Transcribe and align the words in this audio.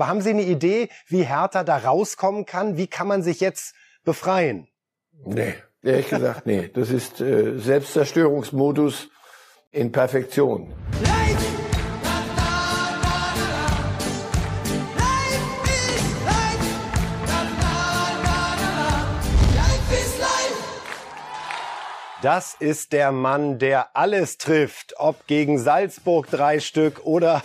Aber 0.00 0.08
haben 0.08 0.22
Sie 0.22 0.30
eine 0.30 0.44
Idee, 0.44 0.88
wie 1.08 1.24
Hertha 1.24 1.62
da 1.62 1.76
rauskommen 1.76 2.46
kann? 2.46 2.78
Wie 2.78 2.86
kann 2.86 3.06
man 3.06 3.22
sich 3.22 3.38
jetzt 3.38 3.74
befreien? 4.02 4.66
Nee, 5.26 5.52
ehrlich 5.82 6.08
gesagt, 6.08 6.46
nee. 6.46 6.70
Das 6.72 6.88
ist 6.88 7.20
äh, 7.20 7.58
Selbstzerstörungsmodus 7.58 9.10
in 9.70 9.92
Perfektion. 9.92 10.72
Das 22.22 22.54
ist 22.58 22.94
der 22.94 23.12
Mann, 23.12 23.58
der 23.58 23.94
alles 23.94 24.38
trifft, 24.38 24.94
ob 24.96 25.26
gegen 25.26 25.58
Salzburg 25.58 26.30
drei 26.30 26.58
Stück 26.58 27.04
oder 27.04 27.42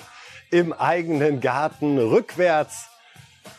im 0.56 0.72
eigenen 0.72 1.42
Garten 1.42 1.98
rückwärts. 1.98 2.88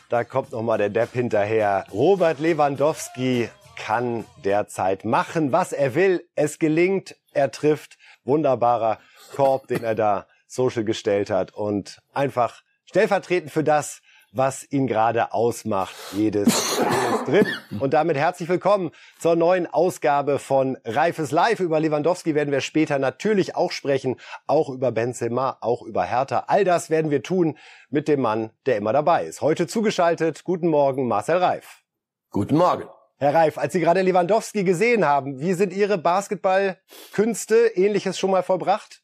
Da 0.09 0.25
kommt 0.25 0.53
noch 0.53 0.63
mal 0.63 0.79
der 0.79 0.89
Depp 0.89 1.13
hinterher. 1.13 1.85
Robert 1.93 2.39
Lewandowski 2.39 3.51
kann 3.77 4.25
derzeit 4.47 5.05
machen, 5.05 5.53
was 5.53 5.75
er 5.75 5.95
will. 5.95 6.27
Es 6.37 6.59
gelingt, 6.59 7.15
er 7.35 7.51
trifft. 7.51 7.99
Wunderbarer 8.25 8.99
Korb, 9.35 9.69
den 9.69 9.85
er 9.85 9.95
da 9.95 10.27
social 10.47 10.85
gestellt 10.85 11.29
hat 11.29 11.53
und 11.53 12.01
einfach 12.15 12.63
stellvertretend 12.87 13.53
für 13.53 13.63
das, 13.63 14.01
was 14.37 14.71
ihn 14.71 14.87
gerade 14.87 15.33
ausmacht. 15.33 15.95
Jedes, 16.13 16.79
jedes 16.79 17.25
drin. 17.25 17.47
Und 17.81 17.95
damit 17.95 18.17
herzlich 18.17 18.49
willkommen 18.49 18.91
zur 19.19 19.37
neuen 19.37 19.67
Ausgabe 19.67 20.39
von 20.39 20.77
Reifes 20.85 21.31
Live. 21.31 21.61
Über 21.61 21.81
Lewandowski 21.81 22.35
werden 22.35 22.53
wir 22.53 22.61
später 22.61 22.99
natürlich 22.99 23.57
auch 23.57 23.73
sprechen, 23.73 24.17
auch 24.47 24.69
über 24.69 24.93
Benzema, 24.93 25.57
auch 25.61 25.83
über 25.83 26.05
Hertha. 26.05 26.45
All 26.49 26.65
das 26.65 26.91
werden 26.91 27.11
wir 27.11 27.23
tun 27.23 27.57
mit 27.89 28.09
dem 28.09 28.21
Mann, 28.21 28.51
der 28.67 28.77
immer 28.77 28.93
dabei 28.93 29.25
ist. 29.25 29.41
Heute 29.41 29.67
zugeschaltet. 29.67 30.45
Guten 30.45 30.69
Morgen, 30.69 31.09
Marcel 31.09 31.39
Reif. 31.39 31.83
Guten 32.31 32.57
Morgen. 32.57 32.85
Herr 33.19 33.35
Reif, 33.35 33.57
als 33.57 33.73
Sie 33.73 33.81
gerade 33.81 34.03
Lewandowski 34.03 34.65
gesehen 34.65 35.07
haben, 35.07 35.41
wie 35.41 35.55
sind 35.55 35.73
Ihre 35.73 35.97
Basketballkünste 35.97 37.69
ähnliches 37.75 38.19
schon 38.19 38.31
mal 38.31 38.43
vollbracht? 38.43 39.03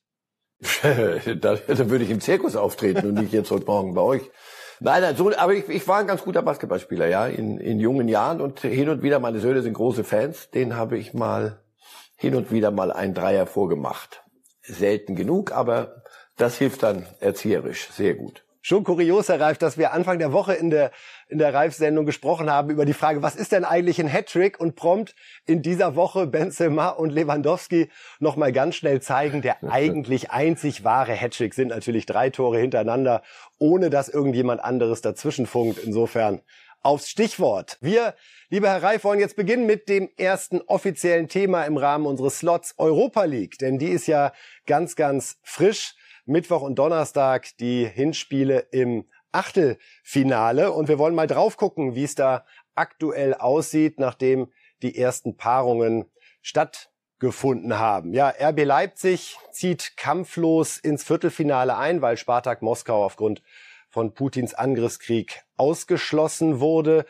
da, 0.82 1.56
da 1.56 1.90
würde 1.90 2.04
ich 2.04 2.10
im 2.10 2.20
Zirkus 2.20 2.54
auftreten 2.54 3.06
und 3.06 3.14
nicht 3.14 3.32
jetzt 3.32 3.50
heute 3.50 3.64
Morgen 3.64 3.94
bei 3.94 4.02
euch. 4.02 4.30
Nein, 4.84 5.02
nein, 5.02 5.14
so, 5.14 5.32
aber 5.36 5.54
ich, 5.54 5.68
ich 5.68 5.86
war 5.86 5.98
ein 5.98 6.08
ganz 6.08 6.24
guter 6.24 6.42
Basketballspieler, 6.42 7.06
ja, 7.06 7.28
in, 7.28 7.58
in 7.58 7.78
jungen 7.78 8.08
Jahren 8.08 8.40
und 8.40 8.58
hin 8.60 8.88
und 8.88 9.04
wieder, 9.04 9.20
meine 9.20 9.38
Söhne 9.38 9.62
sind 9.62 9.74
große 9.74 10.02
Fans, 10.02 10.50
den 10.50 10.74
habe 10.74 10.98
ich 10.98 11.14
mal 11.14 11.60
hin 12.16 12.34
und 12.34 12.50
wieder 12.50 12.72
mal 12.72 12.90
einen 12.90 13.14
Dreier 13.14 13.46
vorgemacht. 13.46 14.24
Selten 14.60 15.14
genug, 15.14 15.52
aber 15.52 16.02
das 16.36 16.58
hilft 16.58 16.82
dann 16.82 17.06
erzieherisch 17.20 17.90
sehr 17.92 18.14
gut. 18.14 18.44
Schon 18.64 18.84
kurios, 18.84 19.28
Herr 19.28 19.40
Reif, 19.40 19.58
dass 19.58 19.76
wir 19.76 19.92
Anfang 19.92 20.20
der 20.20 20.32
Woche 20.32 20.54
in 20.54 20.70
der, 20.70 20.92
in 21.28 21.38
der 21.38 21.52
Reif-Sendung 21.52 22.06
gesprochen 22.06 22.48
haben 22.48 22.70
über 22.70 22.84
die 22.84 22.92
Frage, 22.92 23.20
was 23.20 23.34
ist 23.34 23.50
denn 23.50 23.64
eigentlich 23.64 24.00
ein 24.00 24.06
Hattrick? 24.06 24.60
Und 24.60 24.76
prompt 24.76 25.16
in 25.46 25.62
dieser 25.62 25.96
Woche 25.96 26.28
Benzema 26.28 26.90
und 26.90 27.10
Lewandowski 27.10 27.90
nochmal 28.20 28.52
ganz 28.52 28.76
schnell 28.76 29.02
zeigen, 29.02 29.42
der 29.42 29.64
eigentlich 29.64 30.30
einzig 30.30 30.84
wahre 30.84 31.12
Hattrick 31.12 31.54
sind 31.54 31.68
natürlich 31.68 32.06
drei 32.06 32.30
Tore 32.30 32.60
hintereinander, 32.60 33.22
ohne 33.58 33.90
dass 33.90 34.08
irgendjemand 34.08 34.62
anderes 34.62 35.00
dazwischen 35.00 35.46
funkt. 35.46 35.80
Insofern 35.80 36.40
aufs 36.82 37.08
Stichwort. 37.10 37.78
Wir, 37.80 38.14
lieber 38.48 38.68
Herr 38.68 38.84
Reif, 38.84 39.02
wollen 39.02 39.18
jetzt 39.18 39.34
beginnen 39.34 39.66
mit 39.66 39.88
dem 39.88 40.08
ersten 40.16 40.60
offiziellen 40.60 41.26
Thema 41.26 41.64
im 41.64 41.76
Rahmen 41.76 42.06
unseres 42.06 42.38
Slots 42.38 42.74
Europa 42.78 43.24
League, 43.24 43.58
denn 43.58 43.80
die 43.80 43.88
ist 43.88 44.06
ja 44.06 44.32
ganz, 44.66 44.94
ganz 44.94 45.38
frisch. 45.42 45.96
Mittwoch 46.32 46.62
und 46.62 46.76
Donnerstag 46.78 47.56
die 47.58 47.86
Hinspiele 47.86 48.66
im 48.72 49.04
Achtelfinale. 49.30 50.72
Und 50.72 50.88
wir 50.88 50.98
wollen 50.98 51.14
mal 51.14 51.26
drauf 51.26 51.56
gucken, 51.56 51.94
wie 51.94 52.04
es 52.04 52.14
da 52.14 52.44
aktuell 52.74 53.34
aussieht, 53.34 54.00
nachdem 54.00 54.50
die 54.82 54.98
ersten 54.98 55.36
Paarungen 55.36 56.06
stattgefunden 56.40 57.78
haben. 57.78 58.14
Ja, 58.14 58.30
RB 58.30 58.64
Leipzig 58.64 59.36
zieht 59.52 59.96
kampflos 59.96 60.78
ins 60.78 61.04
Viertelfinale 61.04 61.76
ein, 61.76 62.02
weil 62.02 62.16
Spartak 62.16 62.62
Moskau 62.62 63.04
aufgrund 63.04 63.42
von 63.90 64.14
Putins 64.14 64.54
Angriffskrieg 64.54 65.44
ausgeschlossen 65.56 66.60
wurde. 66.60 67.04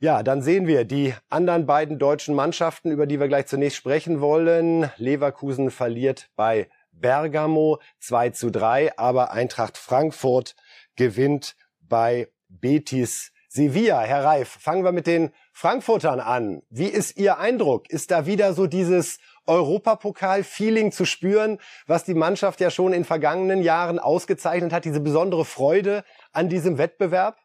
Ja, 0.00 0.22
dann 0.22 0.42
sehen 0.42 0.66
wir 0.66 0.84
die 0.84 1.14
anderen 1.28 1.66
beiden 1.66 1.98
deutschen 1.98 2.34
Mannschaften, 2.34 2.90
über 2.90 3.06
die 3.06 3.20
wir 3.20 3.28
gleich 3.28 3.46
zunächst 3.46 3.76
sprechen 3.76 4.20
wollen. 4.20 4.90
Leverkusen 4.96 5.70
verliert 5.70 6.30
bei 6.34 6.68
Bergamo 7.00 7.80
2 8.00 8.30
zu 8.30 8.50
3, 8.50 8.98
aber 8.98 9.32
Eintracht 9.32 9.76
Frankfurt 9.78 10.54
gewinnt 10.96 11.56
bei 11.80 12.28
Betis 12.48 13.32
Sevilla. 13.48 14.00
Herr 14.00 14.24
Reif, 14.24 14.48
fangen 14.48 14.84
wir 14.84 14.92
mit 14.92 15.06
den 15.06 15.30
Frankfurtern 15.52 16.18
an. 16.20 16.62
Wie 16.70 16.88
ist 16.88 17.16
Ihr 17.16 17.38
Eindruck? 17.38 17.88
Ist 17.88 18.10
da 18.10 18.26
wieder 18.26 18.52
so 18.52 18.66
dieses 18.66 19.18
Europapokal-Feeling 19.46 20.90
zu 20.90 21.04
spüren, 21.04 21.58
was 21.86 22.04
die 22.04 22.14
Mannschaft 22.14 22.60
ja 22.60 22.70
schon 22.70 22.92
in 22.92 23.04
vergangenen 23.04 23.62
Jahren 23.62 23.98
ausgezeichnet 23.98 24.72
hat, 24.72 24.84
diese 24.84 25.00
besondere 25.00 25.44
Freude 25.44 26.04
an 26.32 26.48
diesem 26.48 26.78
Wettbewerb? 26.78 27.36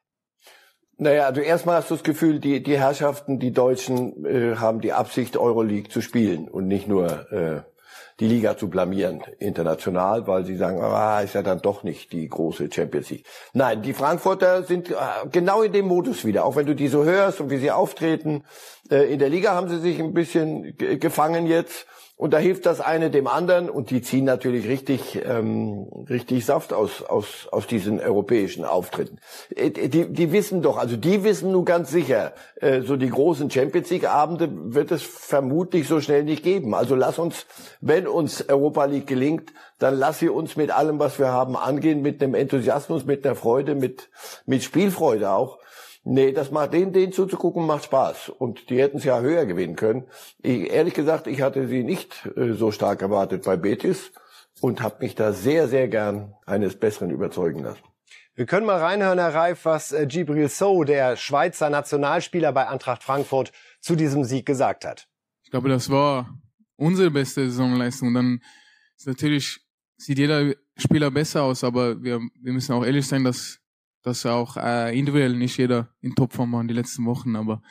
Naja, 0.98 1.28
also 1.28 1.42
erstmal 1.42 1.78
hast 1.78 1.92
du 1.92 1.96
das 1.96 2.04
Gefühl, 2.04 2.40
die, 2.40 2.62
die 2.62 2.78
Herrschaften, 2.78 3.40
die 3.40 3.52
Deutschen, 3.52 4.26
äh, 4.26 4.56
haben 4.58 4.82
die 4.82 4.92
Absicht, 4.92 5.38
Euroleague 5.38 5.90
zu 5.90 6.02
spielen 6.02 6.48
und 6.48 6.68
nicht 6.68 6.88
nur 6.88 7.32
äh, 7.32 7.62
die 8.20 8.28
Liga 8.28 8.58
zu 8.58 8.70
blamieren 8.70 9.22
international, 9.40 10.28
weil 10.28 10.46
sie 10.46 10.58
sagen, 10.58 10.82
ah, 10.82 11.22
ist 11.22 11.36
ja 11.36 11.42
dann 11.42 11.62
doch 11.62 11.84
nicht 11.84 12.12
die 12.12 12.28
große 12.28 12.70
Champions 12.72 13.10
League. 13.10 13.26
Nein, 13.54 13.82
die 13.82 13.94
Frankfurter 13.94 14.64
sind 14.64 14.92
äh, 14.92 14.96
genau 15.32 15.62
in 15.62 15.72
dem 15.72 15.88
Modus 15.88 16.26
wieder. 16.26 16.46
Auch 16.46 16.56
wenn 16.56 16.66
du 16.66 16.76
die 16.76 16.90
so 16.90 17.06
hörst 17.06 17.40
und 17.40 17.50
wie 17.50 17.58
sie 17.58 17.72
auftreten. 17.72 18.44
Äh, 18.90 19.14
in 19.14 19.20
der 19.20 19.30
Liga 19.30 19.54
haben 19.54 19.70
sie 19.70 19.80
sich 19.80 20.00
ein 20.00 20.14
bisschen 20.14 20.76
gefangen 20.78 21.48
jetzt. 21.48 21.86
Und 22.20 22.34
da 22.34 22.38
hilft 22.38 22.66
das 22.66 22.82
eine 22.82 23.10
dem 23.12 23.28
anderen 23.28 23.70
und 23.70 23.92
die 23.92 24.02
ziehen 24.02 24.26
natürlich 24.26 24.68
richtig, 24.68 25.22
ähm, 25.26 25.88
richtig 26.10 26.46
Saft 26.46 26.74
aus, 26.74 27.02
aus, 27.02 27.48
aus 27.50 27.66
diesen 27.66 28.02
europäischen 28.02 28.66
Auftritten. 28.66 29.20
Äh, 29.56 29.70
die, 29.70 30.12
die 30.12 30.32
wissen 30.34 30.62
doch, 30.62 30.76
also 30.76 30.98
die 30.98 31.24
wissen 31.24 31.54
nun 31.54 31.64
ganz 31.64 31.92
sicher, 31.92 32.34
äh, 32.60 32.82
so 32.82 32.98
die 32.98 33.10
großen 33.10 33.50
Champions 33.50 33.90
League 33.90 34.06
Abende 34.06 34.50
wird 34.52 34.92
es 34.92 35.02
vermutlich 35.02 35.88
so 35.88 36.02
schnell 36.02 36.26
nicht 36.26 36.44
geben. 36.44 36.76
Also 36.76 36.94
lass 36.94 37.20
uns, 37.20 37.46
wenn 37.80 38.06
uns 38.06 38.50
Europa 38.50 38.84
League 38.84 39.08
gelingt, 39.08 39.54
dann 39.78 39.98
lass 39.98 40.20
sie 40.20 40.28
uns 40.28 40.58
mit 40.58 40.72
allem, 40.72 41.00
was 41.00 41.20
wir 41.20 41.30
haben, 41.30 41.56
angehen, 41.56 42.02
mit 42.02 42.22
einem 42.22 42.36
Enthusiasmus, 42.36 43.06
mit 43.06 43.26
einer 43.26 43.36
Freude, 43.36 43.76
mit, 43.76 44.10
mit 44.46 44.62
Spielfreude 44.62 45.32
auch. 45.32 45.59
Nee, 46.12 46.32
das 46.32 46.50
macht 46.50 46.74
den, 46.74 46.92
den 46.92 47.12
zuzugucken, 47.12 47.68
macht 47.68 47.84
Spaß. 47.84 48.30
Und 48.30 48.72
die 48.72 48.82
hätten 48.82 48.98
es 48.98 49.04
ja 49.04 49.20
höher 49.20 49.46
gewinnen 49.46 49.76
können. 49.76 50.06
Ich, 50.42 50.72
ehrlich 50.72 50.96
gesagt, 50.96 51.28
ich 51.28 51.44
hatte 51.44 51.68
sie 51.68 51.84
nicht 51.84 52.28
äh, 52.36 52.54
so 52.54 52.72
stark 52.72 53.04
erwartet 53.04 53.44
bei 53.44 53.58
Betis 53.58 54.12
und 54.60 54.82
habe 54.82 55.04
mich 55.04 55.14
da 55.14 55.34
sehr, 55.34 55.68
sehr 55.68 55.88
gern 55.88 56.34
eines 56.48 56.80
Besseren 56.80 57.12
überzeugen 57.12 57.64
lassen. 57.64 57.84
Wir 58.34 58.48
können 58.48 58.66
mal 58.66 58.80
reinhören, 58.80 59.20
Herr 59.20 59.36
Reif, 59.36 59.66
was 59.66 59.92
äh, 59.92 60.08
Gibril 60.08 60.50
So, 60.50 60.84
der 60.84 61.16
Schweizer 61.16 61.70
Nationalspieler 61.70 62.54
bei 62.54 62.68
Eintracht 62.68 63.04
Frankfurt, 63.04 63.52
zu 63.80 63.96
diesem 63.96 64.24
Sieg 64.24 64.48
gesagt 64.48 64.86
hat. 64.86 65.08
Ich 65.44 65.52
glaube, 65.52 65.70
das 65.70 65.92
war 65.92 66.28
unsere 66.76 67.12
beste 67.12 67.48
Saisonleistung. 67.52 68.16
Dann 68.16 68.42
ist 68.98 69.06
natürlich 69.06 69.60
sieht 69.96 70.18
jeder 70.18 70.56
Spieler 70.76 71.12
besser 71.12 71.44
aus, 71.44 71.64
aber 71.64 72.02
wir, 72.02 72.20
wir 72.42 72.54
müssen 72.54 72.74
auch 72.74 72.84
ehrlich 72.84 73.06
sein, 73.06 73.24
dass 73.24 73.59
dass 74.04 74.26
auch 74.26 74.58
äh, 74.58 74.98
individuell 74.98 75.36
nicht 75.36 75.58
jeder 75.58 75.90
in 76.02 76.16
Topform 76.16 76.52
war 76.54 76.62
in 76.62 76.68
den 76.68 76.78
letzten 76.78 77.06
Wochen, 77.06 77.36
aber 77.36 77.62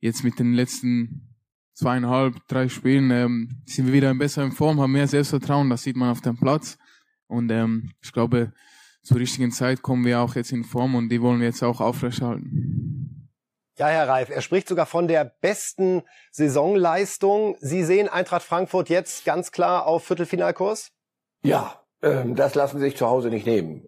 jetzt 0.00 0.24
mit 0.24 0.38
den 0.38 0.54
letzten 0.54 1.36
zweieinhalb, 1.74 2.36
drei 2.48 2.68
Spielen 2.68 3.10
ähm, 3.10 3.62
sind 3.66 3.86
wir 3.86 3.92
wieder 3.92 4.10
in 4.10 4.18
besserer 4.18 4.50
Form, 4.50 4.80
haben 4.80 4.92
mehr 4.92 5.08
Selbstvertrauen, 5.08 5.70
das 5.70 5.82
sieht 5.82 5.96
man 5.96 6.10
auf 6.10 6.22
dem 6.22 6.38
Platz. 6.38 6.78
Und 7.26 7.50
ähm, 7.50 7.92
ich 8.02 8.12
glaube, 8.12 8.52
zur 9.02 9.18
richtigen 9.18 9.52
Zeit 9.52 9.82
kommen 9.82 10.04
wir 10.04 10.20
auch 10.20 10.34
jetzt 10.34 10.52
in 10.52 10.64
Form 10.64 10.94
und 10.94 11.10
die 11.10 11.20
wollen 11.20 11.40
wir 11.40 11.46
jetzt 11.46 11.62
auch 11.62 11.80
aufrechterhalten. 11.80 13.30
Ja, 13.78 13.88
Herr 13.88 14.08
Reif, 14.08 14.30
er 14.30 14.40
spricht 14.40 14.68
sogar 14.68 14.86
von 14.86 15.06
der 15.06 15.24
besten 15.24 16.02
Saisonleistung. 16.32 17.56
Sie 17.60 17.84
sehen 17.84 18.08
Eintracht 18.08 18.42
Frankfurt 18.42 18.88
jetzt 18.88 19.26
ganz 19.26 19.52
klar 19.52 19.86
auf 19.86 20.04
Viertelfinalkurs? 20.04 20.92
Ja, 21.42 21.85
das 22.00 22.54
lassen 22.54 22.78
sie 22.78 22.84
sich 22.84 22.96
zu 22.96 23.06
Hause 23.06 23.28
nicht 23.28 23.46
nehmen. 23.46 23.82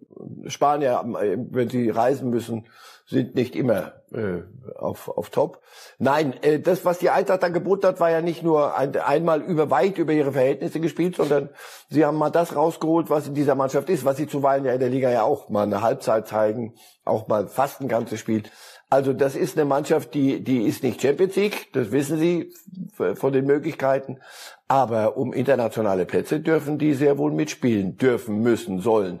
Spanier, 0.47 1.03
äh, 1.21 1.37
wenn 1.51 1.69
sie 1.69 1.89
reisen 1.89 2.29
müssen, 2.29 2.67
sind 3.09 3.33
nicht 3.33 3.55
immer 3.55 3.93
äh, 4.13 4.43
auf, 4.77 5.09
auf 5.09 5.31
Top. 5.31 5.61
Nein, 5.97 6.33
äh, 6.43 6.59
das, 6.59 6.85
was 6.85 6.99
die 6.99 7.09
Eintracht 7.09 7.41
da 7.41 7.49
geboten 7.49 7.87
hat, 7.87 7.99
war 7.99 8.11
ja 8.11 8.21
nicht 8.21 8.43
nur 8.43 8.77
ein, 8.77 8.95
einmal 8.97 9.41
über 9.41 9.71
weit 9.71 9.97
über 9.97 10.13
ihre 10.13 10.31
Verhältnisse 10.31 10.79
gespielt, 10.79 11.15
sondern 11.15 11.49
sie 11.89 12.05
haben 12.05 12.17
mal 12.17 12.29
das 12.29 12.55
rausgeholt, 12.55 13.09
was 13.09 13.27
in 13.27 13.33
dieser 13.33 13.55
Mannschaft 13.55 13.89
ist, 13.89 14.05
was 14.05 14.17
sie 14.17 14.27
zuweilen 14.27 14.63
ja 14.65 14.73
in 14.73 14.79
der 14.79 14.89
Liga 14.89 15.09
ja 15.09 15.23
auch 15.23 15.49
mal 15.49 15.63
eine 15.63 15.81
Halbzeit 15.81 16.27
zeigen, 16.27 16.75
auch 17.03 17.27
mal 17.27 17.47
fast 17.47 17.81
ein 17.81 17.87
ganzes 17.87 18.19
Spiel. 18.19 18.43
Also 18.91 19.13
das 19.13 19.35
ist 19.35 19.57
eine 19.57 19.65
Mannschaft, 19.65 20.13
die, 20.15 20.43
die 20.43 20.63
ist 20.63 20.83
nicht 20.83 21.01
Champions 21.01 21.35
League, 21.35 21.71
das 21.73 21.91
wissen 21.91 22.17
Sie 22.17 22.53
von 22.95 23.31
den 23.31 23.45
Möglichkeiten. 23.45 24.19
Aber 24.67 25.17
um 25.17 25.33
internationale 25.33 26.05
Plätze 26.05 26.39
dürfen 26.39 26.77
die 26.77 26.93
sehr 26.93 27.17
wohl 27.17 27.31
mitspielen, 27.31 27.97
dürfen, 27.97 28.41
müssen, 28.41 28.81
sollen. 28.81 29.19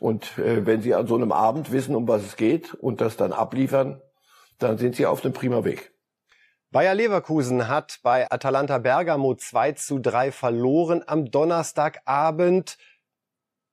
Und 0.00 0.38
äh, 0.38 0.64
wenn 0.66 0.82
sie 0.82 0.94
an 0.94 1.06
so 1.06 1.16
einem 1.16 1.32
Abend 1.32 1.72
wissen, 1.72 1.94
um 1.94 2.06
was 2.06 2.22
es 2.22 2.36
geht 2.36 2.74
und 2.74 3.00
das 3.00 3.16
dann 3.16 3.32
abliefern, 3.32 4.00
dann 4.58 4.78
sind 4.78 4.96
sie 4.96 5.06
auf 5.06 5.20
dem 5.20 5.32
prima 5.32 5.64
Weg. 5.64 5.92
Bayer 6.70 6.94
Leverkusen 6.94 7.68
hat 7.68 7.98
bei 8.02 8.30
Atalanta 8.30 8.78
Bergamo 8.78 9.34
2 9.34 9.72
zu 9.72 9.98
3 9.98 10.32
verloren 10.32 11.02
am 11.06 11.30
Donnerstagabend. 11.30 12.76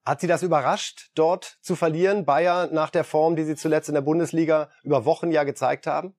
Hat 0.06 0.20
Sie 0.20 0.28
das 0.28 0.42
überrascht, 0.42 1.10
dort 1.14 1.58
zu 1.60 1.76
verlieren, 1.76 2.24
Bayer, 2.24 2.68
nach 2.72 2.90
der 2.90 3.04
Form, 3.04 3.36
die 3.36 3.44
Sie 3.44 3.56
zuletzt 3.56 3.88
in 3.88 3.94
der 3.94 4.02
Bundesliga 4.02 4.70
über 4.82 5.04
Wochen 5.04 5.30
ja 5.30 5.44
gezeigt 5.44 5.86
haben? 5.86 6.14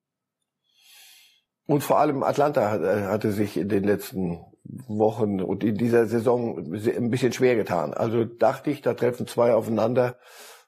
Und 1.66 1.82
vor 1.82 1.98
allem 1.98 2.22
Atlanta 2.22 2.76
äh, 2.76 3.06
hatte 3.06 3.32
sich 3.32 3.56
in 3.56 3.68
den 3.68 3.84
letzten 3.84 4.44
Wochen 4.86 5.40
und 5.40 5.64
in 5.64 5.76
dieser 5.76 6.06
Saison 6.06 6.58
ein 6.58 7.10
bisschen 7.10 7.32
schwer 7.32 7.56
getan. 7.56 7.94
Also 7.94 8.24
dachte 8.24 8.70
ich, 8.70 8.82
da 8.82 8.94
treffen 8.94 9.26
zwei 9.26 9.54
aufeinander, 9.54 10.16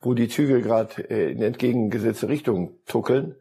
wo 0.00 0.14
die 0.14 0.28
Zügel 0.28 0.62
gerade 0.62 1.10
äh, 1.10 1.32
in 1.32 1.42
entgegengesetzte 1.42 2.28
Richtung 2.28 2.78
tuckeln. 2.86 3.36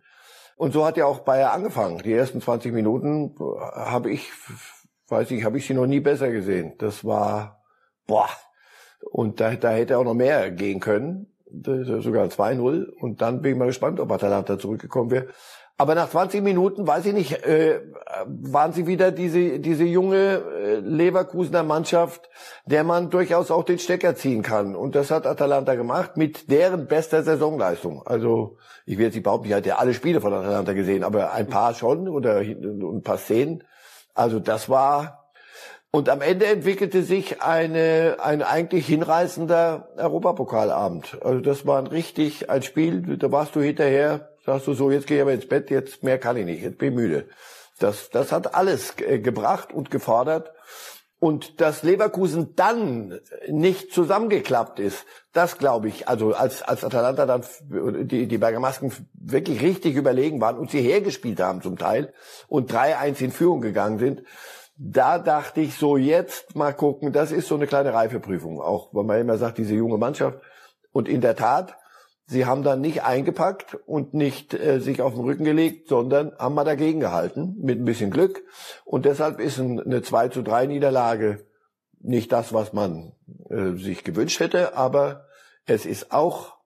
Und 0.58 0.74
so 0.74 0.86
hat 0.86 0.98
ja 0.98 1.06
auch 1.06 1.20
Bayer 1.20 1.54
angefangen. 1.54 2.00
Die 2.00 2.14
ersten 2.14 2.42
20 2.42 2.74
Minuten 2.74 3.34
habe 3.40 4.12
ich, 4.12 4.30
weiß 5.08 5.32
ich, 5.32 5.46
habe 5.46 5.58
ich 5.58 5.66
sie 5.66 5.74
noch 5.74 5.88
nie 5.88 6.02
besser 6.02 6.32
gesehen. 6.32 6.74
Das 6.80 7.06
war, 7.06 7.64
boah. 8.06 8.28
Und 9.10 9.40
da, 9.40 9.56
da 9.56 9.72
hätte 9.72 9.98
auch 9.98 10.04
noch 10.04 10.16
mehr 10.16 10.52
gehen 10.52 10.82
können. 10.82 11.28
Sogar 11.64 12.28
2-0. 12.28 12.90
Und 12.90 13.22
dann 13.22 13.42
bin 13.42 13.54
ich 13.54 13.58
mal 13.58 13.68
gespannt, 13.68 14.02
ob 14.02 14.12
Atalanta 14.12 14.60
zurückgekommen 14.60 15.12
wäre. 15.12 15.28
Aber 15.82 15.96
nach 15.96 16.10
20 16.10 16.44
Minuten, 16.44 16.86
weiß 16.86 17.06
ich 17.06 17.14
nicht, 17.14 17.46
äh, 17.46 17.80
waren 18.26 18.74
sie 18.74 18.86
wieder 18.86 19.12
diese, 19.12 19.60
diese 19.60 19.86
junge 19.86 20.44
äh, 20.44 20.76
Leverkusener 20.80 21.64
Mannschaft, 21.64 22.30
der 22.66 22.84
man 22.84 23.10
durchaus 23.10 23.50
auch 23.50 23.64
den 23.64 23.80
Stecker 23.80 24.14
ziehen 24.14 24.42
kann. 24.42 24.76
Und 24.76 24.96
das 24.96 25.10
hat 25.10 25.26
Atalanta 25.26 25.76
gemacht 25.76 26.18
mit 26.18 26.52
deren 26.52 26.88
bester 26.88 27.24
Saisonleistung. 27.24 28.06
Also 28.06 28.58
ich 28.86 28.98
will 28.98 29.06
jetzt 29.06 29.14
nicht 29.14 29.24
behaupten, 29.24 29.48
ich 29.48 29.54
hatte 29.54 29.70
ja 29.70 29.78
alle 29.78 29.94
Spiele 29.94 30.20
von 30.20 30.34
Atalanta 30.34 30.74
gesehen, 30.74 31.06
aber 31.06 31.32
ein 31.32 31.48
paar 31.48 31.74
schon 31.74 32.10
oder 32.10 32.40
ein 32.40 33.02
paar 33.02 33.18
Szenen. 33.18 33.64
Also 34.14 34.42
das 34.42 34.68
war 34.68 35.30
und 35.92 36.10
am 36.10 36.22
Ende 36.22 36.46
entwickelte 36.46 37.04
sich 37.04 37.42
eine, 37.42 38.18
ein 38.20 38.44
eigentlich 38.44 38.86
hinreißender 38.86 39.88
Europapokalabend. 39.96 41.20
Also 41.24 41.40
das 41.40 41.66
war 41.66 41.80
ein 41.80 41.88
richtig 41.88 42.50
ein 42.50 42.64
Spiel, 42.64 43.18
da 43.18 43.32
warst 43.32 43.56
du 43.56 43.62
hinterher 43.62 44.30
sagst 44.50 44.68
du 44.68 44.74
so, 44.74 44.92
jetzt 44.92 45.08
gehe 45.08 45.18
ich 45.18 45.22
aber 45.22 45.34
ins 45.34 45.48
Bett, 45.48 45.70
jetzt 45.70 46.04
mehr 46.04 46.18
kann 46.18 46.38
ich 46.38 46.46
nicht, 46.46 46.62
jetzt 46.62 46.78
bin 46.78 46.90
ich 46.90 46.96
müde. 46.96 47.30
Das, 47.80 48.10
das 48.10 48.32
hat 48.32 48.56
alles 48.56 48.96
äh, 49.00 49.20
gebracht 49.20 49.72
und 49.72 49.92
gefordert. 49.92 50.52
Und 51.20 51.60
dass 51.60 51.84
Leverkusen 51.84 52.56
dann 52.56 53.20
nicht 53.50 53.92
zusammengeklappt 53.92 54.80
ist, 54.80 55.06
das 55.34 55.58
glaube 55.58 55.90
ich, 55.90 56.08
also 56.08 56.34
als, 56.34 56.62
als 56.62 56.86
Atalanta 56.86 57.26
dann 57.26 57.44
die, 57.70 58.26
die 58.26 58.38
Bergamasken 58.38 58.94
wirklich 59.14 59.62
richtig 59.62 59.96
überlegen 59.96 60.40
waren 60.40 60.58
und 60.58 60.72
sie 60.72 60.82
hergespielt 60.82 61.42
haben 61.42 61.62
zum 61.62 61.78
Teil 61.78 62.14
und 62.48 62.72
3-1 62.72 63.22
in 63.22 63.32
Führung 63.32 63.60
gegangen 63.60 64.00
sind, 64.00 64.24
da 64.78 65.20
dachte 65.20 65.60
ich 65.60 65.76
so, 65.76 65.98
jetzt 65.98 66.56
mal 66.56 66.72
gucken, 66.72 67.12
das 67.12 67.34
ist 67.34 67.50
so 67.50 67.56
eine 67.56 67.68
kleine 67.68 67.94
Reifeprüfung, 67.94 68.62
auch 68.62 68.88
weil 68.94 69.04
man 69.04 69.20
immer 69.20 69.38
sagt, 69.38 69.58
diese 69.58 69.76
junge 69.76 69.98
Mannschaft. 69.98 70.40
Und 70.94 71.10
in 71.10 71.20
der 71.20 71.36
Tat, 71.36 71.76
Sie 72.30 72.46
haben 72.46 72.62
dann 72.62 72.80
nicht 72.80 73.02
eingepackt 73.02 73.76
und 73.88 74.14
nicht 74.14 74.54
äh, 74.54 74.80
sich 74.80 75.02
auf 75.02 75.16
den 75.16 75.24
Rücken 75.24 75.46
gelegt, 75.46 75.88
sondern 75.90 76.32
haben 76.38 76.54
mal 76.54 76.64
dagegen 76.64 77.00
gehalten, 77.00 77.56
mit 77.60 77.80
ein 77.80 77.86
bisschen 77.86 78.12
Glück. 78.12 78.44
Und 78.86 79.06
deshalb 79.06 79.40
ist 79.40 79.58
ein, 79.58 79.80
eine 79.80 80.04
2 80.04 80.28
zu 80.28 80.44
3 80.44 80.68
Niederlage 80.68 81.48
nicht 82.00 82.32
das, 82.32 82.54
was 82.54 82.72
man 82.72 83.14
äh, 83.50 83.72
sich 83.72 84.04
gewünscht 84.04 84.40
hätte, 84.40 84.78
aber 84.78 85.26
es 85.66 85.88
ist 85.88 86.12
auch 86.12 86.58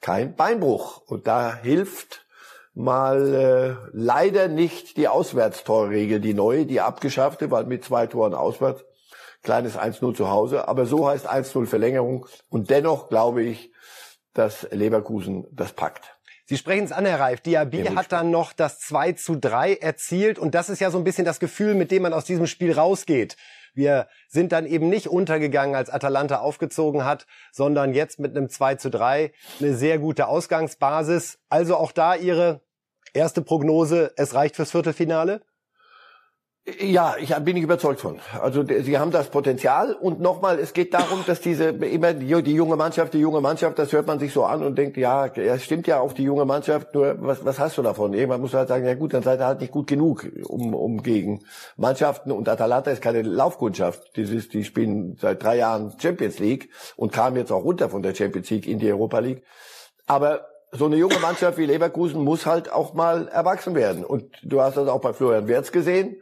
kein 0.00 0.36
Beinbruch. 0.36 1.02
Und 1.08 1.26
da 1.26 1.52
hilft 1.52 2.24
mal 2.72 3.34
äh, 3.34 3.88
leider 3.92 4.46
nicht 4.46 4.96
die 4.98 5.08
Auswärtstorregel, 5.08 6.20
die 6.20 6.34
neue, 6.34 6.64
die 6.64 6.80
abgeschaffte, 6.80 7.50
weil 7.50 7.64
mit 7.64 7.84
zwei 7.84 8.06
Toren 8.06 8.34
auswärts, 8.34 8.84
kleines 9.42 9.76
1-0 9.76 10.14
zu 10.14 10.30
Hause, 10.30 10.68
aber 10.68 10.86
so 10.86 11.08
heißt 11.08 11.28
1-0 11.28 11.66
Verlängerung. 11.66 12.26
Und 12.50 12.70
dennoch 12.70 13.08
glaube 13.08 13.42
ich, 13.42 13.72
dass 14.34 14.68
Leverkusen 14.70 15.46
das 15.50 15.72
packt. 15.72 16.18
Sie 16.46 16.56
sprechen 16.56 16.84
es 16.84 16.92
an, 16.92 17.04
Herr 17.04 17.20
Reif. 17.20 17.40
Diaby 17.40 17.84
hat 17.84 18.10
dann 18.10 18.30
noch 18.30 18.54
das 18.54 18.78
2 18.80 19.12
zu 19.12 19.36
3 19.36 19.74
erzielt. 19.74 20.38
Und 20.38 20.54
das 20.54 20.70
ist 20.70 20.80
ja 20.80 20.90
so 20.90 20.96
ein 20.96 21.04
bisschen 21.04 21.26
das 21.26 21.40
Gefühl, 21.40 21.74
mit 21.74 21.90
dem 21.90 22.02
man 22.02 22.14
aus 22.14 22.24
diesem 22.24 22.46
Spiel 22.46 22.72
rausgeht. 22.72 23.36
Wir 23.74 24.08
sind 24.28 24.52
dann 24.52 24.64
eben 24.64 24.88
nicht 24.88 25.08
untergegangen, 25.08 25.76
als 25.76 25.90
Atalanta 25.90 26.38
aufgezogen 26.38 27.04
hat, 27.04 27.26
sondern 27.52 27.92
jetzt 27.92 28.18
mit 28.18 28.34
einem 28.34 28.48
2 28.48 28.76
zu 28.76 28.88
3 28.88 29.30
eine 29.60 29.74
sehr 29.74 29.98
gute 29.98 30.26
Ausgangsbasis. 30.26 31.38
Also 31.50 31.76
auch 31.76 31.92
da 31.92 32.14
Ihre 32.14 32.62
erste 33.12 33.42
Prognose, 33.42 34.12
es 34.16 34.34
reicht 34.34 34.56
fürs 34.56 34.70
Viertelfinale? 34.70 35.42
Ja, 36.80 37.14
ich 37.18 37.34
bin 37.36 37.56
ich 37.56 37.62
überzeugt 37.62 38.00
von. 38.00 38.18
Also 38.40 38.62
sie 38.64 38.98
haben 38.98 39.10
das 39.10 39.28
Potenzial 39.28 39.94
und 39.94 40.20
nochmal, 40.20 40.58
es 40.58 40.72
geht 40.72 40.92
darum, 40.92 41.24
dass 41.26 41.40
diese 41.40 41.66
immer 41.66 42.12
die, 42.12 42.42
die, 42.42 42.54
junge 42.54 42.76
Mannschaft, 42.76 43.14
die 43.14 43.18
junge 43.18 43.40
Mannschaft, 43.40 43.78
das 43.78 43.92
hört 43.92 44.06
man 44.06 44.18
sich 44.18 44.32
so 44.32 44.44
an 44.44 44.62
und 44.62 44.76
denkt, 44.76 44.96
ja, 44.96 45.26
es 45.26 45.64
stimmt 45.64 45.86
ja 45.86 46.00
auf 46.00 46.14
die 46.14 46.24
junge 46.24 46.44
Mannschaft, 46.44 46.94
nur 46.94 47.16
was, 47.20 47.44
was 47.44 47.58
hast 47.58 47.78
du 47.78 47.82
davon? 47.82 48.12
Irgendwann 48.12 48.40
muss 48.40 48.54
halt 48.54 48.68
sagen, 48.68 48.84
ja 48.84 48.94
gut, 48.94 49.14
dann 49.14 49.22
seid 49.22 49.40
ihr 49.40 49.46
halt 49.46 49.60
nicht 49.60 49.72
gut 49.72 49.86
genug, 49.86 50.26
um, 50.44 50.74
um 50.74 51.02
gegen 51.02 51.40
Mannschaften 51.76 52.32
und 52.32 52.48
Atalanta 52.48 52.90
ist 52.90 53.00
keine 53.00 53.22
Laufkundschaft. 53.22 54.16
Die, 54.16 54.24
die 54.24 54.64
spielen 54.64 55.16
seit 55.20 55.42
drei 55.42 55.56
Jahren 55.56 55.94
Champions 55.98 56.38
League 56.38 56.70
und 56.96 57.12
kamen 57.12 57.36
jetzt 57.36 57.52
auch 57.52 57.64
runter 57.64 57.88
von 57.88 58.02
der 58.02 58.14
Champions 58.14 58.50
League 58.50 58.66
in 58.66 58.78
die 58.78 58.90
Europa 58.92 59.20
League. 59.20 59.42
Aber 60.06 60.48
so 60.72 60.84
eine 60.84 60.96
junge 60.96 61.18
Mannschaft 61.20 61.56
wie 61.56 61.64
Leverkusen 61.64 62.22
muss 62.22 62.44
halt 62.44 62.70
auch 62.70 62.92
mal 62.92 63.28
erwachsen 63.28 63.74
werden. 63.74 64.04
Und 64.04 64.24
du 64.42 64.60
hast 64.60 64.76
das 64.76 64.88
auch 64.88 65.00
bei 65.00 65.12
Florian 65.12 65.48
Wertz 65.48 65.72
gesehen 65.72 66.16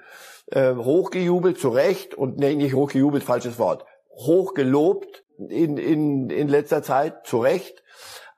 äh, 0.46 0.75
hochgejubelt, 0.75 1.58
zu 1.58 1.69
Recht, 1.69 2.14
und 2.14 2.38
nee, 2.38 2.54
nicht 2.54 2.75
hochgejubelt, 2.75 3.25
falsches 3.25 3.58
Wort, 3.58 3.84
hochgelobt 4.10 5.25
in, 5.38 5.76
in, 5.76 6.31
in 6.31 6.48
letzter 6.48 6.82
Zeit, 6.82 7.26
zu 7.26 7.38
Recht. 7.38 7.82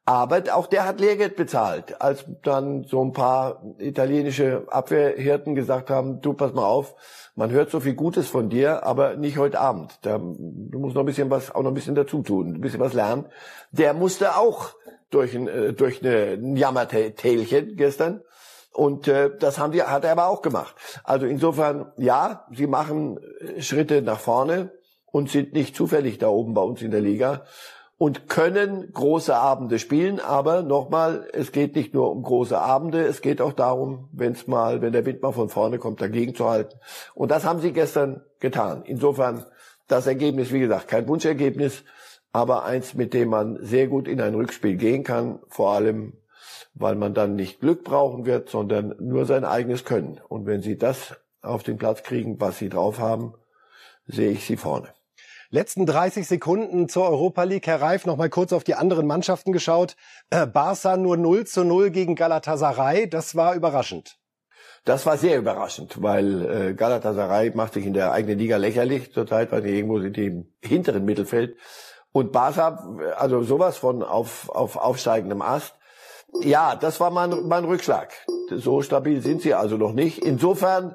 Aber 0.05 0.43
auch 0.55 0.67
der 0.67 0.87
hat 0.87 1.01
Lehrgeld 1.01 1.37
bezahlt, 1.37 2.01
als 2.01 2.25
dann 2.43 2.85
so 2.85 3.05
ein 3.05 3.13
paar 3.13 3.63
italienische 3.77 4.65
Abwehrhirten 4.69 5.55
gesagt 5.55 5.91
haben, 5.91 6.23
du 6.23 6.33
pass 6.33 6.55
mal 6.55 6.65
auf, 6.65 6.95
man 7.37 7.51
hört 7.51 7.71
so 7.71 7.79
viel 7.79 7.93
Gutes 7.93 8.27
von 8.27 8.49
dir, 8.49 8.85
aber 8.87 9.17
nicht 9.17 9.37
heute 9.37 9.61
Abend. 9.61 9.99
Da, 10.01 10.17
du 10.17 10.79
musst 10.79 10.95
noch 10.95 11.03
ein 11.03 11.07
bisschen 11.07 11.29
was, 11.29 11.55
auch 11.55 11.63
noch 11.63 11.73
ein 11.73 11.75
bisschen 11.75 11.95
dazu 11.95 12.23
tun, 12.23 12.55
ein 12.55 12.61
bisschen 12.63 12.81
was 12.81 12.95
lernen. 12.95 13.27
Der 13.71 13.93
musste 13.93 14.37
auch 14.39 14.71
durch 15.11 15.35
ein, 15.35 15.47
äh, 15.47 15.73
durch 15.75 16.03
eine, 16.03 16.39
ein 16.41 16.57
Jammertälchen 16.57 17.77
gestern. 17.77 18.23
Und 18.79 19.09
äh, 19.09 19.37
das 19.37 19.59
haben 19.59 19.73
die, 19.73 19.83
hat 19.83 20.05
er 20.05 20.13
aber 20.13 20.29
auch 20.29 20.41
gemacht. 20.41 20.77
Also 21.03 21.27
insofern, 21.27 21.91
ja, 21.97 22.47
sie 22.53 22.69
machen 22.69 23.19
äh, 23.41 23.61
Schritte 23.61 24.03
nach 24.03 24.21
vorne 24.21 24.71
und 25.07 25.29
sind 25.29 25.53
nicht 25.53 25.75
zufällig 25.75 26.19
da 26.19 26.29
oben 26.29 26.55
bei 26.55 26.63
uns 26.63 26.81
in 26.81 26.93
der 26.93 27.01
Liga 27.01 27.43
und 27.97 28.29
können 28.29 28.93
große 28.93 29.35
Abende 29.35 29.81
spielen. 29.81 30.21
Aber 30.21 30.63
nochmal, 30.63 31.27
es 31.33 31.51
geht 31.51 31.75
nicht 31.75 31.93
nur 31.93 32.13
um 32.13 32.23
große 32.23 32.57
Abende, 32.57 33.05
es 33.05 33.21
geht 33.21 33.41
auch 33.41 33.53
darum, 33.53 34.11
wenn 34.13 34.31
es 34.31 34.47
mal, 34.47 34.81
wenn 34.81 34.93
der 34.93 35.05
Wind 35.05 35.23
mal 35.23 35.33
von 35.33 35.49
vorne 35.49 35.79
kommt, 35.79 36.01
dagegen 36.01 36.37
zu 36.37 36.49
halten. 36.49 36.79
Und 37.17 37.33
das 37.33 37.45
haben 37.45 37.59
sie 37.61 37.73
gestern 37.73 38.23
getan. 38.39 38.85
Insofern 38.85 39.45
das 39.89 40.07
Ergebnis, 40.07 40.53
wie 40.53 40.61
gesagt, 40.61 40.87
kein 40.87 41.09
Wunschergebnis, 41.09 41.83
aber 42.31 42.65
eins, 42.65 42.95
mit 42.95 43.13
dem 43.13 43.31
man 43.31 43.59
sehr 43.61 43.89
gut 43.89 44.07
in 44.07 44.21
ein 44.21 44.37
Rückspiel 44.37 44.77
gehen 44.77 45.03
kann, 45.03 45.41
vor 45.49 45.73
allem 45.73 46.13
weil 46.79 46.95
man 46.95 47.15
dann 47.15 47.35
nicht 47.35 47.61
Glück 47.61 47.85
brauchen 47.85 48.27
wird, 48.27 48.49
sondern 48.49 48.95
nur 49.01 49.27
sein 49.27 49.45
eigenes 49.45 49.85
Können. 49.85 50.21
Und 50.29 50.47
wenn 50.47 50.63
sie 50.63 50.79
das 50.79 51.17
auf 51.43 51.63
den 51.63 51.79
Platz 51.79 52.03
kriegen, 52.03 52.41
was 52.41 52.59
sie 52.59 52.69
drauf 52.69 52.99
haben, 52.99 53.35
sehe 54.07 54.31
ich 54.31 54.45
sie 54.45 54.57
vorne. 54.57 54.93
Letzten 55.51 55.87
30 55.87 56.29
Sekunden 56.29 56.91
zur 56.91 57.09
Europa 57.09 57.43
League. 57.45 57.67
Herr 57.67 57.81
Reif, 57.81 58.05
noch 58.05 58.19
mal 58.19 58.29
kurz 58.29 58.53
auf 58.53 58.65
die 58.65 58.75
anderen 58.75 59.07
Mannschaften 59.07 59.53
geschaut. 59.53 59.97
Äh, 60.29 60.47
Barca 60.47 60.99
nur 60.99 61.17
0 61.17 61.47
zu 61.47 61.65
0 61.65 61.91
gegen 61.91 62.17
Galatasaray. 62.17 63.09
Das 63.09 63.35
war 63.35 63.55
überraschend. 63.55 64.19
Das 64.85 65.07
war 65.07 65.17
sehr 65.17 65.39
überraschend, 65.39 66.03
weil 66.03 66.51
äh, 66.71 66.75
Galatasaray 66.75 67.53
macht 67.55 67.75
sich 67.75 67.87
in 67.87 67.95
der 67.95 68.13
eigenen 68.13 68.39
Liga 68.39 68.59
lächerlich 68.59 69.13
zurzeit, 69.13 69.51
weil 69.51 69.63
die 69.63 69.71
irgendwo 69.71 70.01
sind 70.01 70.17
die 70.17 70.27
im 70.27 70.53
hinteren 70.63 71.05
Mittelfeld. 71.07 71.57
Und 72.13 72.33
Barca, 72.33 72.87
also 73.17 73.43
sowas 73.43 73.79
von 73.79 74.03
auf, 74.03 74.51
auf 74.51 74.77
aufsteigendem 74.77 75.41
Ast. 75.41 75.78
Ja, 76.43 76.77
das 76.77 77.01
war 77.01 77.11
mein, 77.11 77.47
mein 77.49 77.65
Rückschlag. 77.65 78.13
So 78.51 78.81
stabil 78.83 79.21
sind 79.23 79.43
sie 79.43 79.55
also 79.55 79.77
noch 79.77 79.93
nicht. 79.93 80.19
Insofern, 80.25 80.95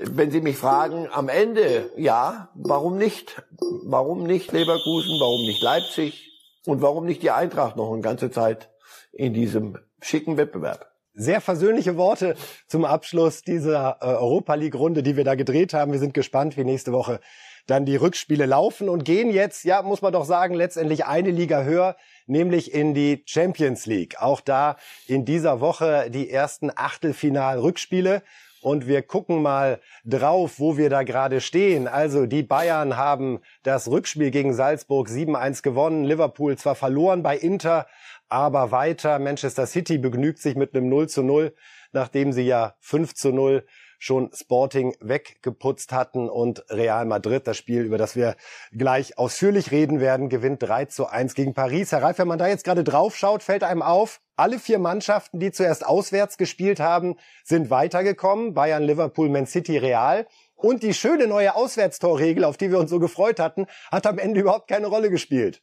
wenn 0.00 0.30
Sie 0.30 0.40
mich 0.40 0.56
fragen, 0.56 1.08
am 1.12 1.28
Ende, 1.28 1.90
ja, 1.96 2.50
warum 2.54 2.96
nicht? 2.96 3.42
Warum 3.84 4.22
nicht 4.22 4.52
Leverkusen? 4.52 5.20
Warum 5.20 5.42
nicht 5.42 5.62
Leipzig? 5.62 6.30
Und 6.64 6.80
warum 6.80 7.04
nicht 7.04 7.22
die 7.22 7.30
Eintracht 7.30 7.76
noch 7.76 7.92
eine 7.92 8.00
ganze 8.00 8.30
Zeit 8.30 8.70
in 9.12 9.34
diesem 9.34 9.78
schicken 10.00 10.36
Wettbewerb? 10.36 10.90
Sehr 11.12 11.40
versöhnliche 11.40 11.96
Worte 11.96 12.34
zum 12.66 12.84
Abschluss 12.84 13.42
dieser 13.42 13.98
äh, 14.00 14.06
Europa 14.06 14.54
League 14.54 14.74
Runde, 14.74 15.02
die 15.02 15.16
wir 15.16 15.24
da 15.24 15.34
gedreht 15.34 15.72
haben. 15.74 15.92
Wir 15.92 16.00
sind 16.00 16.14
gespannt, 16.14 16.56
wie 16.56 16.64
nächste 16.64 16.92
Woche 16.92 17.20
dann 17.66 17.86
die 17.86 17.96
Rückspiele 17.96 18.46
laufen 18.46 18.88
und 18.88 19.04
gehen 19.04 19.30
jetzt, 19.30 19.64
ja, 19.64 19.82
muss 19.82 20.02
man 20.02 20.12
doch 20.12 20.24
sagen, 20.24 20.54
letztendlich 20.54 21.06
eine 21.06 21.30
Liga 21.30 21.62
höher, 21.62 21.96
nämlich 22.26 22.72
in 22.74 22.94
die 22.94 23.22
Champions 23.26 23.86
League. 23.86 24.16
Auch 24.20 24.40
da 24.40 24.76
in 25.06 25.24
dieser 25.24 25.60
Woche 25.60 26.10
die 26.10 26.30
ersten 26.30 26.70
Achtelfinal-Rückspiele. 26.74 28.22
Und 28.60 28.86
wir 28.86 29.02
gucken 29.02 29.42
mal 29.42 29.78
drauf, 30.06 30.58
wo 30.58 30.78
wir 30.78 30.88
da 30.88 31.02
gerade 31.02 31.42
stehen. 31.42 31.86
Also 31.86 32.24
die 32.24 32.42
Bayern 32.42 32.96
haben 32.96 33.40
das 33.62 33.90
Rückspiel 33.90 34.30
gegen 34.30 34.54
Salzburg 34.54 35.08
7-1 35.08 35.62
gewonnen. 35.62 36.04
Liverpool 36.04 36.56
zwar 36.56 36.74
verloren 36.74 37.22
bei 37.22 37.36
Inter, 37.36 37.86
aber 38.30 38.70
weiter. 38.70 39.18
Manchester 39.18 39.66
City 39.66 39.98
begnügt 39.98 40.38
sich 40.38 40.56
mit 40.56 40.74
einem 40.74 40.88
0 40.88 41.10
zu 41.10 41.22
0, 41.22 41.54
nachdem 41.92 42.32
sie 42.32 42.46
ja 42.46 42.74
5 42.80 43.14
zu 43.14 43.32
0 43.32 43.66
schon 43.98 44.30
Sporting 44.32 44.96
weggeputzt 45.00 45.92
hatten 45.92 46.28
und 46.28 46.64
Real 46.70 47.04
Madrid, 47.04 47.46
das 47.46 47.56
Spiel, 47.56 47.82
über 47.82 47.98
das 47.98 48.16
wir 48.16 48.36
gleich 48.72 49.18
ausführlich 49.18 49.70
reden 49.70 50.00
werden, 50.00 50.28
gewinnt 50.28 50.62
3 50.62 50.86
zu 50.86 51.06
1 51.06 51.34
gegen 51.34 51.54
Paris. 51.54 51.92
Herr 51.92 52.02
Reif, 52.02 52.18
wenn 52.18 52.28
man 52.28 52.38
da 52.38 52.46
jetzt 52.46 52.64
gerade 52.64 52.84
drauf 52.84 53.16
schaut, 53.16 53.42
fällt 53.42 53.62
einem 53.62 53.82
auf, 53.82 54.20
alle 54.36 54.58
vier 54.58 54.78
Mannschaften, 54.78 55.38
die 55.38 55.52
zuerst 55.52 55.86
auswärts 55.86 56.36
gespielt 56.36 56.80
haben, 56.80 57.16
sind 57.44 57.70
weitergekommen. 57.70 58.54
Bayern, 58.54 58.82
Liverpool, 58.82 59.28
Man 59.28 59.46
City, 59.46 59.78
Real. 59.78 60.26
Und 60.56 60.82
die 60.82 60.94
schöne 60.94 61.26
neue 61.26 61.54
Auswärtstorregel, 61.54 62.44
auf 62.44 62.56
die 62.56 62.70
wir 62.70 62.78
uns 62.78 62.90
so 62.90 62.98
gefreut 62.98 63.38
hatten, 63.38 63.66
hat 63.92 64.06
am 64.06 64.18
Ende 64.18 64.40
überhaupt 64.40 64.68
keine 64.68 64.86
Rolle 64.86 65.10
gespielt. 65.10 65.62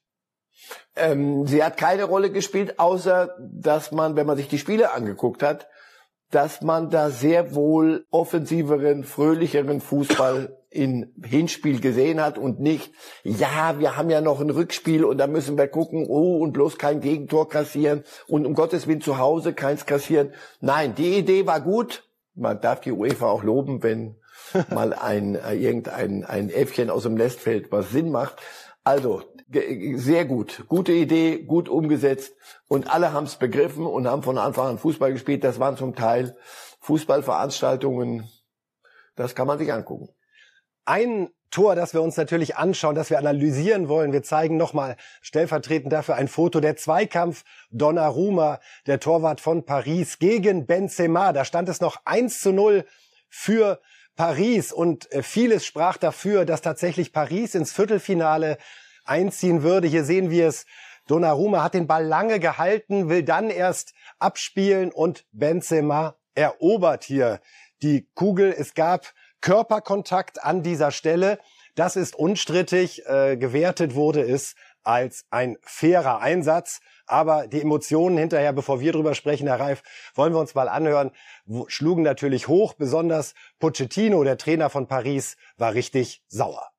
Ähm, 0.96 1.48
sie 1.48 1.64
hat 1.64 1.78
keine 1.78 2.04
Rolle 2.04 2.32
gespielt, 2.32 2.80
außer 2.80 3.36
dass 3.40 3.92
man, 3.92 4.16
wenn 4.16 4.28
man 4.28 4.38
sich 4.38 4.48
die 4.48 4.60
Spiele 4.60 4.92
angeguckt 4.92 5.44
hat, 5.44 5.68
dass 6.32 6.62
man 6.62 6.90
da 6.90 7.10
sehr 7.10 7.54
wohl 7.54 8.06
offensiveren, 8.10 9.04
fröhlicheren 9.04 9.82
Fußball 9.82 10.58
in 10.70 11.14
Hinspiel 11.22 11.82
gesehen 11.82 12.22
hat 12.22 12.38
und 12.38 12.62
nicht, 12.62 12.94
ja, 13.24 13.78
wir 13.80 13.98
haben 13.98 14.10
ja 14.10 14.22
noch 14.22 14.40
ein 14.40 14.50
Rückspiel 14.50 15.04
und 15.04 15.18
da 15.18 15.28
müssen 15.28 15.58
wir 15.58 15.68
gucken, 15.68 16.06
oh, 16.08 16.38
und 16.38 16.54
bloß 16.54 16.78
kein 16.78 17.02
Gegentor 17.02 17.50
kassieren 17.50 18.06
und 18.28 18.46
um 18.46 18.54
Gottes 18.54 18.88
Willen 18.88 19.02
zu 19.02 19.18
Hause 19.18 19.54
keins 19.54 19.86
kassieren. 19.86 20.34
Nein, 20.62 20.96
die 20.96 21.18
Idee 21.18 21.46
war 21.46 21.60
gut. 21.60 22.10
Man 22.34 22.62
darf 22.62 22.80
die 22.80 22.94
UEFA 22.94 23.28
auch 23.28 23.44
loben, 23.44 23.84
wenn 23.84 24.16
mal 24.70 24.94
ein, 24.94 25.36
äh, 25.36 25.56
irgendein 25.56 26.24
ein 26.24 26.50
Äffchen 26.50 26.90
aus 26.90 27.04
dem 27.04 27.16
Nest 27.16 27.42
fällt, 27.42 27.72
was 27.74 27.92
Sinn 27.92 28.10
macht. 28.10 28.42
Also, 28.84 29.22
sehr 29.52 30.26
gut. 30.26 30.64
Gute 30.68 30.92
Idee, 30.92 31.40
gut 31.40 31.70
umgesetzt. 31.70 32.34
Und 32.68 32.90
alle 32.90 33.14
haben 33.14 33.26
es 33.26 33.36
begriffen 33.36 33.86
und 33.86 34.08
haben 34.08 34.24
von 34.24 34.38
Anfang 34.38 34.68
an 34.68 34.78
Fußball 34.78 35.12
gespielt. 35.12 35.44
Das 35.44 35.60
waren 35.60 35.78
zum 35.78 35.96
Teil 35.96 36.38
Fußballveranstaltungen. 36.82 38.30
Das 39.16 39.36
kann 39.36 39.48
man 39.48 39.60
sich 39.60 39.72
angucken. 39.72 40.10
Ein 40.86 41.30
Tor, 41.52 41.76
das 41.76 41.94
wir 41.94 42.02
uns 42.02 42.16
natürlich 42.16 42.56
anschauen, 42.56 42.96
das 42.96 43.10
wir 43.10 43.18
analysieren 43.18 43.90
wollen. 43.90 44.14
Wir 44.14 44.24
zeigen 44.24 44.56
nochmal 44.56 44.96
stellvertretend 45.22 45.92
dafür 45.92 46.16
ein 46.16 46.30
Foto. 46.30 46.62
Der 46.62 46.78
Zweikampf 46.78 47.44
Donnarumma, 47.72 48.62
der 48.88 49.02
Torwart 49.02 49.42
von 49.42 49.66
Paris 49.66 50.18
gegen 50.18 50.66
Benzema. 50.66 51.34
Da 51.34 51.44
stand 51.44 51.68
es 51.68 51.82
noch 51.82 51.98
1 52.06 52.40
zu 52.40 52.54
0 52.54 52.86
für 53.28 53.82
Paris 54.16 54.72
und 54.72 55.12
äh, 55.12 55.24
vieles 55.24 55.66
sprach 55.66 55.98
dafür, 55.98 56.46
dass 56.46 56.62
tatsächlich 56.62 57.12
Paris 57.12 57.56
ins 57.56 57.74
Viertelfinale 57.74 58.58
einziehen 59.06 59.64
würde. 59.64 59.88
Hier 59.88 60.04
sehen 60.04 60.30
wir 60.30 60.48
es. 60.48 60.66
Donnarumma 61.08 61.64
hat 61.64 61.74
den 61.74 61.88
Ball 61.88 62.06
lange 62.06 62.40
gehalten, 62.40 63.10
will 63.10 63.24
dann 63.24 63.50
erst 63.50 63.94
abspielen 64.20 64.92
und 64.92 65.26
Benzema 65.32 66.16
erobert 66.36 67.04
hier 67.04 67.42
die 67.82 68.08
Kugel. 68.14 68.54
Es 68.58 68.74
gab 68.74 69.14
Körperkontakt 69.42 70.44
an 70.44 70.64
dieser 70.64 70.92
Stelle. 70.92 71.40
Das 71.76 71.96
ist 71.96 72.16
unstrittig. 72.16 73.06
Äh, 73.08 73.38
gewertet 73.38 73.96
wurde 73.96 74.22
es 74.22 74.56
als 74.84 75.26
ein 75.30 75.58
fairer 75.62 76.20
Einsatz. 76.20 76.80
Aber 77.08 77.48
die 77.48 77.62
Emotionen 77.62 78.18
hinterher, 78.18 78.54
bevor 78.54 78.80
wir 78.80 78.94
drüber 78.94 79.16
sprechen, 79.16 79.48
Herr 79.48 79.60
Reif, 79.60 79.84
wollen 80.16 80.34
wir 80.34 80.40
uns 80.40 80.56
mal 80.56 80.70
anhören, 80.70 81.12
schlugen 81.68 82.04
natürlich 82.04 82.48
hoch. 82.48 82.74
Besonders 82.74 83.34
Pochettino, 83.60 84.24
der 84.24 84.38
Trainer 84.38 84.70
von 84.70 84.88
Paris, 84.88 85.36
war 85.58 85.74
richtig 85.74 86.24
sauer. 86.28 86.72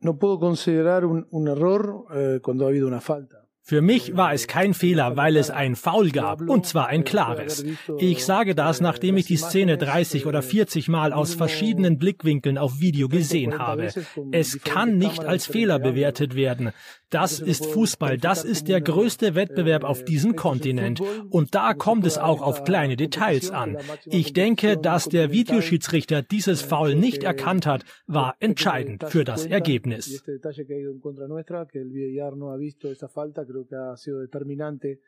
No 0.00 0.18
puedo 0.18 0.38
considerar 0.38 1.04
un, 1.04 1.26
un 1.30 1.48
error 1.48 2.04
eh, 2.14 2.40
cuando 2.42 2.64
ha 2.64 2.68
habido 2.68 2.86
una 2.86 3.00
falta. 3.00 3.45
Für 3.68 3.82
mich 3.82 4.16
war 4.16 4.32
es 4.32 4.46
kein 4.46 4.74
Fehler, 4.74 5.16
weil 5.16 5.36
es 5.36 5.50
ein 5.50 5.74
Foul 5.74 6.10
gab, 6.10 6.48
und 6.48 6.66
zwar 6.66 6.86
ein 6.86 7.02
klares. 7.02 7.64
Ich 7.98 8.24
sage 8.24 8.54
das, 8.54 8.80
nachdem 8.80 9.16
ich 9.16 9.26
die 9.26 9.36
Szene 9.36 9.76
30 9.76 10.24
oder 10.26 10.40
40 10.40 10.88
Mal 10.88 11.12
aus 11.12 11.34
verschiedenen 11.34 11.98
Blickwinkeln 11.98 12.58
auf 12.58 12.78
Video 12.78 13.08
gesehen 13.08 13.58
habe. 13.58 13.88
Es 14.30 14.60
kann 14.62 14.98
nicht 14.98 15.24
als 15.24 15.46
Fehler 15.46 15.80
bewertet 15.80 16.36
werden. 16.36 16.70
Das 17.10 17.40
ist 17.40 17.66
Fußball, 17.66 18.18
das 18.18 18.44
ist 18.44 18.68
der 18.68 18.80
größte 18.80 19.34
Wettbewerb 19.34 19.82
auf 19.82 20.04
diesem 20.04 20.36
Kontinent. 20.36 21.00
Und 21.30 21.56
da 21.56 21.74
kommt 21.74 22.06
es 22.06 22.18
auch 22.18 22.42
auf 22.42 22.62
kleine 22.62 22.96
Details 22.96 23.50
an. 23.50 23.78
Ich 24.06 24.32
denke, 24.32 24.76
dass 24.76 25.08
der 25.08 25.32
Videoschiedsrichter 25.32 26.22
dieses 26.22 26.62
Foul 26.62 26.94
nicht 26.94 27.24
erkannt 27.24 27.66
hat, 27.66 27.84
war 28.06 28.36
entscheidend 28.38 29.04
für 29.08 29.24
das 29.24 29.44
Ergebnis 29.44 30.22
creo 33.56 33.66
que 33.66 33.76
ha 33.76 33.96
sido 33.96 34.20
determinante. 34.20 35.00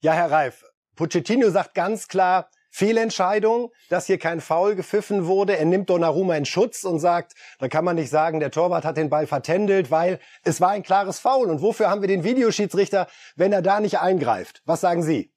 Ja, 0.00 0.12
Herr 0.12 0.30
Reif, 0.30 0.64
Pochettino 0.94 1.50
sagt 1.50 1.74
ganz 1.74 2.08
klar, 2.08 2.50
Fehlentscheidung, 2.70 3.72
dass 3.88 4.06
hier 4.06 4.18
kein 4.18 4.42
Foul 4.42 4.74
gepfiffen 4.74 5.26
wurde. 5.26 5.56
Er 5.56 5.64
nimmt 5.64 5.88
Donnarumma 5.88 6.36
in 6.36 6.44
Schutz 6.44 6.84
und 6.84 6.98
sagt, 6.98 7.32
da 7.58 7.68
kann 7.68 7.86
man 7.86 7.96
nicht 7.96 8.10
sagen, 8.10 8.38
der 8.38 8.50
Torwart 8.50 8.84
hat 8.84 8.98
den 8.98 9.08
Ball 9.08 9.26
vertändelt, 9.26 9.90
weil 9.90 10.18
es 10.44 10.60
war 10.60 10.70
ein 10.70 10.82
klares 10.82 11.18
Foul. 11.18 11.48
Und 11.48 11.62
wofür 11.62 11.88
haben 11.88 12.02
wir 12.02 12.08
den 12.08 12.22
Videoschiedsrichter, 12.22 13.08
wenn 13.34 13.52
er 13.54 13.62
da 13.62 13.80
nicht 13.80 13.98
eingreift? 14.00 14.62
Was 14.66 14.82
sagen 14.82 15.02
Sie? 15.02 15.32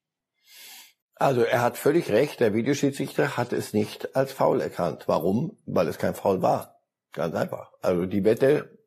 Also 1.15 1.43
er 1.43 1.61
hat 1.61 1.77
völlig 1.77 2.11
recht, 2.11 2.41
der 2.41 2.53
Videoschiedsrichter 2.53 3.37
hat 3.37 3.53
es 3.53 3.73
nicht 3.73 4.17
als 4.17 4.33
Foul 4.33 4.59
erkannt. 4.59 5.03
Warum? 5.07 5.57
Weil 5.65 5.87
es 5.87 5.97
kein 5.97 6.15
Foul 6.15 6.41
war. 6.41 6.81
Ganz 7.13 7.35
einfach. 7.35 7.71
Also 7.81 8.05
die 8.05 8.25
Wette 8.25 8.78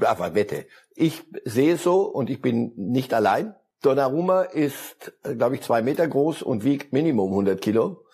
aber 0.00 0.34
Wette. 0.34 0.66
Ich 0.94 1.22
sehe 1.44 1.74
es 1.74 1.82
so 1.82 2.02
und 2.02 2.30
ich 2.30 2.40
bin 2.40 2.72
nicht 2.76 3.14
allein. 3.14 3.54
Donnarumma 3.82 4.42
ist, 4.42 5.12
glaube 5.22 5.56
ich, 5.56 5.62
zwei 5.62 5.82
Meter 5.82 6.08
groß 6.08 6.42
und 6.42 6.64
wiegt 6.64 6.92
Minimum 6.92 7.30
100 7.30 7.60
Kilo. 7.60 8.04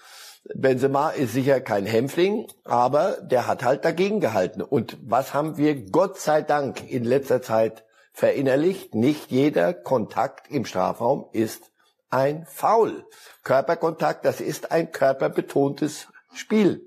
Benzema 0.54 1.10
ist 1.10 1.32
sicher 1.32 1.60
kein 1.60 1.86
Hämpfling, 1.86 2.48
aber 2.64 3.18
der 3.22 3.46
hat 3.46 3.62
halt 3.62 3.84
dagegen 3.84 4.20
gehalten. 4.20 4.62
Und 4.62 4.98
was 5.02 5.34
haben 5.34 5.56
wir 5.56 5.90
Gott 5.90 6.18
sei 6.18 6.42
Dank 6.42 6.90
in 6.90 7.04
letzter 7.04 7.42
Zeit 7.42 7.84
verinnerlicht? 8.12 8.94
Nicht 8.94 9.30
jeder 9.30 9.74
Kontakt 9.74 10.50
im 10.50 10.64
Strafraum 10.64 11.26
ist 11.32 11.70
ein 12.08 12.46
Foul. 12.46 13.04
Körperkontakt, 13.44 14.24
das 14.24 14.40
ist 14.40 14.72
ein 14.72 14.90
körperbetontes 14.90 16.08
Spiel. 16.32 16.84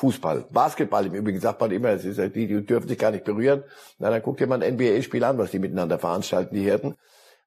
Fußball. 0.00 0.46
Basketball 0.50 1.04
im 1.04 1.14
Übrigen 1.14 1.40
sagt 1.40 1.60
man 1.60 1.70
immer, 1.70 1.90
es 1.90 2.06
ist, 2.06 2.18
die, 2.34 2.46
die 2.46 2.64
dürfen 2.64 2.88
sich 2.88 2.98
gar 2.98 3.10
nicht 3.10 3.24
berühren. 3.24 3.64
Na, 3.98 4.08
dann 4.08 4.22
guckt 4.22 4.40
ihr 4.40 4.46
mal 4.46 4.62
ein 4.62 4.74
NBA-Spiel 4.74 5.22
an, 5.24 5.36
was 5.36 5.50
die 5.50 5.58
miteinander 5.58 5.98
veranstalten, 5.98 6.54
die 6.54 6.62
Hirten. 6.62 6.94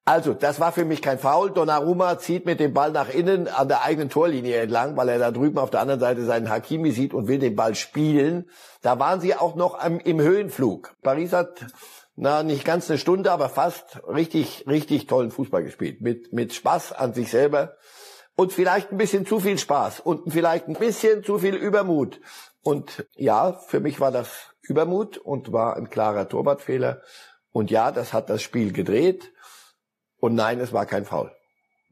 Also, 0.05 0.35
das 0.35 0.59
war 0.59 0.71
für 0.71 0.85
mich 0.85 1.01
kein 1.01 1.17
Foul. 1.17 1.49
Donnarumma 1.49 2.19
zieht 2.19 2.45
mit 2.45 2.59
dem 2.59 2.73
Ball 2.73 2.91
nach 2.91 3.09
innen 3.09 3.47
an 3.47 3.69
der 3.69 3.83
eigenen 3.83 4.09
Torlinie 4.09 4.57
entlang, 4.57 4.95
weil 4.95 5.09
er 5.09 5.17
da 5.17 5.31
drüben 5.31 5.57
auf 5.57 5.71
der 5.71 5.79
anderen 5.79 5.99
Seite 5.99 6.25
seinen 6.25 6.49
Hakimi 6.49 6.91
sieht 6.91 7.15
und 7.15 7.27
will 7.27 7.39
den 7.39 7.55
Ball 7.55 7.73
spielen. 7.73 8.45
Da 8.83 8.99
waren 8.99 9.19
sie 9.19 9.33
auch 9.33 9.55
noch 9.55 9.79
am, 9.79 9.99
im 9.99 10.21
Höhenflug. 10.21 10.93
Paris 11.01 11.33
hat 11.33 11.65
na 12.15 12.43
nicht 12.43 12.65
ganz 12.65 12.87
eine 12.87 12.99
Stunde, 12.99 13.31
aber 13.31 13.49
fast 13.49 14.01
richtig 14.07 14.65
richtig 14.67 15.07
tollen 15.07 15.31
Fußball 15.31 15.63
gespielt 15.63 16.01
mit 16.01 16.31
mit 16.31 16.53
Spaß 16.53 16.91
an 16.91 17.15
sich 17.15 17.31
selber 17.31 17.77
und 18.35 18.53
vielleicht 18.53 18.91
ein 18.91 18.97
bisschen 18.97 19.25
zu 19.25 19.39
viel 19.39 19.57
Spaß 19.57 19.99
und 19.99 20.31
vielleicht 20.31 20.67
ein 20.67 20.75
bisschen 20.75 21.23
zu 21.23 21.37
viel 21.39 21.55
Übermut. 21.55 22.19
Und 22.61 23.05
ja, 23.15 23.53
für 23.53 23.79
mich 23.79 23.99
war 23.99 24.11
das 24.11 24.53
Übermut 24.61 25.17
und 25.17 25.51
war 25.51 25.75
ein 25.75 25.89
klarer 25.89 26.29
Torwartfehler. 26.29 27.01
Und 27.51 27.69
ja, 27.69 27.91
das 27.91 28.13
hat 28.13 28.29
das 28.29 28.41
Spiel 28.41 28.71
gedreht. 28.71 29.31
Und 30.17 30.35
nein, 30.35 30.59
es 30.59 30.73
war 30.73 30.85
kein 30.85 31.05
Foul. 31.05 31.31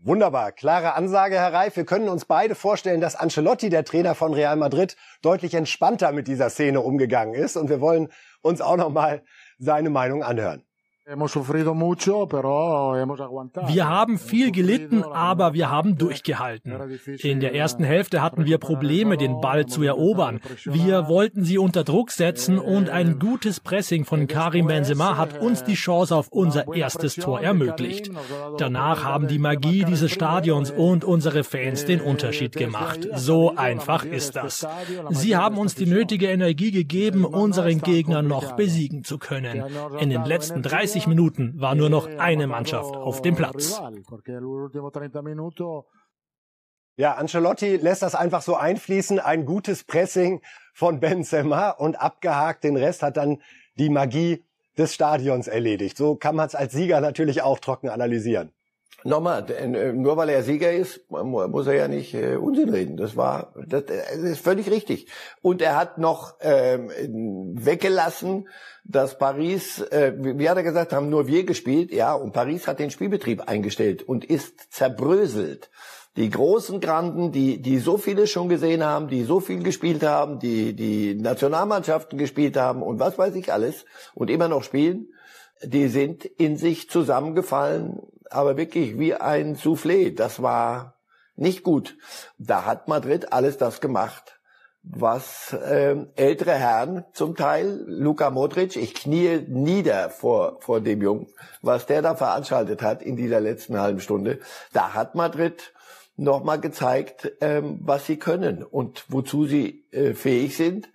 Wunderbar, 0.04 0.52
klare 0.52 0.96
Ansage, 0.96 1.36
Herr 1.36 1.54
Reif. 1.54 1.76
Wir 1.76 1.86
können 1.86 2.10
uns 2.10 2.26
beide 2.26 2.56
vorstellen, 2.56 3.02
dass 3.02 3.16
Ancelotti, 3.16 3.70
der 3.70 3.86
Trainer 3.86 4.16
von 4.16 4.34
Real 4.34 4.56
Madrid, 4.56 4.98
deutlich 5.22 5.54
entspannter 5.54 6.12
mit 6.12 6.28
dieser 6.28 6.50
Szene 6.50 6.82
umgegangen 6.82 7.36
ist. 7.36 7.56
Und 7.56 7.70
wir 7.70 7.82
wollen 7.82 8.12
uns 8.42 8.62
auch 8.62 8.78
noch 8.78 8.90
mal 8.90 9.24
seine 9.60 9.92
Meinung 9.92 10.24
anhören. 10.24 10.64
Wir 13.68 13.90
haben 13.90 14.18
viel 14.18 14.52
gelitten, 14.52 15.04
aber 15.04 15.54
wir 15.54 15.70
haben 15.70 15.98
durchgehalten. 15.98 16.74
In 17.20 17.40
der 17.40 17.54
ersten 17.54 17.84
Hälfte 17.84 18.22
hatten 18.22 18.46
wir 18.46 18.58
Probleme, 18.58 19.18
den 19.18 19.42
Ball 19.42 19.66
zu 19.66 19.84
erobern. 19.84 20.40
Wir 20.66 21.08
wollten 21.08 21.44
sie 21.44 21.58
unter 21.58 21.84
Druck 21.84 22.12
setzen 22.12 22.60
und 22.60 22.90
ein 22.90 23.20
gutes 23.20 23.60
Pressing 23.60 24.06
von 24.06 24.28
Karim 24.28 24.68
Benzema 24.68 25.18
hat 25.18 25.40
uns 25.40 25.64
die 25.64 25.74
Chance 25.74 26.16
auf 26.16 26.30
unser 26.30 26.74
erstes 26.74 27.16
Tor 27.16 27.42
ermöglicht. 27.42 28.12
Danach 28.58 29.04
haben 29.04 29.28
die 29.28 29.40
Magie 29.40 29.84
dieses 29.84 30.12
Stadions 30.12 30.72
und 30.72 31.04
unsere 31.04 31.44
Fans 31.44 31.86
den 31.86 32.02
Unterschied 32.02 32.56
gemacht. 32.56 33.08
So 33.16 33.56
einfach 33.56 34.06
ist 34.06 34.36
das. 34.36 34.66
Sie 35.10 35.36
haben 35.36 35.58
uns 35.58 35.76
die 35.76 35.86
nötige 35.86 36.28
Energie 36.28 36.72
gegeben, 36.72 37.26
unseren 37.26 37.82
Gegner 37.82 38.22
noch 38.22 38.54
besiegen 38.54 39.04
zu 39.04 39.18
können. 39.18 39.64
In 40.00 40.10
den 40.10 40.26
letzten 40.26 40.62
30 40.62 41.01
Minuten 41.08 41.60
war 41.60 41.76
nur 41.76 41.90
noch 41.90 42.08
eine 42.18 42.48
Mannschaft 42.48 42.96
auf 42.96 43.22
dem 43.22 43.36
Platz. 43.36 43.82
Ja, 46.98 47.14
Ancelotti 47.16 47.78
lässt 47.78 48.02
das 48.02 48.16
einfach 48.16 48.42
so 48.42 48.56
einfließen. 48.56 49.20
Ein 49.20 49.46
gutes 49.46 49.84
Pressing 49.84 50.42
von 50.74 51.00
Benzema 51.00 51.70
und 51.72 52.00
abgehakt. 52.00 52.64
Den 52.64 52.76
Rest 52.76 53.02
hat 53.02 53.18
dann 53.18 53.42
die 53.76 53.90
Magie 53.90 54.44
des 54.78 54.94
Stadions 54.94 55.48
erledigt. 55.48 55.98
So 55.98 56.16
kann 56.16 56.36
man 56.36 56.48
es 56.48 56.56
als 56.56 56.74
Sieger 56.74 57.02
natürlich 57.02 57.42
auch 57.42 57.60
trocken 57.60 57.90
analysieren. 57.90 58.52
Nochmal, 59.04 59.50
äh, 59.50 59.94
nur 59.94 60.16
weil 60.18 60.30
er 60.30 60.44
Sieger 60.44 60.72
ist, 60.72 61.10
muss 61.10 61.68
er 61.68 61.74
ja 61.74 61.88
nicht 61.88 62.14
äh, 62.14 62.36
Unsinn 62.36 62.70
reden. 62.70 62.98
Das 62.98 63.18
war, 63.18 63.54
das, 63.66 63.86
das 63.86 64.18
ist 64.18 64.44
völlig 64.44 64.70
richtig. 64.70 65.08
Und 65.42 65.62
er 65.62 65.76
hat 65.76 65.98
noch 65.98 66.36
ähm, 66.42 66.90
weggelassen, 67.56 68.48
dass 68.84 69.18
Paris, 69.18 69.80
äh, 69.80 70.14
wie 70.18 70.50
hat 70.50 70.58
er 70.58 70.64
gesagt, 70.64 70.94
haben 70.94 71.10
nur 71.10 71.28
wir 71.28 71.46
gespielt, 71.46 71.92
ja, 71.92 72.14
und 72.14 72.34
Paris 72.34 72.68
hat 72.68 72.80
den 72.80 72.92
Spielbetrieb 72.92 73.48
eingestellt 73.48 74.04
und 74.04 74.24
ist 74.24 74.72
zerbröselt. 74.72 75.72
Die 76.18 76.30
großen 76.30 76.80
Granden, 76.82 77.32
die, 77.32 77.62
die 77.62 77.80
so 77.80 77.98
viele 77.98 78.28
schon 78.28 78.50
gesehen 78.50 78.84
haben, 78.84 79.08
die 79.08 79.24
so 79.24 79.40
viel 79.40 79.64
gespielt 79.64 80.04
haben, 80.04 80.40
die, 80.40 80.74
die 80.76 81.16
Nationalmannschaften 81.16 82.18
gespielt 82.18 82.58
haben 82.58 82.84
und 82.84 83.00
was 83.00 83.18
weiß 83.18 83.34
ich 83.36 83.52
alles 83.54 83.86
und 84.14 84.30
immer 84.30 84.50
noch 84.50 84.64
spielen, 84.64 85.08
die 85.64 85.88
sind 85.88 86.26
in 86.26 86.58
sich 86.58 86.90
zusammengefallen 86.90 88.00
aber 88.32 88.58
wirklich 88.58 88.98
wie 88.98 89.14
ein 89.14 89.56
Soufflé. 89.56 90.16
Das 90.16 90.42
war 90.42 90.96
nicht 91.36 91.64
gut. 91.64 91.98
Da 92.38 92.66
hat 92.66 92.88
Madrid 92.88 93.34
alles 93.34 93.58
das 93.58 93.82
gemacht, 93.82 94.40
was 94.84 95.54
äh, 95.54 95.96
ältere 96.16 96.54
Herren 96.54 97.06
zum 97.14 97.36
Teil, 97.36 97.84
Luka 97.86 98.30
Modric, 98.32 98.76
ich 98.76 98.94
knie 98.96 99.46
nieder 99.48 100.10
vor, 100.10 100.58
vor 100.62 100.82
dem 100.82 101.02
Jungen, 101.02 101.28
was 101.62 101.86
der 101.86 102.02
da 102.02 102.16
veranstaltet 102.16 102.82
hat 102.82 103.04
in 103.04 103.16
dieser 103.16 103.40
letzten 103.40 103.80
halben 103.80 104.00
Stunde. 104.00 104.40
Da 104.74 104.94
hat 104.94 105.14
Madrid 105.14 105.74
nochmal 106.18 106.60
gezeigt, 106.60 107.32
ähm, 107.42 107.80
was 107.84 108.06
sie 108.06 108.18
können 108.18 108.64
und 108.64 109.06
wozu 109.10 109.46
sie 109.46 109.86
äh, 109.92 110.14
fähig 110.14 110.58
sind. 110.58 110.90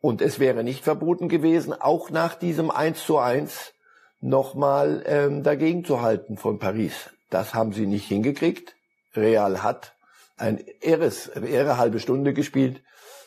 Und 0.00 0.22
es 0.22 0.38
wäre 0.38 0.64
nicht 0.64 0.84
verboten 0.84 1.28
gewesen, 1.28 1.74
auch 1.74 2.10
nach 2.10 2.34
diesem 2.34 2.70
1 2.70 3.04
zu 3.04 3.18
1 3.18 3.74
nochmal 4.20 5.02
ähm, 5.06 5.42
dagegen 5.42 5.84
zu 5.84 6.02
halten 6.02 6.36
von 6.36 6.58
Paris. 6.58 7.10
Das 7.30 7.54
haben 7.54 7.72
sie 7.72 7.86
nicht 7.86 8.06
hingekriegt. 8.06 8.74
Real 9.14 9.62
hat 9.62 9.94
ein 10.36 10.60
irres, 10.80 11.28
irre 11.28 11.78
halbe 11.78 12.00
Stunde 12.00 12.32
gespielt 12.32 12.82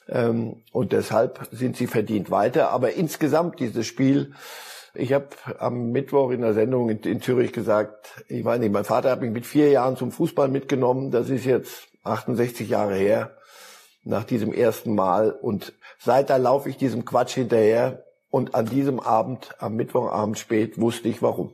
ähm, 0.07 0.63
und 0.71 0.91
deshalb 0.91 1.47
sind 1.51 1.77
sie 1.77 1.88
verdient 1.88 2.31
weiter. 2.31 2.69
Aber 2.71 2.93
insgesamt 2.93 3.59
dieses 3.59 3.85
Spiel, 3.85 4.33
ich 4.93 5.13
habe 5.13 5.27
am 5.59 5.91
Mittwoch 5.91 6.31
in 6.31 6.41
der 6.41 6.53
Sendung 6.53 6.89
in, 6.89 7.00
in 7.00 7.21
Zürich 7.21 7.53
gesagt, 7.53 8.23
ich 8.27 8.43
weiß 8.43 8.59
nicht, 8.59 8.71
mein 8.71 8.83
Vater 8.83 9.12
hat 9.12 9.21
mich 9.21 9.31
mit 9.31 9.45
vier 9.45 9.69
Jahren 9.69 9.97
zum 9.97 10.12
Fußball 10.12 10.47
mitgenommen. 10.47 11.12
Das 11.12 11.29
ist 11.29 11.45
jetzt 11.45 11.88
68 12.03 12.69
Jahre 12.69 12.95
her 12.95 13.31
nach 14.03 14.23
diesem 14.23 14.53
ersten 14.53 14.95
Mal 14.95 15.31
und 15.31 15.73
seit 15.97 16.29
da 16.29 16.38
laufe 16.38 16.69
ich 16.69 16.77
diesem 16.77 17.05
Quatsch 17.05 17.35
hinterher 17.35 18.02
und 18.33 18.55
an 18.55 18.65
diesem 18.65 18.99
Abend, 18.99 19.51
am 19.59 19.75
Mittwochabend 19.75 20.39
spät, 20.39 20.81
wusste 20.81 21.07
ich 21.07 21.21
warum. 21.21 21.51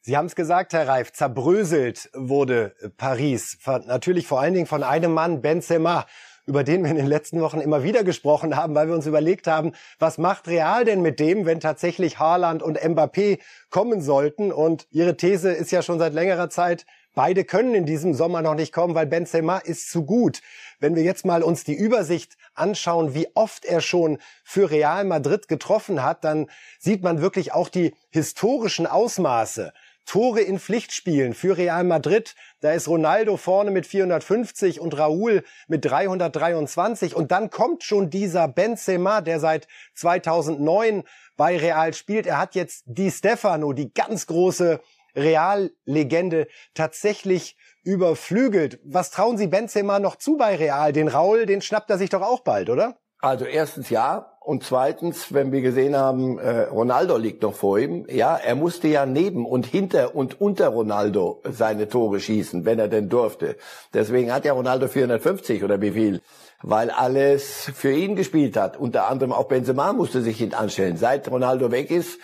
Sie 0.00 0.16
haben 0.16 0.24
es 0.24 0.34
gesagt, 0.34 0.72
Herr 0.72 0.88
Reif, 0.88 1.12
zerbröselt 1.12 2.08
wurde 2.14 2.74
Paris. 2.96 3.58
Natürlich 3.86 4.26
vor 4.26 4.40
allen 4.40 4.54
Dingen 4.54 4.66
von 4.66 4.82
einem 4.82 5.12
Mann, 5.12 5.42
Benzema, 5.42 6.06
über 6.46 6.64
den 6.64 6.84
wir 6.84 6.90
in 6.90 6.96
den 6.96 7.06
letzten 7.06 7.42
Wochen 7.42 7.60
immer 7.60 7.82
wieder 7.82 8.02
gesprochen 8.02 8.56
haben, 8.56 8.74
weil 8.74 8.88
wir 8.88 8.94
uns 8.94 9.06
überlegt 9.06 9.46
haben, 9.46 9.72
was 9.98 10.16
macht 10.16 10.48
Real 10.48 10.86
denn 10.86 11.02
mit 11.02 11.20
dem, 11.20 11.44
wenn 11.44 11.60
tatsächlich 11.60 12.18
Haaland 12.18 12.62
und 12.62 12.80
Mbappé 12.80 13.38
kommen 13.68 14.00
sollten? 14.00 14.52
Und 14.52 14.86
Ihre 14.90 15.18
These 15.18 15.52
ist 15.52 15.70
ja 15.70 15.82
schon 15.82 15.98
seit 15.98 16.14
längerer 16.14 16.48
Zeit, 16.48 16.86
beide 17.14 17.44
können 17.44 17.74
in 17.74 17.86
diesem 17.86 18.14
Sommer 18.14 18.42
noch 18.42 18.54
nicht 18.54 18.72
kommen, 18.72 18.94
weil 18.94 19.06
Benzema 19.06 19.58
ist 19.58 19.90
zu 19.90 20.04
gut. 20.04 20.40
Wenn 20.80 20.94
wir 20.96 21.02
jetzt 21.02 21.24
mal 21.24 21.42
uns 21.42 21.64
die 21.64 21.74
Übersicht 21.74 22.36
anschauen, 22.54 23.14
wie 23.14 23.28
oft 23.34 23.64
er 23.64 23.80
schon 23.80 24.18
für 24.44 24.70
Real 24.70 25.04
Madrid 25.04 25.48
getroffen 25.48 26.02
hat, 26.02 26.24
dann 26.24 26.48
sieht 26.78 27.02
man 27.02 27.20
wirklich 27.20 27.52
auch 27.52 27.68
die 27.68 27.94
historischen 28.10 28.86
Ausmaße. 28.86 29.72
Tore 30.04 30.40
in 30.40 30.58
Pflichtspielen 30.58 31.32
für 31.32 31.56
Real 31.56 31.84
Madrid. 31.84 32.34
Da 32.60 32.72
ist 32.72 32.88
Ronaldo 32.88 33.36
vorne 33.36 33.70
mit 33.70 33.86
450 33.86 34.80
und 34.80 34.98
Raúl 34.98 35.44
mit 35.68 35.84
323. 35.84 37.14
Und 37.14 37.30
dann 37.30 37.50
kommt 37.50 37.84
schon 37.84 38.10
dieser 38.10 38.48
Benzema, 38.48 39.20
der 39.20 39.38
seit 39.40 39.68
2009 39.94 41.04
bei 41.36 41.56
Real 41.56 41.94
spielt. 41.94 42.26
Er 42.26 42.38
hat 42.38 42.54
jetzt 42.54 42.84
Di 42.86 43.10
Stefano, 43.10 43.72
die 43.72 43.92
ganz 43.94 44.26
große 44.26 44.80
Real-Legende, 45.16 46.46
tatsächlich 46.74 47.56
überflügelt. 47.84 48.80
Was 48.84 49.10
trauen 49.10 49.36
Sie 49.36 49.46
Benzema 49.46 49.98
noch 49.98 50.16
zu 50.16 50.36
bei 50.36 50.56
Real? 50.56 50.92
Den 50.92 51.08
Raul, 51.08 51.46
den 51.46 51.62
schnappt 51.62 51.90
er 51.90 51.98
sich 51.98 52.10
doch 52.10 52.22
auch 52.22 52.40
bald, 52.40 52.70
oder? 52.70 52.96
Also 53.22 53.44
erstens 53.44 53.88
ja. 53.90 54.28
Und 54.40 54.64
zweitens, 54.64 55.32
wenn 55.32 55.52
wir 55.52 55.60
gesehen 55.60 55.96
haben, 55.96 56.40
äh, 56.40 56.62
Ronaldo 56.62 57.16
liegt 57.16 57.42
noch 57.42 57.54
vor 57.54 57.78
ihm, 57.78 58.04
ja, 58.10 58.36
er 58.36 58.56
musste 58.56 58.88
ja 58.88 59.06
neben 59.06 59.46
und 59.46 59.66
hinter 59.66 60.16
und 60.16 60.40
unter 60.40 60.66
Ronaldo 60.66 61.40
seine 61.48 61.88
Tore 61.88 62.18
schießen, 62.18 62.64
wenn 62.64 62.80
er 62.80 62.88
denn 62.88 63.08
durfte. 63.08 63.56
Deswegen 63.94 64.32
hat 64.34 64.44
ja 64.44 64.52
Ronaldo 64.52 64.88
450 64.88 65.62
oder 65.62 65.80
wie 65.80 65.92
viel, 65.92 66.20
weil 66.60 66.90
alles 66.90 67.70
für 67.72 67.92
ihn 67.92 68.16
gespielt 68.16 68.56
hat. 68.56 68.76
Unter 68.76 69.08
anderem 69.08 69.32
auch 69.32 69.46
Benzema 69.46 69.92
musste 69.92 70.22
sich 70.22 70.38
hintanstellen. 70.38 70.96
Seit 70.96 71.30
Ronaldo 71.30 71.70
weg 71.70 71.92
ist, 71.92 72.18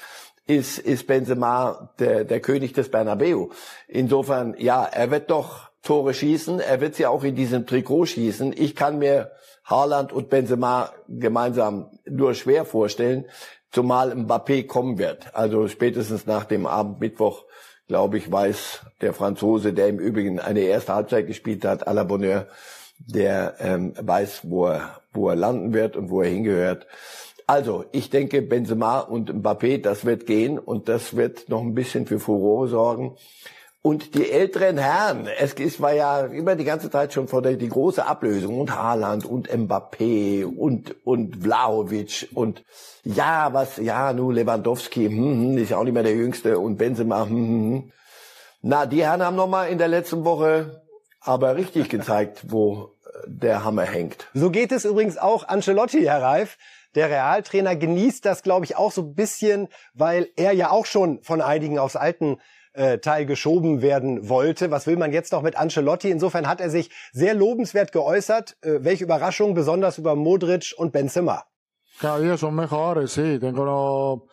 ist, 0.49 0.79
ist 0.79 1.07
Benzema 1.07 1.91
der, 1.99 2.25
der 2.25 2.41
König 2.41 2.73
des 2.73 2.91
Bernabeu. 2.91 3.49
Insofern, 3.87 4.57
ja, 4.59 4.85
er 4.85 5.11
wird 5.11 5.31
doch 5.31 5.69
Tore 5.83 6.15
schießen. 6.15 6.59
Er 6.59 6.81
wird 6.81 6.97
sie 6.97 7.07
auch 7.07 7.23
in 7.23 7.37
diesem 7.37 7.67
Trikot 7.67 8.07
schießen. 8.07 8.55
Ich 8.57 8.75
kann 8.75 8.99
mir 8.99 9.31
Haaland 9.65 10.13
und 10.13 10.31
Benzema 10.31 10.91
gemeinsam 11.07 11.91
nur 12.07 12.35
schwer 12.35 12.65
vorstellen, 12.65 13.27
zumal 13.71 14.13
Mbappé 14.13 14.67
kommen 14.67 14.99
wird. 14.99 15.35
Also 15.35 15.69
spätestens 15.69 16.27
nach 16.27 16.47
dem 16.47 16.67
Abend 16.67 17.01
Mittwoch, 17.01 17.45
glaube 17.87 18.17
ich, 18.17 18.33
weiß 18.33 18.81
der 19.03 19.13
Franzose, 19.13 19.75
der 19.75 19.89
im 19.89 19.99
Übrigen 19.99 20.41
eine 20.41 20.61
erste 20.61 20.95
Halbzeit 20.95 21.27
gespielt 21.27 21.65
hat, 21.67 21.87
à 21.87 21.93
la 21.93 22.05
Bonheur, 22.05 22.47
der 22.99 23.55
ähm, 23.61 23.93
weiß, 24.01 24.41
wo 24.45 24.69
er, 24.69 25.01
wo 25.13 25.29
er 25.29 25.37
landen 25.37 25.75
wird 25.75 25.95
und 25.97 26.09
wo 26.11 26.23
er 26.23 26.31
hingehört. 26.31 26.87
Also, 27.49 27.87
ich 27.93 28.11
denke, 28.11 28.43
Benzema 28.43 28.99
und 28.99 29.33
Mbappé, 29.33 29.81
das 29.81 30.05
wird 30.05 30.27
gehen 30.27 30.59
und 30.59 30.87
das 30.87 31.17
wird 31.17 31.49
noch 31.49 31.63
ein 31.63 31.73
bisschen 31.73 32.07
für 32.07 32.21
Furore 32.21 32.69
sorgen. 32.69 33.17
Und 33.81 34.15
die 34.15 34.31
älteren 34.31 34.77
Herren, 34.77 35.27
es, 35.39 35.81
war 35.81 35.95
ja 35.95 36.27
immer 36.27 36.57
die 36.57 36.65
ganze 36.65 36.91
Zeit 36.91 37.15
schon 37.15 37.27
vor 37.27 37.41
der 37.41 37.55
die 37.55 37.71
große 37.71 38.05
Ablösung 38.05 38.61
und 38.61 38.77
Haaland 38.77 39.25
und 39.25 39.49
Mbappé 39.49 40.45
und 40.45 40.95
und 41.07 41.43
Vlahovic 41.43 42.29
und 42.35 42.65
ja, 43.05 43.49
was 43.55 43.79
ja, 43.79 44.13
nu 44.13 44.31
Lewandowski, 44.31 45.07
hm, 45.07 45.17
hm, 45.17 45.57
ist 45.57 45.71
ja 45.71 45.79
auch 45.79 45.85
nicht 45.85 45.95
mehr 45.95 46.03
der 46.03 46.17
jüngste 46.17 46.59
und 46.59 46.77
Benzema, 46.77 47.25
hm, 47.25 47.31
hm. 47.31 47.73
hm. 47.73 47.93
Na, 48.61 48.85
die 48.85 49.03
Herren 49.03 49.23
haben 49.23 49.37
noch 49.37 49.49
mal 49.49 49.71
in 49.71 49.79
der 49.79 49.89
letzten 49.89 50.27
Woche 50.27 50.83
aber 51.23 51.57
richtig 51.57 51.89
gezeigt, 51.89 52.43
wo 52.49 52.91
der 53.27 53.65
Hammer 53.65 53.85
hängt. 53.85 54.27
So 54.35 54.51
geht 54.51 54.71
es 54.71 54.85
übrigens 54.85 55.17
auch 55.17 55.49
Ancelotti, 55.49 56.03
Herr 56.03 56.21
Reif. 56.21 56.59
Der 56.95 57.11
Realtrainer 57.11 57.77
genießt 57.77 58.25
das, 58.25 58.43
glaube 58.43 58.65
ich, 58.65 58.77
auch 58.77 58.93
so 58.93 59.03
ein 59.03 59.15
bisschen, 59.15 59.69
weil 59.95 60.29
er 60.37 60.53
ja 60.53 60.71
auch 60.71 60.87
schon 60.87 61.23
von 61.23 61.41
einigen 61.41 61.79
aufs 61.79 61.97
alten 61.97 62.39
äh, 62.73 62.99
Teil 62.99 63.27
geschoben 63.27 63.83
werden 63.83 64.29
wollte. 64.29 64.71
Was 64.71 64.87
will 64.87 64.97
man 64.97 65.13
jetzt 65.13 65.33
noch 65.33 65.43
mit 65.43 65.57
Ancelotti? 65.57 66.11
Insofern 66.11 66.49
hat 66.49 66.61
er 66.61 66.71
sich 66.71 66.91
sehr 67.13 67.35
lobenswert 67.35 67.93
geäußert. 67.93 68.57
Äh, 68.63 68.79
welche 68.81 69.05
Überraschung, 69.05 69.55
besonders 69.55 69.99
über 69.99 70.15
Modric 70.15 70.75
und 70.77 70.93
Benzema. 70.93 71.45
Cada 72.01 72.23
día 72.23 72.37
son 72.37 72.55
mejores, 72.55 73.15
sí. 73.15 73.41
Tengo 73.41 74.29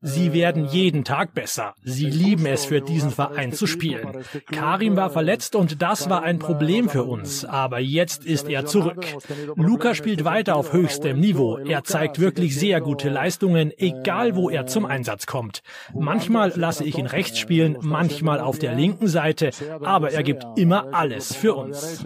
Sie 0.00 0.32
werden 0.32 0.64
jeden 0.66 1.02
Tag 1.02 1.34
besser. 1.34 1.74
Sie 1.82 2.08
lieben 2.08 2.46
es, 2.46 2.64
für 2.64 2.80
diesen 2.80 3.10
Verein 3.10 3.52
zu 3.52 3.66
spielen. 3.66 4.24
Karim 4.46 4.94
war 4.94 5.10
verletzt 5.10 5.56
und 5.56 5.82
das 5.82 6.08
war 6.08 6.22
ein 6.22 6.38
Problem 6.38 6.88
für 6.88 7.02
uns, 7.02 7.44
aber 7.44 7.80
jetzt 7.80 8.24
ist 8.24 8.48
er 8.48 8.64
zurück. 8.64 9.04
Luca 9.56 9.96
spielt 9.96 10.24
weiter 10.24 10.54
auf 10.54 10.72
höchstem 10.72 11.18
Niveau. 11.18 11.56
Er 11.58 11.82
zeigt 11.82 12.20
wirklich 12.20 12.56
sehr 12.56 12.80
gute 12.80 13.08
Leistungen, 13.08 13.72
egal 13.76 14.36
wo 14.36 14.50
er 14.50 14.66
zum 14.66 14.86
Einsatz 14.86 15.26
kommt. 15.26 15.62
Manchmal 15.94 16.52
lasse 16.54 16.84
ich 16.84 16.96
ihn 16.96 17.06
rechts 17.06 17.40
spielen, 17.40 17.76
manchmal 17.80 18.38
auf 18.38 18.60
der 18.60 18.74
linken 18.74 19.08
Seite, 19.08 19.50
aber 19.82 20.12
er 20.12 20.22
gibt 20.22 20.44
immer 20.56 20.94
alles 20.94 21.34
für 21.34 21.54
uns. 21.54 22.04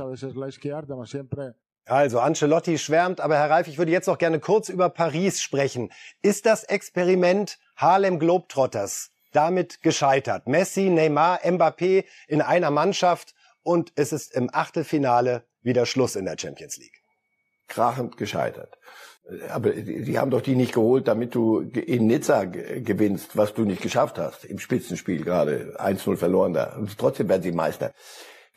Also 1.85 2.21
Ancelotti 2.21 2.79
schwärmt, 2.79 3.21
aber 3.21 3.37
Herr 3.37 3.51
Reif, 3.51 3.67
ich 3.67 3.77
würde 3.77 3.91
jetzt 3.91 4.07
noch 4.07 4.19
gerne 4.19 4.39
kurz 4.39 4.69
über 4.69 4.89
Paris 4.89 5.43
sprechen. 5.43 5.91
Ist 6.23 6.47
das 6.47 6.63
Experiment 6.65 7.59
Harlem 7.83 8.19
Globetrotters 8.19 9.11
damit 9.33 9.83
gescheitert? 9.83 10.47
Messi, 10.47 10.89
Neymar, 10.89 11.41
Mbappé 11.45 12.05
in 12.29 12.41
einer 12.41 12.71
Mannschaft 12.71 13.35
und 13.63 13.93
es 13.97 14.13
ist 14.13 14.35
im 14.35 14.49
Achtelfinale 14.53 15.45
wieder 15.63 15.85
Schluss 15.85 16.17
in 16.17 16.25
der 16.25 16.39
Champions 16.39 16.79
League. 16.79 17.03
Krachend 17.69 18.17
gescheitert. 18.17 18.79
Aber 19.51 19.71
die 19.71 20.19
haben 20.19 20.31
doch 20.31 20.43
die 20.43 20.57
nicht 20.57 20.75
geholt, 20.75 21.07
damit 21.07 21.35
du 21.35 21.61
in 21.61 22.07
Nizza 22.07 22.45
gewinnst, 22.45 23.37
was 23.37 23.55
du 23.55 23.65
nicht 23.65 23.81
geschafft 23.81 24.19
hast. 24.19 24.45
Im 24.45 24.59
Spitzenspiel 24.59 25.25
gerade 25.25 25.77
1-0 25.79 26.17
verloren 26.17 26.55
da. 26.55 26.77
Und 26.77 26.99
trotzdem 26.99 27.29
werden 27.29 27.43
sie 27.43 27.53
Meister. 27.53 27.93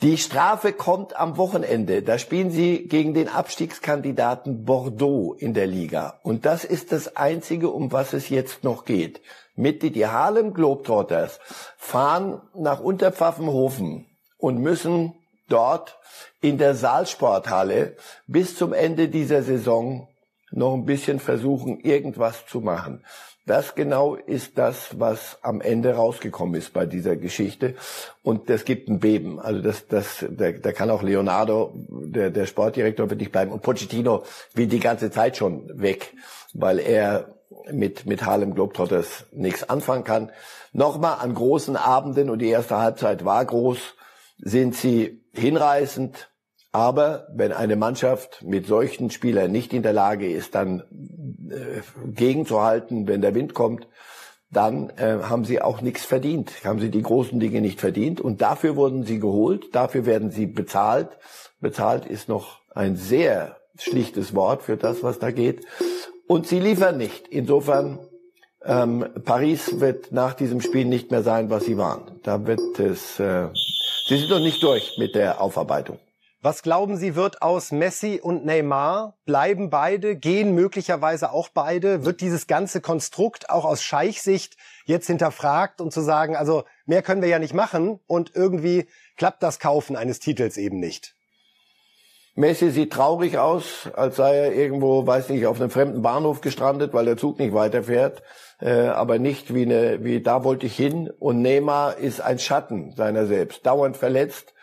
Die 0.02 0.18
Strafe 0.18 0.74
kommt 0.74 1.16
am 1.16 1.38
Wochenende. 1.38 2.02
Da 2.02 2.18
spielen 2.20 2.52
sie 2.52 2.88
gegen 2.88 3.14
den 3.14 3.30
Abstiegskandidaten 3.30 4.66
Bordeaux 4.66 5.34
in 5.34 5.54
der 5.54 5.68
Liga. 5.68 6.20
Und 6.22 6.46
das 6.46 6.66
ist 6.66 6.92
das 6.92 7.16
Einzige, 7.16 7.70
um 7.70 7.92
was 7.94 8.14
es 8.14 8.30
jetzt 8.30 8.64
noch 8.64 8.84
geht. 8.84 9.22
Mit 9.56 9.84
die 9.84 10.06
Harlem 10.06 10.54
Globetrotters 10.54 11.40
fahren 11.78 12.42
nach 12.54 12.82
Unterpfaffenhofen 12.82 14.06
und 14.38 14.60
müssen 14.60 15.14
dort 15.48 15.98
in 16.42 16.58
der 16.58 16.76
Saalsporthalle 16.76 17.96
bis 18.28 18.58
zum 18.58 18.74
Ende 18.74 19.08
dieser 19.08 19.44
Saison 19.44 20.10
noch 20.52 20.74
ein 20.74 20.86
bisschen 20.86 21.20
versuchen, 21.20 21.80
irgendwas 21.80 22.46
zu 22.48 22.60
machen. 22.60 23.04
Das 23.46 23.76
genau 23.76 24.16
ist 24.16 24.58
das, 24.58 25.00
was 25.00 25.38
am 25.44 25.62
Ende 25.62 25.94
rausgekommen 25.94 26.56
ist 26.56 26.74
bei 26.74 26.88
dieser 26.88 27.16
Geschichte. 27.16 27.76
Und 28.24 28.50
das 28.50 28.66
gibt 28.66 28.90
ein 28.90 29.00
Beben. 29.00 29.40
Also 29.40 29.62
das, 29.62 29.88
das, 29.88 30.26
da, 30.30 30.52
da 30.52 30.72
kann 30.72 30.90
auch 30.90 31.04
Leonardo, 31.04 31.72
der, 31.76 32.32
der 32.32 32.48
Sportdirektor, 32.48 33.08
wird 33.10 33.20
nicht 33.20 33.32
bleiben. 33.32 33.52
Und 33.52 33.62
Pochettino 33.62 34.24
will 34.56 34.66
die 34.66 34.80
ganze 34.80 35.12
Zeit 35.12 35.38
schon 35.38 35.70
weg, 35.80 36.14
weil 36.54 36.80
er 36.80 37.36
mit, 37.72 38.08
mit 38.08 38.26
Harlem 38.26 38.56
Globetrotters 38.56 39.26
nichts 39.32 39.70
anfangen 39.70 40.04
kann. 40.04 40.32
Nochmal 40.74 41.20
an 41.20 41.36
großen 41.36 41.76
Abenden, 41.76 42.32
und 42.32 42.40
die 42.40 42.50
erste 42.50 42.78
Halbzeit 42.78 43.26
war 43.26 43.46
groß, 43.46 43.78
sind 44.40 44.76
sie 44.76 45.24
hinreißend, 45.34 46.30
aber 46.76 47.28
wenn 47.34 47.54
eine 47.54 47.78
Mannschaft 47.78 48.44
mit 48.44 48.68
solchen 48.68 49.10
Spielern 49.10 49.50
nicht 49.50 49.72
in 49.72 49.82
der 49.82 49.94
Lage 49.94 50.30
ist, 50.30 50.56
dann 50.56 50.84
äh, 51.50 51.80
gegenzuhalten, 52.12 53.08
wenn 53.08 53.22
der 53.22 53.34
Wind 53.34 53.54
kommt, 53.54 53.88
dann 54.52 54.90
äh, 54.98 55.20
haben 55.24 55.46
sie 55.46 55.62
auch 55.62 55.80
nichts 55.80 56.04
verdient, 56.04 56.52
haben 56.66 56.82
sie 56.82 56.90
die 56.90 57.02
großen 57.02 57.40
Dinge 57.40 57.62
nicht 57.62 57.80
verdient. 57.80 58.20
Und 58.20 58.42
dafür 58.42 58.76
wurden 58.76 59.06
sie 59.06 59.20
geholt, 59.20 59.74
dafür 59.74 60.06
werden 60.06 60.32
sie 60.32 60.48
bezahlt. 60.48 61.08
Bezahlt 61.62 62.06
ist 62.06 62.28
noch 62.28 62.60
ein 62.74 62.98
sehr 62.98 63.56
schlichtes 63.80 64.36
Wort 64.36 64.62
für 64.62 64.76
das, 64.76 65.02
was 65.02 65.18
da 65.18 65.32
geht. 65.32 65.66
Und 66.28 66.46
sie 66.46 66.60
liefern 66.60 66.98
nicht. 66.98 67.30
Insofern, 67.30 68.00
ähm, 68.66 69.06
Paris 69.24 69.80
wird 69.80 70.12
nach 70.12 70.34
diesem 70.34 70.60
Spiel 70.60 70.84
nicht 70.84 71.10
mehr 71.10 71.24
sein, 71.24 71.50
was 71.50 71.64
sie 71.64 71.78
waren. 71.78 72.20
Da 72.24 72.46
wird 72.46 72.80
es, 72.80 73.18
äh, 73.18 73.48
sie 74.08 74.18
sind 74.18 74.30
noch 74.30 74.42
nicht 74.42 74.62
durch 74.62 74.98
mit 74.98 75.16
der 75.16 75.40
Aufarbeitung. 75.40 76.00
Was 76.46 76.62
glauben 76.62 76.96
Sie, 76.96 77.16
wird 77.16 77.42
aus 77.42 77.72
Messi 77.72 78.20
und 78.22 78.46
Neymar? 78.46 79.18
Bleiben 79.26 79.72
beide? 79.72 80.16
Gehen 80.16 80.54
möglicherweise 80.54 81.32
auch 81.32 81.50
beide? 81.50 82.06
Wird 82.06 82.22
dieses 82.22 82.46
ganze 82.46 82.82
Konstrukt 82.82 83.50
auch 83.50 83.66
aus 83.66 83.82
Scheichsicht 83.82 84.56
jetzt 84.86 85.08
hinterfragt 85.08 85.82
und 85.82 85.92
zu 85.92 86.02
sagen, 86.02 86.36
also 86.36 86.64
mehr 86.86 87.02
können 87.02 87.24
wir 87.24 87.30
ja 87.30 87.40
nicht 87.40 87.56
machen 87.56 88.00
und 88.06 88.36
irgendwie 88.36 88.86
klappt 89.18 89.42
das 89.42 89.58
Kaufen 89.58 89.96
eines 89.96 90.20
Titels 90.20 90.58
eben 90.58 90.80
nicht? 90.80 91.16
Messi 92.36 92.70
sieht 92.70 92.94
traurig 92.94 93.40
aus, 93.40 93.90
als 93.96 94.18
sei 94.18 94.36
er 94.36 94.54
irgendwo, 94.54 95.08
weiß 95.08 95.30
nicht, 95.30 95.48
auf 95.48 95.60
einem 95.60 95.72
fremden 95.72 96.04
Bahnhof 96.04 96.42
gestrandet, 96.42 96.94
weil 96.94 97.06
der 97.06 97.18
Zug 97.18 97.40
nicht 97.40 97.56
weiterfährt, 97.56 98.22
äh, 98.62 98.70
aber 98.70 99.18
nicht 99.18 99.56
wie 99.56 99.64
eine, 99.64 100.04
wie 100.04 100.22
da 100.22 100.44
wollte 100.44 100.68
ich 100.68 100.76
hin. 100.76 101.10
Und 101.18 101.42
Neymar 101.42 101.98
ist 101.98 102.22
ein 102.22 102.38
Schatten 102.38 102.92
seiner 102.92 103.26
selbst, 103.26 103.66
dauernd 103.66 103.98
verletzt, 103.98 104.54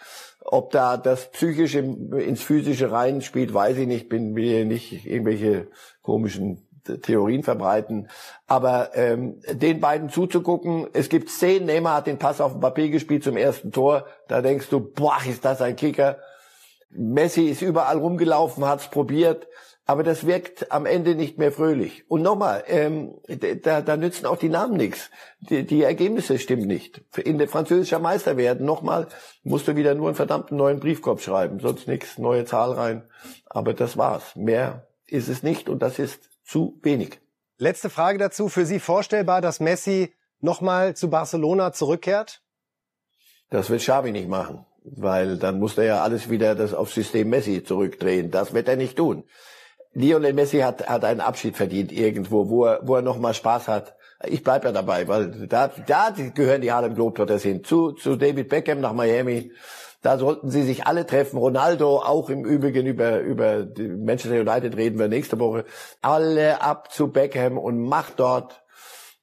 ob 0.52 0.70
da 0.70 0.98
das 0.98 1.30
Psychische 1.30 1.78
ins 1.78 2.42
Physische 2.42 2.92
reinspielt, 2.92 3.54
weiß 3.54 3.78
ich 3.78 3.86
nicht. 3.86 4.10
Bin 4.10 4.34
mir 4.34 4.66
nicht 4.66 5.06
irgendwelche 5.06 5.68
komischen 6.02 6.68
Theorien 7.00 7.42
verbreiten. 7.42 8.08
Aber 8.46 8.90
ähm, 8.94 9.40
den 9.50 9.80
beiden 9.80 10.10
zuzugucken, 10.10 10.88
es 10.92 11.08
gibt 11.08 11.30
Szenen, 11.30 11.64
Neymar 11.64 11.96
hat 11.96 12.06
den 12.06 12.18
Pass 12.18 12.42
auf 12.42 12.52
dem 12.52 12.60
Papier 12.60 12.90
gespielt 12.90 13.24
zum 13.24 13.38
ersten 13.38 13.72
Tor. 13.72 14.04
Da 14.28 14.42
denkst 14.42 14.68
du, 14.68 14.80
boah, 14.80 15.16
ist 15.26 15.42
das 15.42 15.62
ein 15.62 15.74
Kicker. 15.74 16.18
Messi 16.92 17.48
ist 17.48 17.62
überall 17.62 17.98
rumgelaufen, 17.98 18.64
hat's 18.64 18.88
probiert 18.88 19.46
aber 19.84 20.04
das 20.04 20.26
wirkt 20.26 20.70
am 20.70 20.86
Ende 20.86 21.14
nicht 21.14 21.38
mehr 21.38 21.50
fröhlich. 21.50 22.08
Und 22.08 22.22
nochmal, 22.22 22.62
ähm, 22.68 23.14
da, 23.62 23.80
da 23.80 23.96
nützen 23.96 24.26
auch 24.26 24.36
die 24.36 24.48
Namen 24.48 24.76
nichts. 24.76 25.10
Die, 25.40 25.66
die 25.66 25.82
Ergebnisse 25.82 26.38
stimmen 26.38 26.66
nicht. 26.66 27.02
In 27.18 27.38
der 27.38 27.48
französischer 27.48 27.98
Meister 27.98 28.36
werden, 28.36 28.64
nochmal, 28.64 29.08
musst 29.42 29.66
du 29.66 29.74
wieder 29.74 29.94
nur 29.94 30.08
einen 30.08 30.16
verdammten 30.16 30.56
neuen 30.56 30.78
Briefkopf 30.78 31.24
schreiben, 31.24 31.58
sonst 31.58 31.88
nichts, 31.88 32.16
neue 32.16 32.44
Zahl 32.44 32.72
rein. 32.72 33.02
Aber 33.46 33.74
das 33.74 33.96
war's. 33.96 34.36
Mehr 34.36 34.86
ist 35.06 35.28
es 35.28 35.42
nicht 35.42 35.68
und 35.68 35.82
das 35.82 35.98
ist 35.98 36.30
zu 36.44 36.78
wenig. 36.82 37.20
Letzte 37.58 37.90
Frage 37.90 38.18
dazu. 38.18 38.48
Für 38.48 38.66
Sie 38.66 38.78
vorstellbar, 38.78 39.40
dass 39.40 39.58
Messi 39.58 40.14
nochmal 40.40 40.94
zu 40.94 41.10
Barcelona 41.10 41.72
zurückkehrt? 41.72 42.40
Das 43.50 43.68
wird 43.68 43.82
Xavi 43.82 44.12
nicht 44.12 44.28
machen, 44.28 44.64
weil 44.84 45.38
dann 45.38 45.58
muss 45.58 45.78
er 45.78 45.84
ja 45.84 46.02
alles 46.02 46.30
wieder 46.30 46.54
das 46.54 46.74
auf 46.74 46.92
System 46.92 47.30
Messi 47.30 47.62
zurückdrehen. 47.62 48.30
Das 48.30 48.52
wird 48.52 48.68
er 48.68 48.76
nicht 48.76 48.96
tun. 48.96 49.24
Lionel 49.94 50.32
Messi 50.32 50.60
hat, 50.60 50.88
hat 50.88 51.04
einen 51.04 51.20
Abschied 51.20 51.56
verdient 51.56 51.92
irgendwo, 51.92 52.48
wo 52.48 52.64
er, 52.64 52.80
wo 52.82 52.96
er 52.96 53.02
noch 53.02 53.18
mal 53.18 53.34
Spaß 53.34 53.68
hat. 53.68 53.94
Ich 54.24 54.42
bleib 54.42 54.64
ja 54.64 54.72
dabei, 54.72 55.08
weil 55.08 55.46
da, 55.48 55.70
da 55.86 56.14
gehören 56.34 56.62
die 56.62 56.72
Harlem 56.72 56.94
Globetrotters 56.94 57.42
hin. 57.42 57.64
Zu, 57.64 57.92
zu 57.92 58.16
David 58.16 58.48
Beckham 58.48 58.80
nach 58.80 58.92
Miami. 58.92 59.52
Da 60.00 60.18
sollten 60.18 60.50
sie 60.50 60.62
sich 60.62 60.86
alle 60.86 61.06
treffen. 61.06 61.38
Ronaldo 61.38 61.98
auch 61.98 62.28
im 62.28 62.44
Übrigen 62.44 62.86
über, 62.86 63.20
über 63.20 63.66
Manchester 63.76 64.40
United 64.40 64.76
reden 64.76 64.98
wir 64.98 65.08
nächste 65.08 65.38
Woche. 65.38 65.64
Alle 66.00 66.60
ab 66.62 66.92
zu 66.92 67.08
Beckham 67.08 67.58
und 67.58 67.80
macht 67.80 68.18
dort 68.18 68.64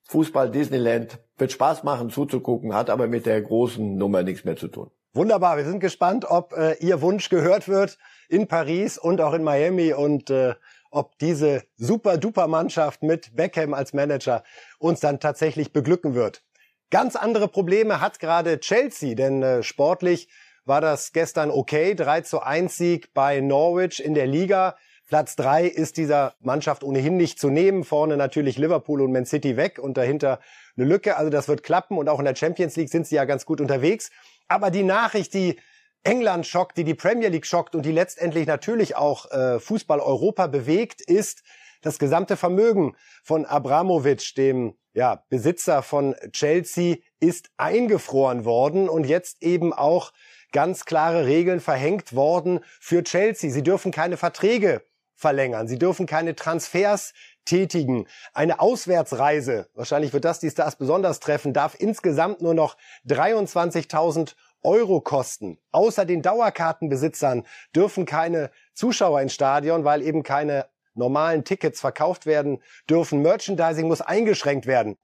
Fußball 0.04 0.52
Disneyland. 0.52 1.20
Wird 1.38 1.52
Spaß 1.52 1.84
machen 1.84 2.10
zuzugucken, 2.10 2.74
hat 2.74 2.90
aber 2.90 3.08
mit 3.08 3.26
der 3.26 3.42
großen 3.42 3.96
Nummer 3.96 4.24
nichts 4.24 4.46
mehr 4.46 4.56
zu 4.56 4.68
tun. 4.68 4.92
Wunderbar, 5.14 5.58
wir 5.58 5.66
sind 5.66 5.80
gespannt, 5.80 6.26
ob 6.30 6.54
äh, 6.54 6.74
Ihr 6.82 7.02
Wunsch 7.02 7.30
gehört 7.30 7.68
wird 7.68 7.98
in 8.28 8.48
Paris 8.48 9.00
und 9.00 9.22
auch 9.22 9.34
in 9.34 9.44
Miami 9.44 9.92
und 9.92 10.30
äh, 10.30 10.54
ob 10.92 11.18
diese 11.18 11.64
super-duper 11.78 12.48
Mannschaft 12.48 13.02
mit 13.02 13.36
Beckham 13.36 13.74
als 13.74 13.94
Manager 13.94 14.44
uns 14.78 15.00
dann 15.00 15.20
tatsächlich 15.20 15.74
beglücken 15.74 16.14
wird. 16.14 16.44
Ganz 16.92 17.16
andere 17.16 17.48
Probleme 17.48 18.02
hat 18.02 18.20
gerade 18.20 18.60
Chelsea, 18.60 19.16
denn 19.16 19.42
äh, 19.42 19.64
sportlich 19.64 20.30
war 20.66 20.80
das 20.80 21.12
gestern 21.12 21.50
okay. 21.50 21.96
3 21.96 22.22
zu 22.22 22.42
1 22.42 22.78
Sieg 22.78 23.12
bei 23.16 23.40
Norwich 23.40 24.04
in 24.04 24.14
der 24.14 24.28
Liga. 24.28 24.76
Platz 25.08 25.36
3 25.38 25.66
ist 25.66 25.98
dieser 25.98 26.36
Mannschaft 26.40 26.84
ohnehin 26.84 27.18
nicht 27.18 27.40
zu 27.40 27.50
nehmen. 27.50 27.84
Vorne 27.84 28.16
natürlich 28.16 28.60
Liverpool 28.60 29.02
und 29.02 29.12
Man 29.12 29.26
City 29.26 29.58
weg 29.58 29.80
und 29.80 29.98
dahinter 29.98 30.40
eine 30.78 30.86
Lücke. 30.86 31.18
Also 31.18 31.32
das 31.32 31.48
wird 31.48 31.64
klappen 31.64 31.98
und 31.98 32.10
auch 32.10 32.20
in 32.20 32.26
der 32.26 32.36
Champions 32.36 32.76
League 32.76 32.90
sind 32.90 33.08
sie 33.08 33.16
ja 33.16 33.26
ganz 33.26 33.48
gut 33.48 33.60
unterwegs. 33.60 34.12
Aber 34.50 34.72
die 34.72 34.84
Nachricht, 34.84 35.34
die 35.34 35.58
England 36.04 36.46
schockt, 36.46 36.78
die 36.78 36.84
die 36.84 36.96
Premier 36.96 37.30
League 37.30 37.46
schockt 37.46 37.76
und 37.76 37.86
die 37.86 37.92
letztendlich 37.92 38.48
natürlich 38.48 38.96
auch 38.96 39.32
äh, 39.32 39.60
Fußball 39.60 40.00
Europa 40.00 40.48
bewegt, 40.48 41.02
ist 41.02 41.44
das 41.82 42.00
gesamte 42.00 42.36
Vermögen 42.36 42.96
von 43.24 43.46
Abramovic, 43.46 44.36
dem 44.36 44.76
ja, 44.94 45.24
Besitzer 45.30 45.82
von 45.82 46.16
Chelsea, 46.32 46.98
ist 47.20 47.52
eingefroren 47.58 48.44
worden 48.44 48.90
und 48.90 49.06
jetzt 49.06 49.42
eben 49.44 49.72
auch 49.72 50.12
ganz 50.52 50.86
klare 50.86 51.26
Regeln 51.26 51.60
verhängt 51.60 52.14
worden 52.16 52.62
für 52.80 53.04
Chelsea. 53.04 53.52
Sie 53.52 53.64
dürfen 53.64 53.92
keine 53.92 54.18
Verträge 54.18 54.84
verlängern. 55.16 55.68
Sie 55.68 55.78
dürfen 55.78 56.06
keine 56.06 56.36
Transfers 56.36 57.14
tätigen. 57.46 58.08
Eine 58.34 58.60
Auswärtsreise, 58.60 59.70
wahrscheinlich 59.74 60.14
wird 60.14 60.26
das 60.26 60.40
die 60.40 60.50
Stars 60.50 60.76
besonders 60.76 61.20
treffen, 61.20 61.54
darf 61.54 61.76
insgesamt 61.78 62.42
nur 62.42 62.54
noch 62.54 62.78
23.000 63.08 64.36
Euro 64.62 65.02
kosten. 65.02 65.58
Außer 65.72 66.06
den 66.06 66.22
Dauerkartenbesitzern 66.22 67.46
dürfen 67.76 68.06
keine 68.06 68.52
Zuschauer 68.74 69.22
ins 69.22 69.34
Stadion, 69.34 69.84
weil 69.84 70.02
eben 70.02 70.24
keine 70.24 70.68
normalen 70.96 71.44
Tickets 71.46 71.80
verkauft 71.80 72.26
werden 72.26 72.62
dürfen. 72.90 73.22
Merchandising 73.22 73.88
muss 73.88 74.02
eingeschränkt 74.02 74.66
werden. 74.66 74.98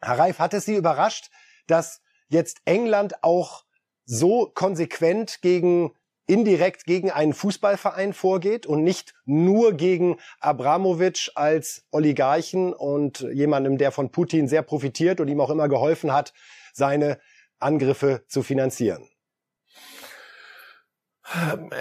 Herr 0.00 0.18
Reif, 0.18 0.38
hat 0.38 0.54
es 0.54 0.64
Sie 0.64 0.76
überrascht, 0.76 1.30
dass 1.66 2.02
jetzt 2.28 2.58
England 2.64 3.22
auch 3.22 3.64
so 4.04 4.50
konsequent 4.54 5.40
gegen 5.40 5.92
indirekt 6.26 6.84
gegen 6.84 7.10
einen 7.10 7.34
Fußballverein 7.34 8.12
vorgeht 8.12 8.66
und 8.66 8.82
nicht 8.82 9.14
nur 9.24 9.74
gegen 9.74 10.18
Abramowitsch 10.40 11.30
als 11.34 11.86
Oligarchen 11.90 12.72
und 12.72 13.20
jemandem, 13.32 13.78
der 13.78 13.92
von 13.92 14.10
Putin 14.10 14.48
sehr 14.48 14.62
profitiert 14.62 15.20
und 15.20 15.28
ihm 15.28 15.40
auch 15.40 15.50
immer 15.50 15.68
geholfen 15.68 16.12
hat, 16.12 16.32
seine 16.72 17.18
Angriffe 17.58 18.24
zu 18.28 18.42
finanzieren. 18.42 19.08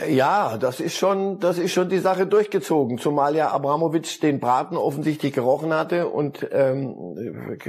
Ja, 0.09 0.57
das 0.57 0.79
ist 0.79 0.97
schon, 0.97 1.39
das 1.39 1.57
ist 1.57 1.73
schon 1.73 1.89
die 1.89 1.99
Sache 1.99 2.25
durchgezogen, 2.25 2.97
zumal 2.97 3.35
ja 3.35 3.49
Abramowitsch 3.49 4.21
den 4.21 4.39
Braten 4.39 4.77
offensichtlich 4.77 5.33
gerochen 5.33 5.73
hatte 5.73 6.07
und 6.07 6.47
ähm, 6.51 7.59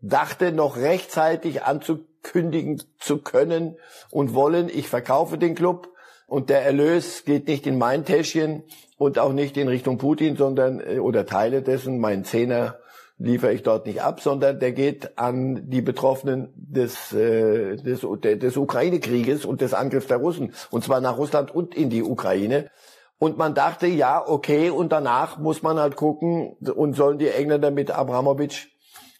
dachte 0.00 0.52
noch 0.52 0.76
rechtzeitig 0.76 1.64
anzukündigen 1.64 2.82
zu 2.98 3.18
können 3.18 3.76
und 4.10 4.32
wollen, 4.32 4.68
ich 4.68 4.88
verkaufe 4.88 5.38
den 5.38 5.56
Club 5.56 5.88
und 6.28 6.50
der 6.50 6.62
Erlös 6.62 7.24
geht 7.24 7.48
nicht 7.48 7.66
in 7.66 7.78
mein 7.78 8.04
Täschchen 8.04 8.62
und 8.98 9.18
auch 9.18 9.32
nicht 9.32 9.56
in 9.56 9.66
Richtung 9.66 9.96
Putin, 9.96 10.36
sondern 10.36 10.80
äh, 10.80 10.98
oder 10.98 11.26
Teile 11.26 11.62
dessen, 11.62 11.98
mein 11.98 12.24
Zehner 12.24 12.78
liefere 13.18 13.52
ich 13.52 13.62
dort 13.64 13.86
nicht 13.86 14.02
ab, 14.02 14.20
sondern 14.20 14.60
der 14.60 14.72
geht 14.72 15.18
an 15.18 15.68
die 15.70 15.80
Betroffenen 15.80 16.52
des, 16.54 17.12
äh, 17.12 17.76
des, 17.76 18.06
des 18.22 18.56
Ukraine-Krieges 18.56 19.44
und 19.44 19.62
des 19.62 19.74
Angriffs 19.74 20.06
der 20.06 20.18
Russen, 20.18 20.52
und 20.70 20.84
zwar 20.84 21.00
nach 21.00 21.16
Russland 21.16 21.52
und 21.52 21.74
in 21.74 21.90
die 21.90 22.02
Ukraine. 22.02 22.70
Und 23.18 23.38
man 23.38 23.54
dachte, 23.54 23.88
ja, 23.88 24.22
okay, 24.24 24.70
und 24.70 24.92
danach 24.92 25.38
muss 25.38 25.62
man 25.62 25.80
halt 25.80 25.96
gucken 25.96 26.56
und 26.60 26.94
sollen 26.94 27.18
die 27.18 27.28
Engländer 27.28 27.72
mit 27.72 27.90
Abramowitsch 27.90 28.68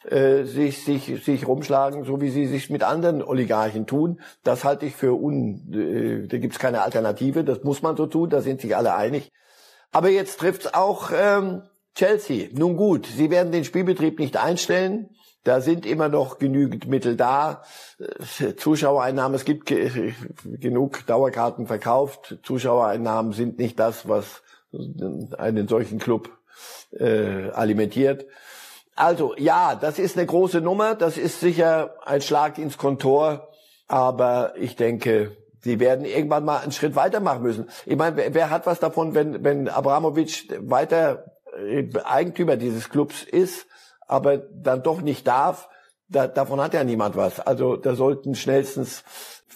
äh, 0.04 0.44
sich, 0.44 0.84
sich, 0.84 1.24
sich 1.24 1.46
rumschlagen, 1.46 2.04
so 2.04 2.20
wie 2.20 2.30
sie 2.30 2.46
sich 2.46 2.70
mit 2.70 2.82
anderen 2.82 3.22
Oligarchen 3.22 3.86
tun. 3.86 4.20
Das 4.44 4.64
halte 4.64 4.86
ich 4.86 4.94
für 4.94 5.14
un... 5.14 5.72
Äh, 5.72 6.28
da 6.28 6.38
gibt's 6.38 6.58
keine 6.58 6.82
Alternative, 6.82 7.44
das 7.44 7.64
muss 7.64 7.82
man 7.82 7.96
so 7.96 8.06
tun, 8.06 8.30
da 8.30 8.40
sind 8.40 8.60
sich 8.60 8.76
alle 8.76 8.94
einig. 8.94 9.32
Aber 9.90 10.08
jetzt 10.08 10.38
trifft's 10.38 10.72
auch 10.72 11.10
ähm, 11.14 11.62
Chelsea, 11.94 12.48
nun 12.52 12.76
gut, 12.76 13.06
sie 13.06 13.30
werden 13.30 13.50
den 13.50 13.64
Spielbetrieb 13.64 14.18
nicht 14.18 14.36
einstellen. 14.36 15.10
Da 15.44 15.60
sind 15.60 15.86
immer 15.86 16.08
noch 16.08 16.38
genügend 16.38 16.88
Mittel 16.88 17.16
da. 17.16 17.62
Äh, 17.98 18.54
Zuschauereinnahmen, 18.54 19.34
es 19.34 19.44
gibt 19.44 19.66
genug 20.44 21.06
Dauerkarten 21.06 21.66
verkauft. 21.66 22.38
Zuschauereinnahmen 22.42 23.32
sind 23.32 23.58
nicht 23.58 23.78
das, 23.78 24.08
was 24.08 24.42
einen 25.38 25.66
solchen 25.66 25.98
Club 25.98 26.30
äh, 26.92 27.50
alimentiert. 27.50 28.26
Also 28.98 29.36
ja, 29.36 29.76
das 29.76 30.00
ist 30.00 30.16
eine 30.16 30.26
große 30.26 30.60
Nummer. 30.60 30.96
Das 30.96 31.18
ist 31.18 31.38
sicher 31.38 31.94
ein 32.04 32.20
Schlag 32.20 32.58
ins 32.58 32.78
Kontor. 32.78 33.48
Aber 33.86 34.54
ich 34.56 34.74
denke, 34.74 35.36
sie 35.60 35.78
werden 35.78 36.04
irgendwann 36.04 36.44
mal 36.44 36.58
einen 36.58 36.72
Schritt 36.72 36.96
weitermachen 36.96 37.42
müssen. 37.42 37.70
Ich 37.86 37.96
meine, 37.96 38.16
wer, 38.16 38.34
wer 38.34 38.50
hat 38.50 38.66
was 38.66 38.80
davon, 38.80 39.14
wenn, 39.14 39.44
wenn 39.44 39.68
Abramowitsch 39.68 40.48
weiter 40.58 41.26
äh, 41.56 41.88
Eigentümer 42.04 42.56
dieses 42.56 42.90
Clubs 42.90 43.22
ist, 43.22 43.68
aber 44.08 44.38
dann 44.38 44.82
doch 44.82 45.00
nicht 45.00 45.28
darf, 45.28 45.68
da, 46.08 46.26
davon 46.26 46.60
hat 46.60 46.74
ja 46.74 46.82
niemand 46.82 47.14
was. 47.14 47.38
Also 47.38 47.76
da 47.76 47.94
sollten 47.94 48.34
schnellstens 48.34 49.04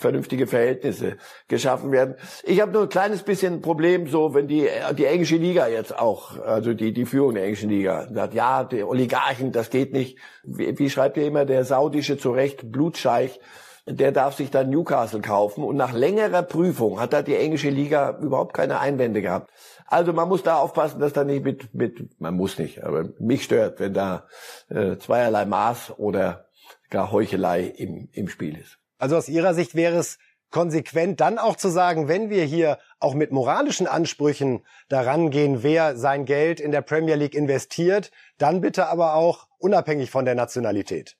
vernünftige 0.02 0.46
Verhältnisse 0.46 1.16
geschaffen 1.48 1.90
werden. 1.92 2.16
Ich 2.44 2.60
habe 2.60 2.72
nur 2.72 2.82
ein 2.82 2.88
kleines 2.90 3.22
bisschen 3.22 3.62
Problem, 3.62 4.06
so 4.06 4.34
wenn 4.34 4.46
die 4.46 4.68
die 4.98 5.06
englische 5.06 5.36
Liga 5.36 5.68
jetzt 5.68 5.98
auch, 5.98 6.38
also 6.38 6.74
die 6.74 6.92
die 6.92 7.06
Führung 7.06 7.34
der 7.34 7.44
englischen 7.44 7.70
Liga 7.70 8.08
sagt, 8.12 8.34
ja, 8.34 8.64
die 8.64 8.82
Oligarchen, 8.82 9.52
das 9.52 9.70
geht 9.70 9.92
nicht. 9.94 10.18
Wie, 10.44 10.78
wie 10.78 10.90
schreibt 10.90 11.16
ihr 11.16 11.26
immer 11.26 11.46
der 11.46 11.64
saudische 11.64 12.18
zurecht 12.18 12.70
Blutscheich? 12.70 13.40
Der 13.86 14.12
darf 14.12 14.36
sich 14.36 14.50
dann 14.50 14.70
Newcastle 14.70 15.22
kaufen 15.22 15.64
und 15.64 15.76
nach 15.76 15.92
längerer 15.92 16.42
Prüfung 16.42 17.00
hat 17.00 17.12
da 17.12 17.22
die 17.22 17.34
englische 17.34 17.70
Liga 17.70 18.16
überhaupt 18.20 18.54
keine 18.54 18.78
Einwände 18.78 19.22
gehabt. 19.22 19.50
Also 19.86 20.12
man 20.12 20.28
muss 20.28 20.44
da 20.44 20.58
aufpassen, 20.58 21.00
dass 21.00 21.12
da 21.12 21.24
nicht 21.24 21.44
mit, 21.44 21.74
mit 21.74 22.20
man 22.20 22.34
muss 22.36 22.58
nicht, 22.58 22.84
aber 22.84 23.08
mich 23.18 23.42
stört, 23.42 23.80
wenn 23.80 23.92
da 23.92 24.26
äh, 24.68 24.98
zweierlei 24.98 25.46
Maß 25.46 25.94
oder 25.98 26.46
gar 26.90 27.10
Heuchelei 27.10 27.64
im, 27.64 28.08
im 28.12 28.28
Spiel 28.28 28.56
ist. 28.56 28.78
Also 29.02 29.16
aus 29.16 29.28
Ihrer 29.28 29.52
Sicht 29.52 29.74
wäre 29.74 29.96
es 29.96 30.20
konsequent 30.50 31.20
dann 31.20 31.36
auch 31.36 31.56
zu 31.56 31.70
sagen, 31.70 32.06
wenn 32.06 32.30
wir 32.30 32.44
hier 32.44 32.78
auch 33.00 33.14
mit 33.14 33.32
moralischen 33.32 33.88
Ansprüchen 33.88 34.64
daran 34.88 35.30
gehen, 35.30 35.64
wer 35.64 35.96
sein 35.96 36.24
Geld 36.24 36.60
in 36.60 36.70
der 36.70 36.82
Premier 36.82 37.16
League 37.16 37.34
investiert, 37.34 38.12
dann 38.38 38.60
bitte 38.60 38.86
aber 38.86 39.14
auch 39.14 39.48
unabhängig 39.58 40.12
von 40.12 40.24
der 40.24 40.36
Nationalität. 40.36 41.16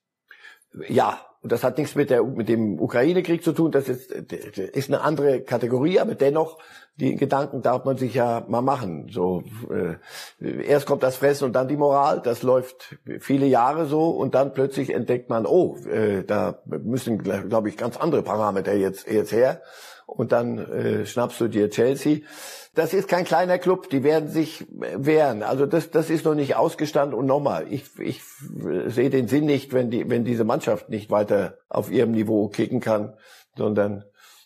Ja, 0.86 1.26
und 1.42 1.50
das 1.50 1.64
hat 1.64 1.76
nichts 1.76 1.96
mit, 1.96 2.10
der, 2.10 2.22
mit 2.22 2.48
dem 2.48 2.80
Ukraine-Krieg 2.80 3.42
zu 3.42 3.52
tun, 3.52 3.72
das 3.72 3.88
ist, 3.88 4.12
ist 4.12 4.88
eine 4.88 5.00
andere 5.00 5.40
Kategorie, 5.40 5.98
aber 5.98 6.14
dennoch, 6.14 6.58
die 6.96 7.16
Gedanken 7.16 7.62
darf 7.62 7.84
man 7.84 7.96
sich 7.96 8.14
ja 8.14 8.44
mal 8.48 8.60
machen. 8.60 9.08
So 9.10 9.42
äh, 9.70 9.96
Erst 10.64 10.86
kommt 10.86 11.02
das 11.02 11.16
Fressen 11.16 11.46
und 11.46 11.54
dann 11.54 11.66
die 11.66 11.76
Moral, 11.76 12.20
das 12.22 12.44
läuft 12.44 12.96
viele 13.18 13.46
Jahre 13.46 13.86
so 13.86 14.10
und 14.10 14.36
dann 14.36 14.52
plötzlich 14.52 14.94
entdeckt 14.94 15.30
man, 15.30 15.44
oh, 15.44 15.76
äh, 15.90 16.22
da 16.22 16.62
müssen, 16.64 17.18
glaube 17.18 17.68
ich, 17.68 17.76
ganz 17.76 17.96
andere 17.96 18.22
Parameter 18.22 18.74
jetzt, 18.74 19.10
jetzt 19.10 19.32
her. 19.32 19.62
Und 20.14 20.32
dann 20.32 20.58
äh, 20.58 21.06
schnappst 21.06 21.40
du 21.40 21.48
dir 21.48 21.70
Chelsea. 21.70 22.18
Das 22.74 22.92
ist 22.92 23.08
kein 23.08 23.24
kleiner 23.24 23.58
Club, 23.58 23.88
die 23.88 24.02
werden 24.02 24.28
sich 24.28 24.66
wehren. 24.68 25.42
Also 25.42 25.64
das, 25.64 25.90
das 25.90 26.10
ist 26.10 26.26
noch 26.26 26.34
nicht 26.34 26.54
ausgestanden. 26.54 27.18
Und 27.18 27.26
nochmal, 27.26 27.66
ich, 27.70 27.84
ich 27.98 28.22
sehe 28.86 29.08
den 29.08 29.26
Sinn 29.26 29.46
nicht, 29.46 29.72
wenn, 29.72 29.90
die, 29.90 30.08
wenn 30.10 30.24
diese 30.24 30.44
Mannschaft 30.44 30.90
nicht 30.90 31.10
weiter 31.10 31.58
auf 31.70 31.90
ihrem 31.90 32.12
Niveau 32.12 32.48
kicken 32.48 32.80
kann, 32.80 33.14
sondern 33.56 34.04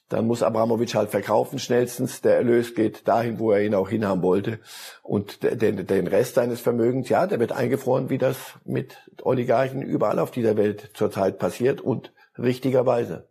dann 0.09 0.29
muss 0.29 0.45
Abramowitsch 0.45 0.95
halt 0.95 1.11
verkaufen 1.11 1.59
schnellstens. 1.59 2.21
Der 2.21 2.37
Erlös 2.37 2.77
geht 2.77 3.09
dahin, 3.09 3.41
wo 3.41 3.51
er 3.51 3.63
ihn 3.63 3.75
auch 3.75 3.89
hinhaben 3.89 4.23
wollte. 4.23 4.61
Und 5.03 5.43
den, 5.43 5.85
den 5.85 6.07
Rest 6.07 6.37
seines 6.37 6.61
Vermögens, 6.61 7.09
ja, 7.09 7.27
der 7.27 7.41
wird 7.41 7.51
eingefroren, 7.51 8.09
wie 8.09 8.19
das 8.19 8.37
mit 8.65 8.97
Oligarchen 9.23 9.83
überall 9.83 10.21
auf 10.21 10.31
dieser 10.31 10.57
Welt 10.57 10.91
zurzeit 10.95 11.39
passiert 11.39 11.81
und 11.81 12.13
richtigerweise. 12.39 13.29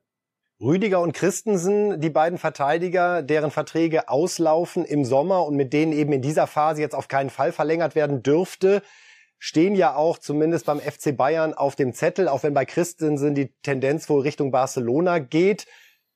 Rüdiger 0.66 1.00
und 1.00 1.14
Christensen, 1.14 2.02
die 2.02 2.10
beiden 2.10 2.40
Verteidiger, 2.40 3.22
deren 3.22 3.52
Verträge 3.52 4.10
auslaufen 4.10 4.84
im 4.84 5.06
Sommer 5.06 5.46
und 5.46 5.56
mit 5.56 5.74
denen 5.74 5.94
eben 5.94 6.12
in 6.12 6.24
dieser 6.24 6.48
Phase 6.48 6.82
jetzt 6.82 6.96
auf 6.96 7.08
keinen 7.08 7.30
Fall 7.30 7.52
verlängert 7.52 7.94
werden 7.94 8.24
dürfte, 8.24 8.82
stehen 9.38 9.76
ja 9.76 9.96
auch 9.96 10.18
zumindest 10.18 10.66
beim 10.66 10.80
FC 10.80 11.16
Bayern 11.16 11.54
auf 11.54 11.76
dem 11.76 11.94
Zettel, 11.94 12.28
auch 12.28 12.42
wenn 12.42 12.56
bei 12.56 12.66
Christensen 12.66 13.36
die 13.36 13.54
Tendenz 13.62 14.10
wohl 14.10 14.22
Richtung 14.22 14.50
Barcelona 14.50 15.20
geht. 15.20 15.68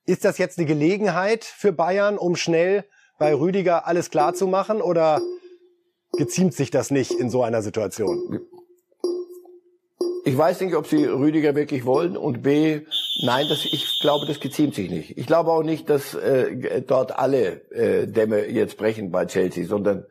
Ist 0.08 0.26
das 0.26 0.40
jetzt 0.40 0.58
eine 0.58 0.66
Gelegenheit 0.66 1.44
für 1.44 1.72
Bayern, 1.72 2.18
um 2.18 2.36
schnell 2.36 2.86
bei 3.20 3.36
Rüdiger 3.36 3.86
alles 3.86 4.10
klar 4.10 4.34
zu 4.34 4.48
machen 4.48 4.82
oder 4.82 5.22
geziemt 6.18 6.56
sich 6.56 6.72
das 6.72 6.90
nicht 6.90 7.12
in 7.12 7.30
so 7.30 7.44
einer 7.44 7.62
Situation? 7.62 8.40
Ich 10.26 10.38
weiß 10.38 10.62
nicht, 10.62 10.76
ob 10.76 10.88
sie 10.88 11.06
Rüdiger 11.06 11.56
wirklich 11.56 11.86
wollen 11.86 12.18
und 12.18 12.42
B, 12.42 12.82
nein, 13.22 13.46
das, 13.50 13.66
ich 13.66 14.00
glaube, 14.02 14.26
das 14.26 14.40
geziemt 14.40 14.76
sich 14.76 14.90
nicht. 14.90 15.18
Ich 15.18 15.28
glaube 15.28 15.52
auch 15.52 15.64
nicht, 15.64 15.90
dass 15.90 16.14
äh, 16.14 16.82
dort 16.82 17.18
alle 17.18 17.70
äh, 17.72 18.08
Dämme 18.08 18.48
jetzt 18.48 18.78
brechen 18.78 19.12
bei 19.12 19.26
Chelsea, 19.26 19.66
sondern 19.66 20.06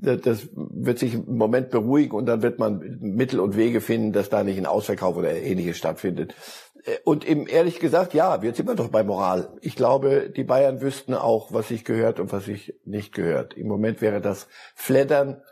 das 0.00 0.48
wird 0.52 1.00
sich 1.00 1.14
im 1.14 1.36
Moment 1.36 1.70
beruhigen 1.70 2.14
und 2.14 2.26
dann 2.26 2.42
wird 2.42 2.60
man 2.60 2.98
Mittel 3.00 3.40
und 3.40 3.56
Wege 3.56 3.80
finden, 3.80 4.12
dass 4.12 4.28
da 4.28 4.44
nicht 4.44 4.56
ein 4.56 4.66
Ausverkauf 4.66 5.16
oder 5.16 5.32
ähnliches 5.32 5.76
stattfindet. 5.76 6.34
Äh, 6.84 6.98
und 7.04 7.26
eben 7.26 7.46
ehrlich 7.46 7.80
gesagt, 7.80 8.14
ja, 8.14 8.40
jetzt 8.42 8.58
sind 8.58 8.68
wir 8.68 8.76
doch 8.76 8.88
bei 8.88 9.02
Moral. 9.02 9.48
Ich 9.60 9.74
glaube, 9.74 10.30
die 10.30 10.44
Bayern 10.44 10.80
wüssten 10.80 11.14
auch, 11.14 11.52
was 11.52 11.68
sich 11.68 11.84
gehört 11.84 12.20
und 12.20 12.32
was 12.32 12.44
sich 12.44 12.74
nicht 12.84 13.12
gehört. 13.12 13.54
Im 13.54 13.66
Moment 13.66 14.00
wäre 14.00 14.20
das 14.20 14.46
Flattern 14.74 15.42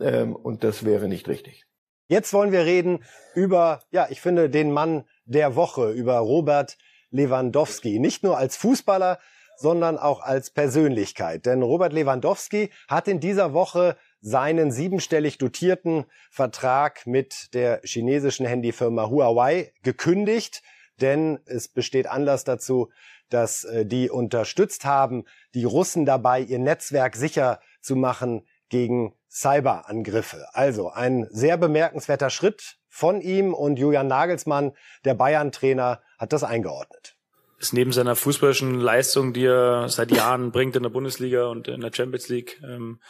ähm, 0.00 0.34
und 0.34 0.64
das 0.64 0.84
wäre 0.84 1.08
nicht 1.08 1.28
richtig. 1.28 1.66
Jetzt 2.10 2.32
wollen 2.32 2.50
wir 2.50 2.64
reden 2.64 3.04
über, 3.36 3.84
ja, 3.92 4.08
ich 4.10 4.20
finde, 4.20 4.50
den 4.50 4.72
Mann 4.72 5.04
der 5.26 5.54
Woche, 5.54 5.92
über 5.92 6.18
Robert 6.18 6.76
Lewandowski. 7.12 8.00
Nicht 8.00 8.24
nur 8.24 8.36
als 8.36 8.56
Fußballer, 8.56 9.20
sondern 9.56 9.96
auch 9.96 10.20
als 10.20 10.50
Persönlichkeit. 10.50 11.46
Denn 11.46 11.62
Robert 11.62 11.92
Lewandowski 11.92 12.70
hat 12.88 13.06
in 13.06 13.20
dieser 13.20 13.52
Woche 13.52 13.96
seinen 14.20 14.72
siebenstellig 14.72 15.38
dotierten 15.38 16.04
Vertrag 16.32 17.06
mit 17.06 17.54
der 17.54 17.80
chinesischen 17.84 18.44
Handyfirma 18.44 19.08
Huawei 19.08 19.72
gekündigt, 19.84 20.62
denn 21.00 21.38
es 21.46 21.68
besteht 21.68 22.08
Anlass 22.08 22.42
dazu, 22.42 22.90
dass 23.28 23.62
äh, 23.62 23.86
die 23.86 24.10
unterstützt 24.10 24.84
haben, 24.84 25.26
die 25.54 25.62
Russen 25.62 26.06
dabei, 26.06 26.40
ihr 26.40 26.58
Netzwerk 26.58 27.14
sicher 27.14 27.60
zu 27.80 27.94
machen 27.94 28.42
gegen 28.70 29.14
Cyberangriffe. 29.28 30.46
Also 30.52 30.90
ein 30.90 31.26
sehr 31.30 31.56
bemerkenswerter 31.56 32.30
Schritt 32.30 32.76
von 32.88 33.20
ihm 33.20 33.54
und 33.54 33.78
Julian 33.78 34.08
Nagelsmann, 34.08 34.72
der 35.04 35.14
Bayern-Trainer, 35.14 36.00
hat 36.18 36.32
das 36.32 36.42
eingeordnet. 36.42 37.16
Ist 37.58 37.72
neben 37.72 37.92
seiner 37.92 38.16
fußballischen 38.16 38.80
Leistung, 38.80 39.32
die 39.32 39.44
er 39.44 39.88
seit 39.88 40.10
Jahren 40.10 40.50
bringt 40.50 40.76
in 40.76 40.82
der 40.82 40.90
Bundesliga 40.90 41.46
und 41.46 41.68
in 41.68 41.82
der 41.82 41.92
Champions 41.92 42.28
League, 42.28 42.60
ähm, 42.64 43.00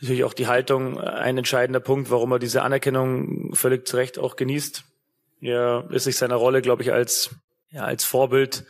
natürlich 0.00 0.24
auch 0.24 0.34
die 0.34 0.46
Haltung 0.46 0.98
ein 0.98 1.38
entscheidender 1.38 1.80
Punkt, 1.80 2.10
warum 2.10 2.32
er 2.32 2.38
diese 2.38 2.62
Anerkennung 2.62 3.54
völlig 3.54 3.86
zu 3.86 3.96
Recht 3.96 4.18
auch 4.18 4.36
genießt. 4.36 4.84
Er 5.40 5.86
ist 5.90 6.04
sich 6.04 6.16
seiner 6.16 6.36
Rolle, 6.36 6.62
glaube 6.62 6.82
ich, 6.82 6.92
als, 6.92 7.34
ja, 7.68 7.84
als 7.84 8.04
Vorbild 8.04 8.64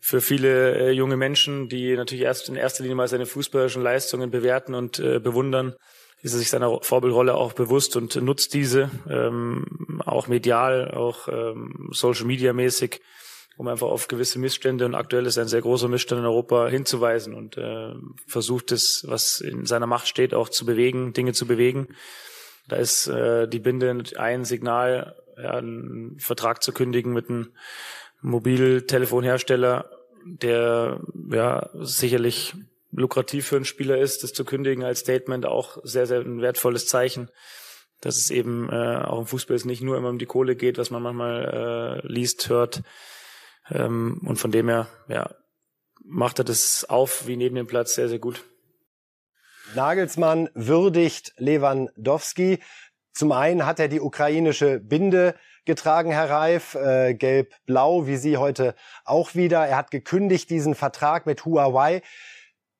für 0.00 0.20
viele 0.20 0.76
äh, 0.76 0.90
junge 0.90 1.16
Menschen, 1.16 1.68
die 1.68 1.94
natürlich 1.94 2.24
erst 2.24 2.48
in 2.48 2.56
erster 2.56 2.82
Linie 2.82 2.96
mal 2.96 3.08
seine 3.08 3.26
fußballerischen 3.26 3.82
Leistungen 3.82 4.30
bewerten 4.30 4.74
und 4.74 4.98
äh, 4.98 5.20
bewundern, 5.20 5.74
ist 6.22 6.32
er 6.32 6.38
sich 6.38 6.50
seiner 6.50 6.80
Vorbildrolle 6.82 7.34
auch 7.34 7.52
bewusst 7.52 7.96
und 7.96 8.16
nutzt 8.16 8.54
diese, 8.54 8.90
ähm, 9.08 10.00
auch 10.04 10.26
medial, 10.26 10.90
auch 10.90 11.28
ähm, 11.28 11.88
Social 11.92 12.26
Media 12.26 12.52
mäßig, 12.52 13.00
um 13.56 13.68
einfach 13.68 13.88
auf 13.88 14.08
gewisse 14.08 14.38
Missstände 14.38 14.86
und 14.86 14.94
aktuell 14.94 15.26
ist 15.26 15.38
ein 15.38 15.48
sehr 15.48 15.62
großer 15.62 15.88
Missstand 15.88 16.20
in 16.20 16.26
Europa 16.26 16.68
hinzuweisen 16.68 17.34
und 17.34 17.56
äh, 17.56 17.92
versucht 18.26 18.72
es, 18.72 19.04
was 19.06 19.40
in 19.40 19.66
seiner 19.66 19.86
Macht 19.86 20.08
steht, 20.08 20.34
auch 20.34 20.48
zu 20.48 20.64
bewegen, 20.64 21.12
Dinge 21.12 21.32
zu 21.32 21.46
bewegen. 21.46 21.88
Da 22.68 22.76
ist 22.76 23.06
äh, 23.06 23.48
die 23.48 23.58
Binde 23.58 24.02
ein 24.16 24.44
Signal, 24.44 25.16
ja, 25.36 25.52
einen 25.52 26.18
Vertrag 26.18 26.62
zu 26.62 26.72
kündigen 26.72 27.12
mit 27.12 27.28
einem 27.28 27.52
Mobiltelefonhersteller, 28.22 29.90
der 30.24 31.00
ja 31.30 31.70
sicherlich 31.74 32.54
lukrativ 32.92 33.46
für 33.46 33.56
einen 33.56 33.64
Spieler 33.64 33.98
ist, 33.98 34.22
das 34.22 34.32
zu 34.32 34.44
kündigen 34.44 34.84
als 34.84 35.00
Statement 35.00 35.46
auch 35.46 35.78
sehr, 35.84 36.06
sehr 36.06 36.20
ein 36.20 36.40
wertvolles 36.40 36.86
Zeichen, 36.86 37.30
dass 38.00 38.16
es 38.16 38.30
eben 38.30 38.68
äh, 38.70 39.02
auch 39.04 39.20
im 39.20 39.26
Fußball 39.26 39.56
es 39.56 39.64
nicht 39.64 39.82
nur 39.82 39.96
immer 39.96 40.08
um 40.08 40.18
die 40.18 40.26
Kohle 40.26 40.56
geht, 40.56 40.78
was 40.78 40.90
man 40.90 41.02
manchmal 41.02 42.02
äh, 42.04 42.06
liest, 42.06 42.48
hört. 42.48 42.82
Ähm, 43.70 44.20
und 44.26 44.36
von 44.36 44.50
dem 44.50 44.68
her, 44.68 44.88
ja, 45.08 45.30
macht 46.04 46.38
er 46.38 46.44
das 46.44 46.84
auf 46.88 47.26
wie 47.26 47.36
neben 47.36 47.54
dem 47.54 47.66
Platz 47.66 47.94
sehr, 47.94 48.08
sehr 48.08 48.18
gut. 48.18 48.44
Nagelsmann 49.74 50.48
würdigt 50.54 51.32
Lewandowski. 51.36 52.60
Zum 53.12 53.32
einen 53.32 53.66
hat 53.66 53.78
er 53.78 53.88
die 53.88 54.00
ukrainische 54.00 54.80
Binde 54.80 55.36
getragen, 55.64 56.10
Herr 56.10 56.30
Reif, 56.30 56.74
äh, 56.74 57.14
gelb-blau, 57.14 58.06
wie 58.06 58.16
Sie 58.16 58.36
heute 58.36 58.74
auch 59.04 59.34
wieder. 59.34 59.66
Er 59.66 59.76
hat 59.76 59.90
gekündigt 59.90 60.50
diesen 60.50 60.74
Vertrag 60.74 61.26
mit 61.26 61.44
Huawei. 61.44 62.02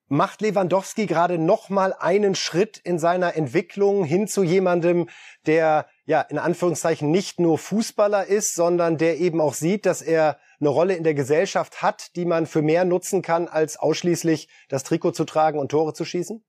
Macht 0.07 0.41
Lewandowski 0.41 1.05
gerade 1.05 1.37
noch 1.37 1.69
mal 1.69 1.93
einen 1.93 2.35
Schritt 2.35 2.77
in 2.77 2.99
seiner 2.99 3.37
Entwicklung 3.37 4.03
hin 4.03 4.27
zu 4.27 4.43
jemandem, 4.43 5.07
der 5.45 5.85
ja 6.05 6.19
in 6.19 6.37
Anführungszeichen 6.37 7.09
nicht 7.09 7.39
nur 7.39 7.57
Fußballer 7.57 8.25
ist, 8.25 8.53
sondern 8.53 8.97
der 8.97 9.19
eben 9.19 9.39
auch 9.39 9.53
sieht, 9.53 9.85
dass 9.85 10.01
er 10.01 10.37
eine 10.59 10.67
Rolle 10.67 10.95
in 10.95 11.05
der 11.05 11.13
Gesellschaft 11.13 11.81
hat, 11.81 12.15
die 12.17 12.25
man 12.25 12.45
für 12.45 12.61
mehr 12.61 12.83
nutzen 12.83 13.21
kann, 13.21 13.47
als 13.47 13.77
ausschließlich 13.77 14.49
das 14.67 14.83
Trikot 14.83 15.11
zu 15.11 15.23
tragen 15.23 15.59
und 15.59 15.69
Tore 15.69 15.93
zu 15.93 16.03
schießen? 16.03 16.43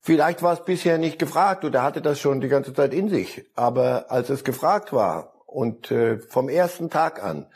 Vielleicht 0.00 0.42
war 0.42 0.54
es 0.54 0.64
bisher 0.64 0.98
nicht 0.98 1.18
gefragt 1.18 1.64
oder 1.64 1.82
hatte 1.82 2.02
das 2.02 2.18
schon 2.18 2.40
die 2.40 2.48
ganze 2.48 2.74
Zeit 2.74 2.92
in 2.92 3.08
sich. 3.08 3.44
Aber 3.54 4.10
als 4.10 4.30
es 4.30 4.42
gefragt 4.42 4.92
war 4.92 5.31
und 5.52 5.90
äh, 5.90 6.18
vom 6.18 6.48
ersten 6.48 6.90
Tag 6.90 7.22
an 7.22 7.46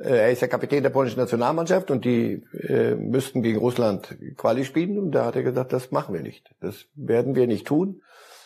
äh, 0.00 0.16
er 0.16 0.30
ist 0.30 0.42
ja 0.42 0.48
Kapitän 0.48 0.82
der 0.82 0.90
polnischen 0.90 1.20
Nationalmannschaft 1.20 1.90
und 1.90 2.04
die 2.04 2.42
äh, 2.52 2.94
müssten 2.94 3.42
gegen 3.42 3.58
Russland 3.58 4.16
Quali 4.36 4.64
spielen. 4.64 4.98
Und 4.98 5.12
da 5.12 5.26
hat 5.26 5.36
er 5.36 5.42
gesagt, 5.42 5.72
das 5.72 5.90
machen 5.90 6.14
wir 6.14 6.22
nicht. 6.22 6.50
Das 6.60 6.86
werden 6.94 7.34
wir 7.34 7.46
nicht 7.46 7.66
tun. 7.66 8.02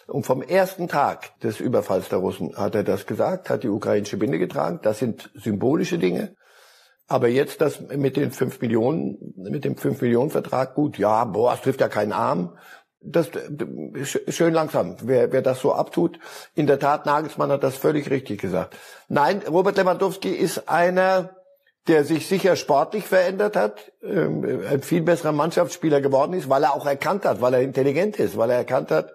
Und 0.07 0.27
vom 0.27 0.43
ersten 0.43 0.89
Tag 0.89 1.39
des 1.41 1.61
Überfalls 1.61 2.09
der 2.11 2.19
Russen 2.19 2.57
hat 2.57 2.75
er 2.75 2.85
das 2.85 3.07
gesagt, 3.07 3.49
hat 3.49 3.63
die 3.63 3.69
ukrainische 3.69 4.19
Binde 4.19 4.39
getragen. 4.39 4.81
Das 4.83 4.99
sind 4.99 5.31
symbolische 5.35 5.99
Dinge. 5.99 6.37
Aber 7.07 7.29
jetzt 7.29 7.61
das 7.61 7.81
mit 7.81 8.17
den 8.17 8.31
fünf 8.31 8.61
Millionen, 8.61 9.35
mit 9.37 9.65
dem 9.65 9.77
fünf 9.77 10.01
Millionen 10.01 10.31
Vertrag, 10.31 10.75
gut, 10.75 10.99
ja, 10.99 11.25
boah, 11.25 11.55
es 11.55 11.61
trifft 11.61 11.81
ja 11.81 11.89
keinen 11.89 12.13
Arm. 12.13 12.57
Das 13.07 13.29
schön 14.29 14.55
langsam, 14.55 14.97
wer, 15.03 15.31
wer 15.31 15.43
das 15.43 15.61
so 15.61 15.75
abtut. 15.75 16.19
In 16.55 16.67
der 16.67 16.79
Tat, 16.79 17.05
Nagelsmann 17.05 17.51
hat 17.51 17.63
das 17.63 17.77
völlig 17.77 18.11
richtig 18.11 18.41
gesagt. 18.41 18.77
Nein, 19.09 19.43
Robert 19.47 19.77
Lewandowski 19.77 20.31
ist 20.31 20.69
einer, 20.69 21.37
der 21.87 22.05
sich 22.05 22.27
sicher 22.27 22.57
sportlich 22.57 23.05
verändert 23.05 23.57
hat, 23.57 23.93
ähm, 24.03 24.63
ein 24.71 24.83
viel 24.83 25.03
besserer 25.03 25.33
Mannschaftsspieler 25.33 26.01
geworden 26.01 26.33
ist, 26.33 26.49
weil 26.49 26.65
er 26.65 26.75
auch 26.75 26.87
erkannt 26.87 27.27
hat, 27.27 27.43
weil 27.43 27.55
er 27.55 27.61
intelligent 27.61 28.17
ist, 28.17 28.39
weil 28.39 28.51
er 28.51 28.57
erkannt 28.57 28.91
hat, 28.91 29.11
äh, 29.11 29.13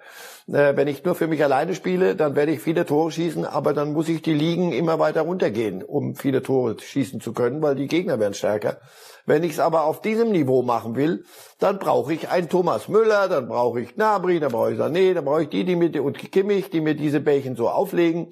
wenn 0.51 0.88
ich 0.88 1.03
nur 1.03 1.13
für 1.13 1.27
mich 1.27 1.43
alleine 1.43 1.75
spiele, 1.75 2.15
dann 2.15 2.35
werde 2.35 2.51
ich 2.51 2.59
viele 2.59 2.83
Tore 2.85 3.12
schießen, 3.12 3.45
aber 3.45 3.73
dann 3.73 3.93
muss 3.93 4.09
ich 4.09 4.23
die 4.23 4.33
Ligen 4.33 4.71
immer 4.71 4.97
weiter 4.97 5.21
runtergehen, 5.21 5.83
um 5.83 6.15
viele 6.15 6.41
Tore 6.41 6.75
schießen 6.79 7.21
zu 7.21 7.33
können, 7.33 7.62
weil 7.62 7.75
die 7.75 7.88
Gegner 7.88 8.19
werden 8.19 8.33
stärker. 8.33 8.79
Wenn 9.27 9.43
ich 9.43 9.51
es 9.51 9.59
aber 9.59 9.83
auf 9.83 10.01
diesem 10.01 10.31
Niveau 10.31 10.63
machen 10.63 10.95
will, 10.95 11.23
dann 11.59 11.77
brauche 11.77 12.13
ich 12.15 12.29
einen 12.29 12.49
Thomas 12.49 12.88
Müller, 12.88 13.27
dann 13.27 13.47
brauche 13.47 13.79
ich 13.79 13.93
Gnabry, 13.93 14.39
dann 14.39 14.51
brauche 14.51 14.73
ich 14.73 14.79
Sané, 14.79 15.13
dann 15.13 15.25
brauche 15.25 15.43
ich 15.43 15.49
die, 15.49 15.65
die 15.65 15.75
mir 15.75 16.03
und 16.03 16.17
Kimmich, 16.31 16.71
die 16.71 16.81
mir 16.81 16.95
diese 16.95 17.19
Bällchen 17.19 17.55
so 17.55 17.69
auflegen. 17.69 18.31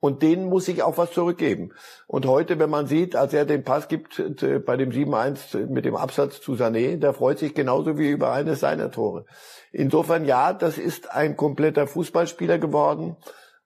Und 0.00 0.22
denen 0.22 0.48
muss 0.48 0.68
ich 0.68 0.82
auch 0.82 0.96
was 0.96 1.10
zurückgeben. 1.10 1.72
Und 2.06 2.24
heute, 2.26 2.58
wenn 2.58 2.70
man 2.70 2.86
sieht, 2.86 3.16
als 3.16 3.34
er 3.34 3.44
den 3.44 3.64
Pass 3.64 3.88
gibt 3.88 4.18
äh, 4.18 4.60
bei 4.60 4.76
dem 4.76 4.90
7-1 4.90 5.66
mit 5.66 5.84
dem 5.84 5.96
Absatz 5.96 6.40
zu 6.40 6.52
Sané, 6.52 6.98
der 6.98 7.14
freut 7.14 7.38
sich 7.38 7.54
genauso 7.54 7.98
wie 7.98 8.10
über 8.10 8.32
eines 8.32 8.60
seiner 8.60 8.92
Tore. 8.92 9.26
Insofern 9.72 10.24
ja, 10.24 10.52
das 10.52 10.78
ist 10.78 11.10
ein 11.10 11.36
kompletter 11.36 11.88
Fußballspieler 11.88 12.58
geworden. 12.58 13.16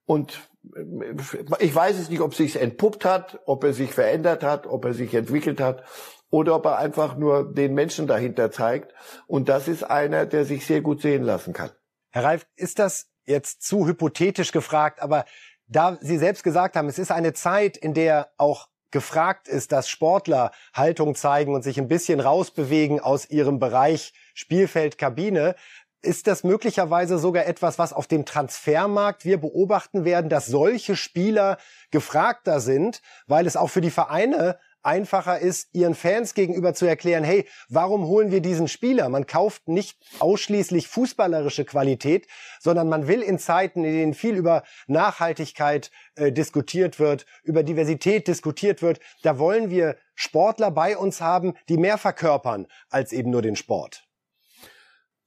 Und 0.07 0.49
äh, 0.75 1.15
ich 1.59 1.75
weiß 1.75 1.99
es 1.99 2.09
nicht, 2.09 2.21
ob 2.21 2.35
sich 2.35 2.59
entpuppt 2.59 3.05
hat, 3.05 3.41
ob 3.45 3.63
er 3.65 3.75
sich 3.75 3.93
verändert 3.93 4.43
hat, 4.43 4.67
ob 4.67 4.87
er 4.87 4.95
sich 4.95 5.15
entwickelt 5.15 5.61
hat 5.61 5.85
oder 6.31 6.57
ob 6.57 6.65
er 6.65 6.79
einfach 6.79 7.15
nur 7.15 7.53
den 7.53 7.75
Menschen 7.75 8.07
dahinter 8.07 8.51
zeigt. 8.51 8.95
Und 9.27 9.51
das 9.51 9.69
ist 9.69 9.85
einer, 9.85 10.25
der 10.25 10.47
sich 10.47 10.65
sehr 10.65 10.81
gut 10.81 11.03
sehen 11.03 11.25
lassen 11.25 11.53
kann. 11.53 11.71
Herr 12.09 12.25
Reif, 12.25 12.47
ist 12.57 12.79
das 12.79 13.09
jetzt 13.25 13.63
zu 13.63 13.87
hypothetisch 13.87 14.51
gefragt, 14.51 15.01
aber 15.01 15.25
da 15.73 15.99
Sie 16.01 16.19
selbst 16.19 16.45
gesagt 16.45 16.77
haben, 16.77 16.89
es 16.89 16.99
ist 16.99 17.11
eine 17.11 17.33
Zeit, 17.33 17.77
in 17.77 17.95
der 17.95 18.29
auch 18.37 18.69
gefragt 18.91 19.49
ist, 19.49 19.73
dass 19.73 19.89
Sportler 19.89 20.53
Haltung 20.75 21.15
zeigen 21.15 21.55
und 21.55 21.63
sich 21.63 21.79
ein 21.79 21.89
bisschen 21.89 22.21
rausbewegen 22.21 23.01
aus 23.01 23.29
ihrem 23.29 23.59
Bereich 23.59 24.13
Spielfeld, 24.35 24.99
Kabine. 24.99 25.57
Ist 26.03 26.27
das 26.27 26.45
möglicherweise 26.45 27.19
sogar 27.19 27.47
etwas, 27.47 27.79
was 27.79 27.93
auf 27.93 28.07
dem 28.07 28.27
Transfermarkt 28.27 29.25
wir 29.25 29.41
beobachten 29.41 30.05
werden, 30.05 30.29
dass 30.29 30.47
solche 30.47 30.97
Spieler 30.97 31.59
gefragter 31.91 32.61
sind, 32.61 33.01
weil 33.27 33.47
es 33.47 33.57
auch 33.57 33.69
für 33.69 33.81
die 33.81 33.91
Vereine 33.91 34.59
einfacher 34.83 35.39
ist, 35.39 35.69
ihren 35.73 35.95
Fans 35.95 36.35
gegenüber 36.35 36.75
zu 36.75 36.87
erklären, 36.87 37.25
hey, 37.25 37.47
warum 37.69 38.07
holen 38.07 38.31
wir 38.31 38.41
diesen 38.41 38.69
Spieler? 38.69 39.09
Man 39.09 39.27
kauft 39.27 39.69
nicht 39.69 39.99
ausschließlich 40.19 40.89
fußballerische 40.89 41.65
Qualität, 41.65 42.27
sondern 42.61 42.89
man 42.89 43.09
will 43.09 43.23
in 43.23 43.39
Zeiten, 43.39 43.85
in 43.85 43.93
denen 43.93 44.15
viel 44.15 44.37
über 44.37 44.63
Nachhaltigkeit 44.87 45.91
äh, 46.17 46.33
diskutiert 46.33 46.99
wird, 46.99 47.27
über 47.43 47.63
Diversität 47.63 48.29
diskutiert 48.29 48.83
wird, 48.83 49.01
da 49.23 49.39
wollen 49.39 49.71
wir 49.71 49.97
Sportler 50.15 50.71
bei 50.71 50.97
uns 50.97 51.21
haben, 51.21 51.55
die 51.69 51.77
mehr 51.77 51.99
verkörpern 51.99 52.67
als 52.91 53.13
eben 53.13 53.31
nur 53.31 53.43
den 53.43 53.57
Sport. 53.57 54.05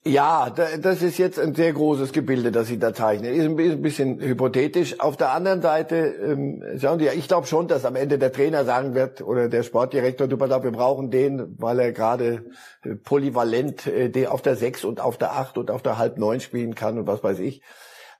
Ja, 0.07 0.51
das 0.51 1.01
ist 1.01 1.17
jetzt 1.17 1.39
ein 1.39 1.55
sehr 1.55 1.73
großes 1.73 2.11
Gebilde, 2.11 2.51
das 2.51 2.67
Sie 2.67 2.77
da 2.77 2.93
zeichnen. 2.93 3.33
Ist 3.33 3.45
ein 3.45 3.81
bisschen 3.81 4.19
hypothetisch. 4.19 4.99
Auf 4.99 5.17
der 5.17 5.31
anderen 5.31 5.63
Seite, 5.63 5.95
ähm, 5.95 6.63
sagen 6.75 6.99
Sie, 6.99 7.07
ich 7.07 7.27
glaube 7.27 7.47
schon, 7.47 7.67
dass 7.67 7.85
am 7.85 7.95
Ende 7.95 8.19
der 8.19 8.31
Trainer 8.31 8.65
sagen 8.65 8.93
wird 8.93 9.21
oder 9.21 9.49
der 9.49 9.63
Sportdirektor, 9.63 10.27
du 10.27 10.37
pass 10.37 10.51
auf, 10.51 10.63
wir 10.63 10.71
brauchen 10.71 11.09
den, 11.09 11.55
weil 11.57 11.79
er 11.79 11.91
gerade 11.91 12.45
äh, 12.83 12.93
polyvalent 12.93 13.87
äh, 13.87 14.27
auf 14.27 14.43
der 14.43 14.55
sechs 14.55 14.83
und 14.83 15.01
auf 15.01 15.17
der 15.17 15.31
acht 15.31 15.57
und 15.57 15.71
auf 15.71 15.81
der 15.81 15.97
halb 15.97 16.19
neun 16.19 16.39
spielen 16.39 16.75
kann 16.75 16.99
und 16.99 17.07
was 17.07 17.23
weiß 17.23 17.39
ich. 17.39 17.63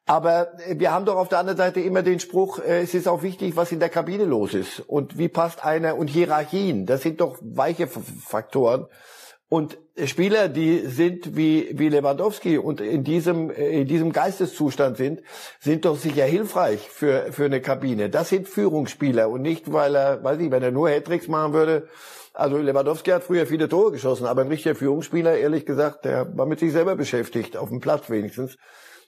Aber 0.07 0.59
äh, 0.67 0.79
wir 0.79 0.91
haben 0.91 1.05
doch 1.05 1.17
auf 1.17 1.29
der 1.29 1.37
anderen 1.37 1.57
Seite 1.57 1.81
immer 1.81 2.01
den 2.01 2.19
Spruch, 2.19 2.57
äh, 2.57 2.81
es 2.81 2.95
ist 2.95 3.07
auch 3.07 3.21
wichtig, 3.21 3.57
was 3.57 3.71
in 3.71 3.79
der 3.79 3.89
Kabine 3.89 4.25
los 4.25 4.55
ist 4.55 4.79
und 4.79 5.19
wie 5.19 5.29
passt 5.29 5.63
einer 5.63 5.97
und 5.97 6.07
Hierarchien. 6.07 6.87
Das 6.87 7.03
sind 7.03 7.21
doch 7.21 7.37
weiche 7.41 7.85
Faktoren. 7.85 8.87
Und 9.47 9.77
Spieler, 10.05 10.49
die 10.49 10.79
sind 10.79 11.38
wie, 11.38 11.69
wie 11.73 11.89
Lewandowski 11.89 12.58
und 12.58 12.81
in 12.81 13.03
diesem, 13.03 13.51
in 13.51 13.88
diesem 13.88 14.12
Geisteszustand 14.12 14.97
sind, 14.97 15.21
sind 15.60 15.86
doch 15.86 15.97
sicher 15.97 16.25
hilfreich 16.25 16.89
für, 16.89 17.31
für 17.31 17.45
eine 17.45 17.62
Kabine. 17.62 18.10
Das 18.10 18.29
sind 18.29 18.47
Führungsspieler 18.47 19.29
und 19.29 19.43
nicht, 19.43 19.71
weil 19.71 19.95
er, 19.95 20.23
weiß 20.23 20.39
ich, 20.39 20.49
wenn 20.49 20.63
er 20.63 20.71
nur 20.71 20.89
Hattricks 20.89 21.27
machen 21.27 21.53
würde. 21.53 21.88
Also 22.34 22.58
Lewandowski 22.58 23.12
hat 23.12 23.23
früher 23.23 23.45
viele 23.45 23.69
Tore 23.69 23.91
geschossen, 23.91 24.25
aber 24.25 24.41
ein 24.41 24.49
richtiger 24.49 24.75
Führungsspieler, 24.75 25.38
ehrlich 25.38 25.65
gesagt, 25.65 26.03
der 26.05 26.36
war 26.36 26.45
mit 26.47 26.60
sich 26.60 26.73
selber 26.73 26.95
beschäftigt, 26.95 27.55
auf 27.55 27.69
dem 27.69 27.79
Platz 27.79 28.10
wenigstens. 28.10 28.58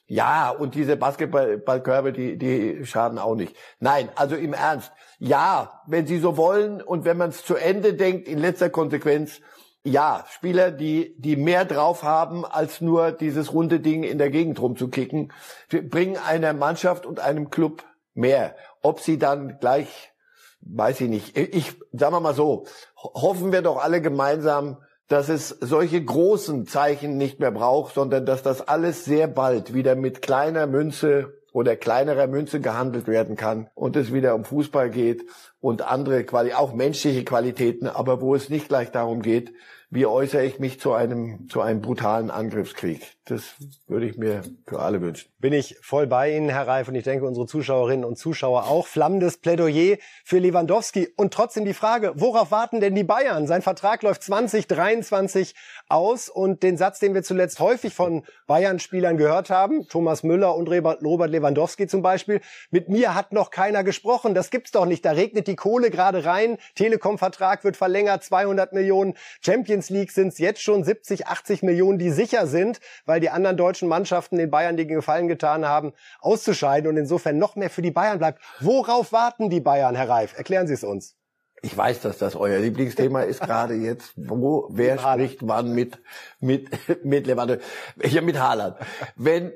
Ja, 0.06 0.48
und 0.48 0.74
diese 0.74 0.96
Basketballkörbe, 0.96 2.14
die, 2.14 2.38
die 2.38 2.86
schaden 2.86 3.18
auch 3.18 3.34
nicht. 3.34 3.54
Nein, 3.80 4.08
also 4.14 4.36
im 4.36 4.54
Ernst. 4.54 4.90
Ja, 5.18 5.82
wenn 5.86 6.06
Sie 6.06 6.18
so 6.18 6.38
wollen 6.38 6.80
und 6.80 7.04
wenn 7.04 7.18
man 7.18 7.28
es 7.28 7.44
zu 7.44 7.56
Ende 7.56 7.92
denkt, 7.92 8.26
in 8.26 8.38
letzter 8.38 8.70
Konsequenz, 8.70 9.42
ja, 9.88 10.24
Spieler, 10.30 10.70
die, 10.70 11.14
die 11.18 11.36
mehr 11.36 11.64
drauf 11.64 12.02
haben, 12.02 12.44
als 12.44 12.80
nur 12.80 13.12
dieses 13.12 13.52
runde 13.52 13.80
Ding 13.80 14.02
in 14.02 14.18
der 14.18 14.30
Gegend 14.30 14.60
rumzukicken, 14.60 15.32
bringen 15.68 16.16
einer 16.16 16.52
Mannschaft 16.52 17.06
und 17.06 17.20
einem 17.20 17.50
Club 17.50 17.84
mehr. 18.14 18.54
Ob 18.82 19.00
sie 19.00 19.18
dann 19.18 19.58
gleich, 19.60 20.12
weiß 20.60 21.00
ich 21.02 21.08
nicht. 21.08 21.36
Ich, 21.36 21.74
sagen 21.92 22.14
wir 22.14 22.20
mal 22.20 22.34
so, 22.34 22.66
hoffen 22.96 23.52
wir 23.52 23.62
doch 23.62 23.82
alle 23.82 24.00
gemeinsam, 24.00 24.78
dass 25.08 25.30
es 25.30 25.48
solche 25.48 26.04
großen 26.04 26.66
Zeichen 26.66 27.16
nicht 27.16 27.40
mehr 27.40 27.50
braucht, 27.50 27.94
sondern 27.94 28.26
dass 28.26 28.42
das 28.42 28.66
alles 28.68 29.04
sehr 29.04 29.26
bald 29.26 29.72
wieder 29.72 29.94
mit 29.94 30.20
kleiner 30.20 30.66
Münze 30.66 31.38
oder 31.52 31.76
kleinerer 31.76 32.26
Münze 32.26 32.60
gehandelt 32.60 33.08
werden 33.08 33.34
kann 33.34 33.68
und 33.74 33.96
es 33.96 34.12
wieder 34.12 34.34
um 34.34 34.44
Fußball 34.44 34.90
geht 34.90 35.24
und 35.60 35.82
andere 35.82 36.24
Quali 36.24 36.52
auch 36.52 36.74
menschliche 36.74 37.24
Qualitäten, 37.24 37.86
aber 37.86 38.20
wo 38.20 38.34
es 38.34 38.50
nicht 38.50 38.68
gleich 38.68 38.90
darum 38.90 39.22
geht, 39.22 39.54
wie 39.90 40.04
äußere 40.04 40.44
ich 40.44 40.58
mich 40.58 40.78
zu 40.80 40.92
einem, 40.92 41.48
zu 41.48 41.62
einem 41.62 41.80
brutalen 41.80 42.30
Angriffskrieg. 42.30 43.16
Das 43.24 43.54
würde 43.86 44.06
ich 44.06 44.16
mir 44.16 44.42
für 44.66 44.80
alle 44.80 45.00
wünschen. 45.00 45.30
Bin 45.38 45.52
ich 45.52 45.76
voll 45.82 46.06
bei 46.06 46.34
Ihnen, 46.34 46.48
Herr 46.48 46.66
Reif, 46.66 46.88
und 46.88 46.94
ich 46.94 47.04
denke, 47.04 47.26
unsere 47.26 47.46
Zuschauerinnen 47.46 48.04
und 48.04 48.16
Zuschauer 48.16 48.68
auch. 48.68 48.86
Flammendes 48.86 49.38
Plädoyer 49.38 49.96
für 50.24 50.38
Lewandowski. 50.38 51.08
Und 51.16 51.32
trotzdem 51.32 51.64
die 51.64 51.74
Frage, 51.74 52.12
worauf 52.16 52.50
warten 52.50 52.80
denn 52.80 52.94
die 52.94 53.04
Bayern? 53.04 53.46
Sein 53.46 53.62
Vertrag 53.62 54.02
läuft 54.02 54.22
2023 54.22 55.54
aus 55.88 56.28
und 56.28 56.62
den 56.62 56.76
Satz, 56.76 56.98
den 56.98 57.14
wir 57.14 57.22
zuletzt 57.22 57.60
häufig 57.60 57.94
von 57.94 58.24
Bayern-Spielern 58.46 59.16
gehört 59.16 59.50
haben, 59.50 59.86
Thomas 59.88 60.22
Müller 60.22 60.54
und 60.54 60.68
Robert 60.68 61.30
Lewandowski 61.30 61.86
zum 61.86 62.02
Beispiel, 62.02 62.40
mit 62.70 62.88
mir 62.88 63.14
hat 63.14 63.32
noch 63.32 63.50
keiner 63.50 63.84
gesprochen. 63.84 64.34
Das 64.34 64.50
gibt's 64.50 64.70
doch 64.70 64.86
nicht. 64.86 65.04
Da 65.04 65.12
regnet 65.12 65.46
die 65.46 65.56
Kohle 65.56 65.90
gerade 65.90 66.24
rein. 66.24 66.58
Telekom-Vertrag 66.74 67.64
wird 67.64 67.76
verlängert, 67.76 68.24
200 68.24 68.72
Millionen. 68.72 69.14
Champions 69.40 69.77
League 69.88 70.10
sind 70.10 70.28
es 70.28 70.38
jetzt 70.38 70.62
schon 70.62 70.84
70, 70.84 71.26
80 71.26 71.62
Millionen, 71.62 71.98
die 71.98 72.10
sicher 72.10 72.46
sind, 72.46 72.80
weil 73.06 73.20
die 73.20 73.30
anderen 73.30 73.56
deutschen 73.56 73.88
Mannschaften 73.88 74.36
den 74.36 74.50
Bayern 74.50 74.76
den 74.76 74.88
Gefallen 74.88 75.28
getan 75.28 75.66
haben, 75.66 75.92
auszuscheiden 76.20 76.90
und 76.90 76.96
insofern 76.96 77.38
noch 77.38 77.56
mehr 77.56 77.70
für 77.70 77.82
die 77.82 77.90
Bayern 77.90 78.18
bleibt. 78.18 78.42
Worauf 78.60 79.12
warten 79.12 79.50
die 79.50 79.60
Bayern, 79.60 79.94
Herr 79.94 80.08
Reif? 80.08 80.36
Erklären 80.36 80.66
Sie 80.66 80.74
es 80.74 80.84
uns. 80.84 81.16
Ich 81.62 81.76
weiß, 81.76 82.00
dass 82.00 82.18
das 82.18 82.36
euer 82.36 82.58
Lieblingsthema 82.58 83.22
ist 83.22 83.40
gerade 83.40 83.74
jetzt. 83.74 84.12
Wo, 84.16 84.68
wer 84.70 84.98
spricht 84.98 85.40
wann 85.42 85.72
mit, 85.72 85.98
mit, 86.40 86.68
mit 87.04 87.26
Lewandowski? 87.26 87.64
Ja, 88.04 88.22
mit 88.22 88.38
Haaland. 88.38 88.76
Wenn, 89.16 89.52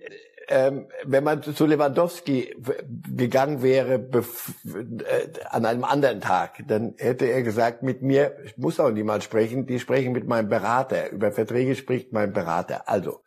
ähm, 0.48 0.86
wenn 1.04 1.24
man 1.24 1.42
zu 1.42 1.66
Lewandowski 1.66 2.54
gegangen 3.14 3.62
wäre 3.62 3.94
äh, 3.94 5.28
an 5.48 5.64
einem 5.64 5.84
anderen 5.84 6.20
Tag, 6.20 6.64
dann 6.66 6.94
hätte 6.98 7.26
er 7.26 7.42
gesagt, 7.42 7.82
mit 7.82 8.02
mir 8.02 8.36
muss 8.56 8.80
auch 8.80 8.90
niemand 8.90 9.24
sprechen, 9.24 9.66
die 9.66 9.78
sprechen 9.78 10.12
mit 10.12 10.26
meinem 10.26 10.48
Berater. 10.48 11.10
Über 11.10 11.32
Verträge 11.32 11.74
spricht 11.74 12.12
mein 12.12 12.32
Berater. 12.32 12.88
Also, 12.88 13.20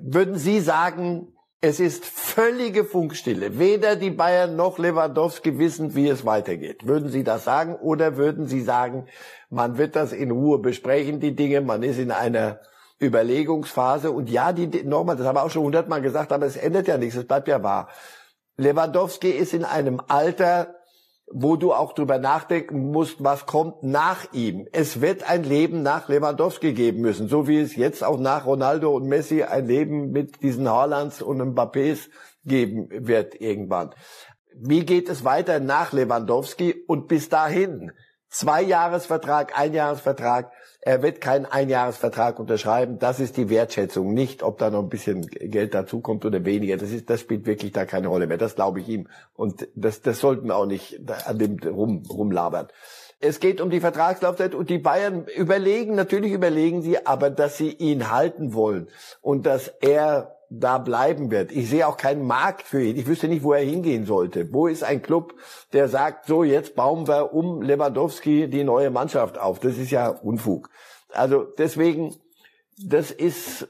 würden 0.00 0.36
Sie 0.36 0.60
sagen, 0.60 1.28
es 1.60 1.78
ist 1.78 2.04
völlige 2.04 2.84
Funkstille. 2.84 3.58
Weder 3.58 3.94
die 3.94 4.10
Bayern 4.10 4.56
noch 4.56 4.78
Lewandowski 4.78 5.58
wissen, 5.58 5.94
wie 5.94 6.08
es 6.08 6.24
weitergeht. 6.24 6.86
Würden 6.86 7.08
Sie 7.08 7.22
das 7.22 7.44
sagen 7.44 7.76
oder 7.76 8.16
würden 8.16 8.48
Sie 8.48 8.62
sagen, 8.62 9.06
man 9.48 9.78
wird 9.78 9.94
das 9.94 10.12
in 10.12 10.32
Ruhe 10.32 10.58
besprechen, 10.58 11.20
die 11.20 11.36
Dinge, 11.36 11.60
man 11.60 11.84
ist 11.84 11.98
in 11.98 12.10
einer 12.10 12.60
Überlegungsphase 13.02 14.10
und 14.10 14.30
ja, 14.30 14.52
die, 14.52 14.84
nochmal, 14.84 15.16
das 15.16 15.26
haben 15.26 15.36
wir 15.36 15.42
auch 15.42 15.50
schon 15.50 15.64
hundertmal 15.64 16.00
gesagt, 16.00 16.32
aber 16.32 16.46
es 16.46 16.56
ändert 16.56 16.86
ja 16.88 16.96
nichts, 16.96 17.16
es 17.16 17.26
bleibt 17.26 17.48
ja 17.48 17.62
wahr. 17.62 17.88
Lewandowski 18.56 19.30
ist 19.30 19.54
in 19.54 19.64
einem 19.64 20.00
Alter, 20.08 20.76
wo 21.30 21.56
du 21.56 21.72
auch 21.72 21.94
drüber 21.94 22.18
nachdenken 22.18 22.90
musst, 22.90 23.24
was 23.24 23.46
kommt 23.46 23.82
nach 23.82 24.32
ihm. 24.32 24.68
Es 24.72 25.00
wird 25.00 25.28
ein 25.28 25.44
Leben 25.44 25.82
nach 25.82 26.08
Lewandowski 26.08 26.74
geben 26.74 27.00
müssen, 27.00 27.28
so 27.28 27.48
wie 27.48 27.58
es 27.58 27.74
jetzt 27.74 28.04
auch 28.04 28.18
nach 28.18 28.44
Ronaldo 28.44 28.94
und 28.94 29.06
Messi 29.06 29.42
ein 29.42 29.66
Leben 29.66 30.10
mit 30.10 30.42
diesen 30.42 30.68
Haalands 30.68 31.22
und 31.22 31.40
Mbappés 31.40 32.10
geben 32.44 32.88
wird 32.90 33.40
irgendwann. 33.40 33.94
Wie 34.54 34.84
geht 34.84 35.08
es 35.08 35.24
weiter 35.24 35.60
nach 35.60 35.92
Lewandowski 35.92 36.84
und 36.86 37.08
bis 37.08 37.30
dahin? 37.30 37.92
Zwei 38.28 38.62
Jahresvertrag, 38.62 39.58
ein 39.58 39.72
Jahresvertrag. 39.72 40.52
Er 40.84 41.00
wird 41.00 41.20
keinen 41.20 41.46
Einjahresvertrag 41.46 42.40
unterschreiben. 42.40 42.98
Das 42.98 43.20
ist 43.20 43.36
die 43.36 43.48
Wertschätzung. 43.48 44.12
Nicht, 44.12 44.42
ob 44.42 44.58
da 44.58 44.68
noch 44.68 44.80
ein 44.80 44.88
bisschen 44.88 45.24
Geld 45.28 45.74
dazukommt 45.74 46.24
oder 46.24 46.44
weniger. 46.44 46.76
Das 46.76 46.90
ist, 46.90 47.08
das 47.08 47.20
spielt 47.20 47.46
wirklich 47.46 47.70
da 47.70 47.84
keine 47.84 48.08
Rolle 48.08 48.26
mehr. 48.26 48.36
Das 48.36 48.56
glaube 48.56 48.80
ich 48.80 48.88
ihm. 48.88 49.06
Und 49.34 49.68
das, 49.76 50.02
das 50.02 50.18
sollten 50.18 50.48
wir 50.48 50.56
auch 50.56 50.66
nicht 50.66 51.00
an 51.24 51.38
dem 51.38 51.56
rum, 51.60 52.02
rumlabern. 52.10 52.66
Es 53.20 53.38
geht 53.38 53.60
um 53.60 53.70
die 53.70 53.78
Vertragslaufzeit 53.78 54.56
und 54.56 54.70
die 54.70 54.78
Bayern 54.78 55.26
überlegen, 55.36 55.94
natürlich 55.94 56.32
überlegen 56.32 56.82
sie, 56.82 57.06
aber 57.06 57.30
dass 57.30 57.56
sie 57.56 57.70
ihn 57.70 58.10
halten 58.10 58.52
wollen 58.52 58.88
und 59.20 59.46
dass 59.46 59.68
er 59.80 60.41
da 60.58 60.78
bleiben 60.78 61.30
wird. 61.30 61.52
Ich 61.52 61.70
sehe 61.70 61.86
auch 61.86 61.96
keinen 61.96 62.26
Markt 62.26 62.62
für 62.62 62.82
ihn. 62.82 62.96
Ich 62.96 63.06
wüsste 63.06 63.28
nicht, 63.28 63.42
wo 63.42 63.52
er 63.52 63.64
hingehen 63.64 64.04
sollte. 64.04 64.52
Wo 64.52 64.66
ist 64.66 64.84
ein 64.84 65.02
Club, 65.02 65.34
der 65.72 65.88
sagt, 65.88 66.26
so 66.26 66.44
jetzt 66.44 66.74
bauen 66.74 67.08
wir 67.08 67.32
um 67.32 67.62
Lewandowski 67.62 68.48
die 68.48 68.64
neue 68.64 68.90
Mannschaft 68.90 69.38
auf? 69.38 69.60
Das 69.60 69.78
ist 69.78 69.90
ja 69.90 70.08
Unfug. 70.08 70.68
Also 71.10 71.44
deswegen, 71.44 72.14
das 72.78 73.10
ist, 73.10 73.68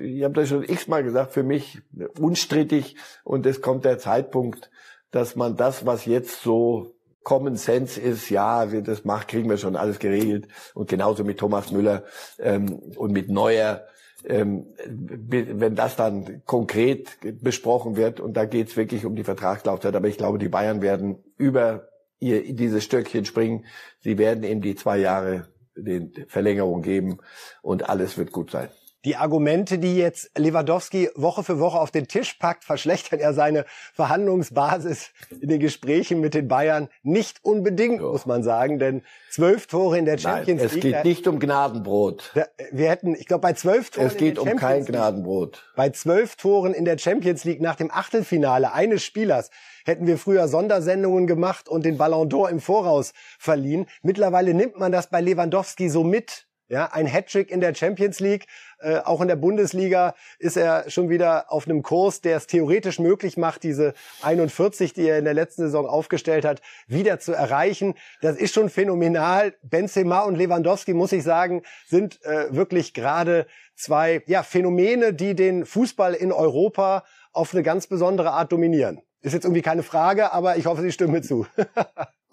ich 0.00 0.24
habe 0.24 0.34
das 0.34 0.48
schon 0.48 0.64
x-mal 0.64 1.04
gesagt, 1.04 1.32
für 1.32 1.42
mich 1.42 1.82
unstrittig 2.18 2.96
und 3.22 3.46
es 3.46 3.60
kommt 3.60 3.84
der 3.84 3.98
Zeitpunkt, 3.98 4.70
dass 5.10 5.36
man 5.36 5.56
das, 5.56 5.86
was 5.86 6.06
jetzt 6.06 6.42
so 6.42 6.94
Common 7.22 7.56
Sense 7.56 8.00
ist, 8.00 8.28
ja, 8.28 8.66
das 8.66 9.04
macht, 9.04 9.28
kriegen 9.28 9.48
wir 9.48 9.56
schon 9.56 9.76
alles 9.76 9.98
geregelt. 9.98 10.46
Und 10.74 10.90
genauso 10.90 11.24
mit 11.24 11.38
Thomas 11.38 11.70
Müller 11.70 12.04
ähm, 12.38 12.80
und 12.96 13.12
mit 13.12 13.30
Neuer 13.30 13.86
wenn 14.26 15.74
das 15.74 15.96
dann 15.96 16.42
konkret 16.46 17.18
besprochen 17.42 17.96
wird 17.96 18.20
und 18.20 18.36
da 18.36 18.46
geht 18.46 18.68
es 18.68 18.76
wirklich 18.76 19.04
um 19.04 19.16
die 19.16 19.24
Vertragslaufzeit. 19.24 19.94
Aber 19.94 20.08
ich 20.08 20.16
glaube, 20.16 20.38
die 20.38 20.48
Bayern 20.48 20.80
werden 20.80 21.18
über 21.36 21.88
ihr 22.20 22.54
dieses 22.54 22.84
Stöckchen 22.84 23.24
springen. 23.24 23.66
Sie 24.00 24.16
werden 24.18 24.44
eben 24.44 24.62
die 24.62 24.76
zwei 24.76 24.98
Jahre 24.98 25.48
den 25.76 26.12
Verlängerung 26.28 26.82
geben 26.82 27.18
und 27.60 27.88
alles 27.88 28.16
wird 28.16 28.32
gut 28.32 28.50
sein 28.50 28.68
die 29.04 29.16
Argumente, 29.16 29.78
die 29.78 29.96
jetzt 29.96 30.30
Lewandowski 30.36 31.10
Woche 31.14 31.44
für 31.44 31.58
Woche 31.58 31.78
auf 31.78 31.90
den 31.90 32.08
Tisch 32.08 32.34
packt, 32.34 32.64
verschlechtern 32.64 33.20
er 33.20 33.34
seine 33.34 33.66
Verhandlungsbasis 33.92 35.10
in 35.40 35.48
den 35.48 35.60
Gesprächen 35.60 36.20
mit 36.20 36.34
den 36.34 36.48
Bayern 36.48 36.88
nicht 37.02 37.44
unbedingt, 37.44 38.00
so. 38.00 38.12
muss 38.12 38.26
man 38.26 38.42
sagen, 38.42 38.78
denn 38.78 39.02
zwölf 39.30 39.66
Tore 39.66 39.98
in 39.98 40.04
der 40.06 40.18
Champions 40.18 40.60
Nein, 40.60 40.66
es 40.66 40.74
League. 40.74 40.84
Es 40.84 40.92
geht 40.92 41.04
nicht 41.04 41.26
um 41.26 41.38
Gnadenbrot. 41.38 42.32
Wir 42.72 42.88
hätten, 42.88 43.14
ich 43.14 43.26
glaube, 43.26 43.42
bei 43.42 43.52
zwölf 43.52 43.90
Toren. 43.90 44.06
Es 44.06 44.16
geht 44.16 44.38
um 44.38 44.56
kein 44.56 44.84
Gnadenbrot. 44.84 45.62
Bei 45.76 45.90
zwölf 45.90 46.36
Toren 46.36 46.72
in 46.72 46.84
der 46.84 46.98
Champions 46.98 47.44
League 47.44 47.60
nach 47.60 47.76
dem 47.76 47.90
Achtelfinale 47.90 48.72
eines 48.72 49.02
Spielers 49.02 49.50
hätten 49.84 50.06
wir 50.06 50.16
früher 50.16 50.48
Sondersendungen 50.48 51.26
gemacht 51.26 51.68
und 51.68 51.84
den 51.84 51.98
Ballon 51.98 52.28
d'Or 52.28 52.48
im 52.48 52.60
Voraus 52.60 53.12
verliehen. 53.38 53.86
Mittlerweile 54.02 54.54
nimmt 54.54 54.78
man 54.78 54.92
das 54.92 55.08
bei 55.08 55.20
Lewandowski 55.20 55.90
so 55.90 56.04
mit 56.04 56.46
ja, 56.68 56.86
ein 56.92 57.06
Hattrick 57.06 57.50
in 57.50 57.60
der 57.60 57.74
Champions 57.74 58.20
League, 58.20 58.46
äh, 58.78 58.98
auch 58.98 59.20
in 59.20 59.28
der 59.28 59.36
Bundesliga 59.36 60.14
ist 60.38 60.56
er 60.56 60.90
schon 60.90 61.08
wieder 61.08 61.52
auf 61.52 61.66
einem 61.66 61.82
Kurs, 61.82 62.20
der 62.20 62.36
es 62.36 62.46
theoretisch 62.46 62.98
möglich 62.98 63.36
macht, 63.36 63.62
diese 63.62 63.94
41, 64.22 64.92
die 64.92 65.08
er 65.08 65.18
in 65.18 65.24
der 65.24 65.34
letzten 65.34 65.62
Saison 65.62 65.86
aufgestellt 65.86 66.44
hat, 66.44 66.60
wieder 66.86 67.18
zu 67.18 67.32
erreichen. 67.32 67.94
Das 68.20 68.36
ist 68.36 68.54
schon 68.54 68.68
phänomenal. 68.68 69.54
Benzema 69.62 70.20
und 70.20 70.36
Lewandowski, 70.36 70.94
muss 70.94 71.12
ich 71.12 71.22
sagen, 71.22 71.62
sind 71.86 72.22
äh, 72.24 72.54
wirklich 72.54 72.94
gerade 72.94 73.46
zwei 73.74 74.22
ja, 74.26 74.42
Phänomene, 74.42 75.14
die 75.14 75.34
den 75.34 75.66
Fußball 75.66 76.14
in 76.14 76.32
Europa 76.32 77.04
auf 77.32 77.52
eine 77.52 77.62
ganz 77.62 77.86
besondere 77.86 78.32
Art 78.32 78.52
dominieren. 78.52 79.00
Ist 79.20 79.32
jetzt 79.32 79.44
irgendwie 79.44 79.62
keine 79.62 79.82
Frage, 79.82 80.32
aber 80.32 80.56
ich 80.56 80.66
hoffe, 80.66 80.82
Sie 80.82 80.92
stimmen 80.92 81.12
mir 81.12 81.22
zu. 81.22 81.46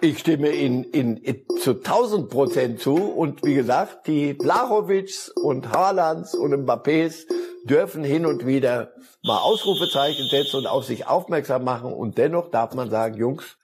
Ich 0.00 0.20
stimme 0.20 0.52
Ihnen 0.52 0.84
in, 0.84 1.16
in, 1.16 1.44
zu 1.60 1.72
1000 1.72 2.30
Prozent 2.30 2.80
zu. 2.80 2.94
Und 2.94 3.44
wie 3.44 3.54
gesagt, 3.54 4.06
die 4.06 4.32
Blachowitschs 4.32 5.30
und 5.30 5.70
Haalands 5.70 6.34
und 6.34 6.54
Mbappés 6.54 7.26
dürfen 7.64 8.04
hin 8.04 8.24
und 8.24 8.46
wieder 8.46 8.92
mal 9.24 9.38
Ausrufezeichen 9.38 10.28
setzen 10.28 10.58
und 10.58 10.66
auf 10.66 10.84
sich 10.84 11.06
aufmerksam 11.06 11.64
machen. 11.64 11.92
Und 11.92 12.16
dennoch 12.16 12.50
darf 12.50 12.74
man 12.74 12.90
sagen, 12.90 13.16
Jungs, 13.16 13.58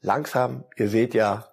langsam, 0.00 0.64
ihr 0.76 0.88
seht 0.88 1.14
ja, 1.14 1.48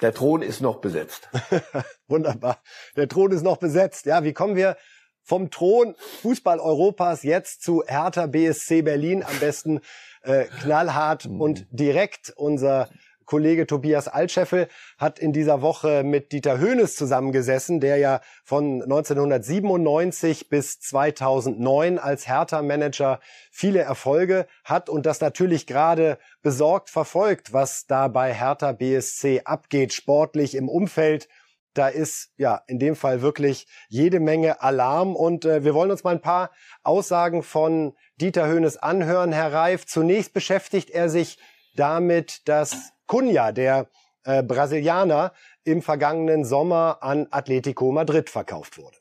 der 0.00 0.14
Thron 0.14 0.42
ist 0.42 0.60
noch 0.60 0.80
besetzt. 0.80 1.28
Wunderbar. 2.08 2.62
Der 2.96 3.08
Thron 3.08 3.32
ist 3.32 3.42
noch 3.42 3.58
besetzt. 3.58 4.06
Ja, 4.06 4.24
wie 4.24 4.32
kommen 4.32 4.56
wir 4.56 4.76
vom 5.22 5.50
Thron 5.50 5.94
Fußball 6.22 6.60
Europas 6.60 7.24
jetzt 7.24 7.62
zu 7.62 7.82
Hertha 7.86 8.26
BSC 8.26 8.82
Berlin? 8.82 9.22
Am 9.22 9.38
besten 9.40 9.80
äh, 10.28 10.46
knallhart 10.60 11.28
mhm. 11.28 11.40
und 11.40 11.66
direkt. 11.70 12.32
Unser 12.36 12.88
Kollege 13.28 13.66
Tobias 13.66 14.08
Altscheffel 14.08 14.68
hat 14.96 15.18
in 15.18 15.34
dieser 15.34 15.60
Woche 15.60 16.02
mit 16.02 16.32
Dieter 16.32 16.58
Höhnes 16.58 16.96
zusammengesessen, 16.96 17.78
der 17.78 17.98
ja 17.98 18.20
von 18.42 18.82
1997 18.82 20.48
bis 20.48 20.80
2009 20.80 21.98
als 21.98 22.26
Hertha-Manager 22.26 23.20
viele 23.50 23.80
Erfolge 23.80 24.46
hat 24.64 24.88
und 24.88 25.04
das 25.04 25.20
natürlich 25.20 25.66
gerade 25.66 26.18
besorgt 26.40 26.88
verfolgt, 26.88 27.52
was 27.52 27.86
da 27.86 28.08
bei 28.08 28.32
Hertha 28.32 28.72
BSC 28.72 29.42
abgeht, 29.44 29.92
sportlich 29.92 30.54
im 30.54 30.70
Umfeld 30.70 31.28
da 31.74 31.86
ist 31.86 32.32
ja 32.36 32.62
in 32.66 32.78
dem 32.80 32.96
Fall 32.96 33.22
wirklich 33.22 33.68
jede 33.88 34.18
Menge 34.18 34.62
Alarm 34.62 35.14
und 35.14 35.44
äh, 35.44 35.62
wir 35.62 35.74
wollen 35.74 35.92
uns 35.92 36.02
mal 36.02 36.14
ein 36.14 36.20
paar 36.20 36.50
Aussagen 36.82 37.42
von 37.44 37.94
Dieter 38.20 38.46
Höhnes 38.48 38.76
anhören, 38.76 39.32
Herr 39.32 39.52
Reif. 39.52 39.86
Zunächst 39.86 40.32
beschäftigt 40.32 40.90
er 40.90 41.08
sich 41.08 41.38
damit, 41.76 42.48
dass 42.48 42.92
Cunha, 43.06 43.52
der 43.52 43.88
äh, 44.24 44.42
Brasilianer, 44.42 45.32
im 45.64 45.82
vergangenen 45.82 46.44
Sommer 46.44 46.98
an 47.00 47.28
Atletico 47.30 47.92
Madrid 47.92 48.30
verkauft 48.30 48.78
wurde. 48.78 48.96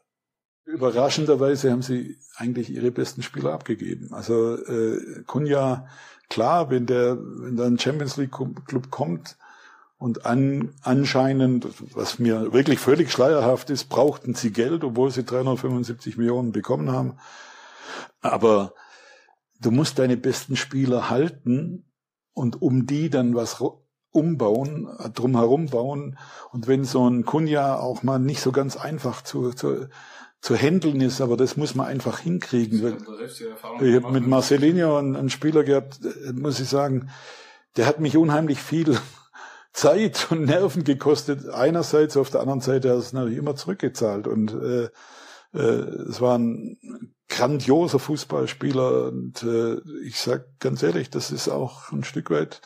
Überraschenderweise 0.66 1.72
haben 1.72 1.82
sie 1.82 2.18
eigentlich 2.36 2.70
ihre 2.70 2.92
besten 2.92 3.24
Spieler 3.24 3.54
abgegeben. 3.54 4.14
Also 4.14 4.56
äh, 4.56 5.24
Kunja, 5.26 5.88
klar, 6.30 6.70
wenn 6.70 6.86
der, 6.86 7.18
wenn 7.18 7.56
da 7.56 7.66
ein 7.66 7.80
Champions 7.80 8.18
League 8.18 8.36
Club 8.66 8.92
kommt 8.92 9.38
und 9.98 10.26
an, 10.26 10.76
anscheinend, 10.82 11.68
was 11.96 12.20
mir 12.20 12.52
wirklich 12.52 12.80
völlig 12.80 13.12
schleierhaft 13.12 13.70
ist, 13.70 13.86
brauchten 13.86 14.34
sie 14.36 14.52
Geld, 14.52 14.84
obwohl 14.84 15.10
sie 15.10 15.24
375 15.24 16.18
Millionen 16.18 16.52
bekommen 16.52 16.92
haben. 16.92 17.18
Aber 18.22 18.74
du 19.60 19.72
musst 19.72 20.00
deine 20.00 20.18
besten 20.18 20.56
Spieler 20.56 21.10
halten 21.10 21.92
und 22.34 22.62
um 22.62 22.86
die 22.86 23.10
dann 23.10 23.36
was 23.36 23.62
umbauen, 24.12 24.88
drumherum 25.14 25.68
bauen. 25.68 26.18
Und 26.52 26.68
wenn 26.68 26.84
so 26.84 27.08
ein 27.08 27.26
Kunja 27.26 27.78
auch 27.78 28.04
mal 28.04 28.20
nicht 28.20 28.42
so 28.42 28.52
ganz 28.52 28.78
einfach 28.78 29.22
zu, 29.22 29.52
zu, 29.52 29.90
zu 30.42 30.56
handeln 30.56 31.02
ist, 31.02 31.22
aber 31.22 31.38
das 31.38 31.58
muss 31.58 31.76
man 31.76 31.88
einfach 31.88 32.20
hinkriegen. 32.20 32.98
ich 33.82 33.96
habe 33.96 34.12
mit 34.12 34.28
Marcelinho 34.28 34.98
einen, 34.98 35.16
einen 35.16 35.30
Spieler 35.30 35.64
gehabt, 35.64 36.00
äh, 36.04 36.34
muss 36.34 36.60
ich 36.60 36.70
sagen, 36.70 37.10
der 37.76 37.86
hat 37.86 38.00
mich 38.00 38.18
unheimlich 38.18 38.60
viel 38.60 38.98
Zeit 39.74 40.28
und 40.32 40.46
Nerven 40.46 40.84
gekostet. 40.84 41.50
Einerseits, 41.50 42.18
auf 42.18 42.30
der 42.30 42.42
anderen 42.42 42.62
Seite 42.62 42.90
hat 42.90 42.98
es 42.98 43.14
natürlich 43.14 43.38
immer 43.38 43.56
zurückgezahlt. 43.56 44.28
Und 44.28 44.54
äh, 44.54 44.90
äh, 45.54 45.60
es 46.10 46.22
war 46.22 46.38
ein 46.38 46.78
grandioser 47.30 48.00
Fußballspieler. 48.00 49.08
Und 49.08 49.44
äh, 49.44 49.78
ich 50.04 50.20
sag 50.20 50.60
ganz 50.60 50.84
ehrlich, 50.84 51.10
das 51.10 51.32
ist 51.32 51.50
auch 51.50 51.92
ein 51.92 52.04
Stück 52.04 52.30
weit 52.30 52.62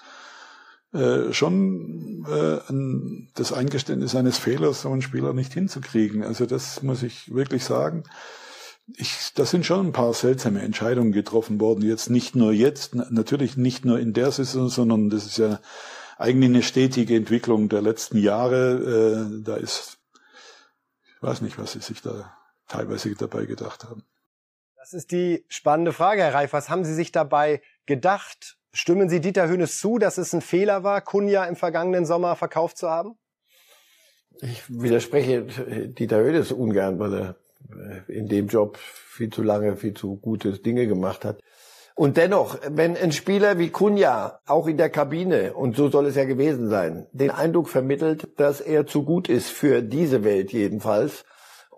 äh, 0.94 1.32
schon 1.32 2.26
äh, 2.28 2.60
ein, 2.70 3.30
das 3.36 3.54
Eingeständnis 3.54 4.16
eines 4.16 4.38
Fehlers, 4.38 4.82
so 4.82 4.92
einen 4.92 5.02
Spieler 5.02 5.34
nicht 5.34 5.54
hinzukriegen. 5.54 6.24
Also 6.24 6.46
das 6.46 6.84
muss 6.84 7.02
ich 7.04 7.34
wirklich 7.34 7.64
sagen. 7.64 8.04
Ich, 8.98 9.32
da 9.36 9.46
sind 9.46 9.66
schon 9.66 9.88
ein 9.88 9.94
paar 9.94 10.14
seltsame 10.14 10.62
Entscheidungen 10.62 11.14
getroffen 11.14 11.62
worden. 11.62 11.84
Jetzt 11.84 12.10
nicht 12.10 12.36
nur 12.36 12.52
jetzt, 12.52 12.94
natürlich 12.96 13.56
nicht 13.56 13.86
nur 13.86 14.00
in 14.00 14.12
der 14.12 14.32
Saison, 14.32 14.68
sondern 14.68 15.10
das 15.10 15.26
ist 15.26 15.38
ja 15.38 15.62
eigentlich 16.18 16.50
eine 16.50 16.64
stetige 16.64 17.16
Entwicklung 17.16 17.70
der 17.70 17.82
letzten 17.82 18.18
Jahre. 18.18 19.38
Äh, 19.40 19.44
da 19.44 19.56
ist, 19.56 19.98
ich 21.16 21.24
weiß 21.24 21.42
nicht, 21.42 21.58
was 21.58 21.72
sie 21.72 21.80
sich 21.80 22.02
da 22.02 22.34
teilweise 22.68 23.16
dabei 23.16 23.46
gedacht 23.46 23.86
haben. 23.86 24.04
Das 24.92 25.04
ist 25.04 25.12
die 25.14 25.46
spannende 25.48 25.94
Frage, 25.94 26.22
Herr 26.22 26.34
Reif. 26.34 26.52
Was 26.52 26.70
haben 26.70 26.84
Sie 26.84 26.94
sich 26.94 27.14
dabei 27.14 27.62
gedacht? 27.86 28.58
Stimmen 28.74 29.08
Sie 29.08 29.22
Dieter 29.22 29.48
Hönes 29.48 29.80
zu, 29.80 30.00
dass 30.00 30.18
es 30.18 30.34
ein 30.34 30.42
Fehler 30.42 30.84
war, 30.84 31.00
Kunja 31.00 31.46
im 31.46 31.56
vergangenen 31.56 32.06
Sommer 32.06 32.36
verkauft 32.36 32.78
zu 32.78 32.90
haben? 32.90 33.18
Ich 34.42 34.64
widerspreche 34.68 35.44
Dieter 35.88 36.18
Hönes 36.18 36.52
ungern, 36.52 37.00
weil 37.00 37.14
er 37.14 37.36
äh, 37.74 38.12
in 38.12 38.28
dem 38.28 38.48
Job 38.48 38.76
viel 38.76 39.30
zu 39.30 39.44
lange, 39.44 39.78
viel 39.78 39.94
zu 39.94 40.18
gute 40.18 40.60
Dinge 40.60 40.88
gemacht 40.88 41.24
hat. 41.24 41.40
Und 41.96 42.18
dennoch, 42.18 42.58
wenn 42.68 42.98
ein 42.98 43.14
Spieler 43.14 43.58
wie 43.58 43.70
Kunja 43.70 44.42
auch 44.46 44.68
in 44.68 44.76
der 44.76 44.90
Kabine, 44.90 45.54
und 45.54 45.78
so 45.78 45.90
soll 45.90 46.08
es 46.08 46.16
ja 46.16 46.26
gewesen 46.26 46.68
sein, 46.68 47.08
den 47.14 47.32
Eindruck 47.32 47.70
vermittelt, 47.70 48.28
dass 48.36 48.60
er 48.60 48.88
zu 48.88 49.06
gut 49.06 49.30
ist 49.30 49.52
für 49.52 49.82
diese 49.82 50.26
Welt 50.26 50.52
jedenfalls 50.52 51.24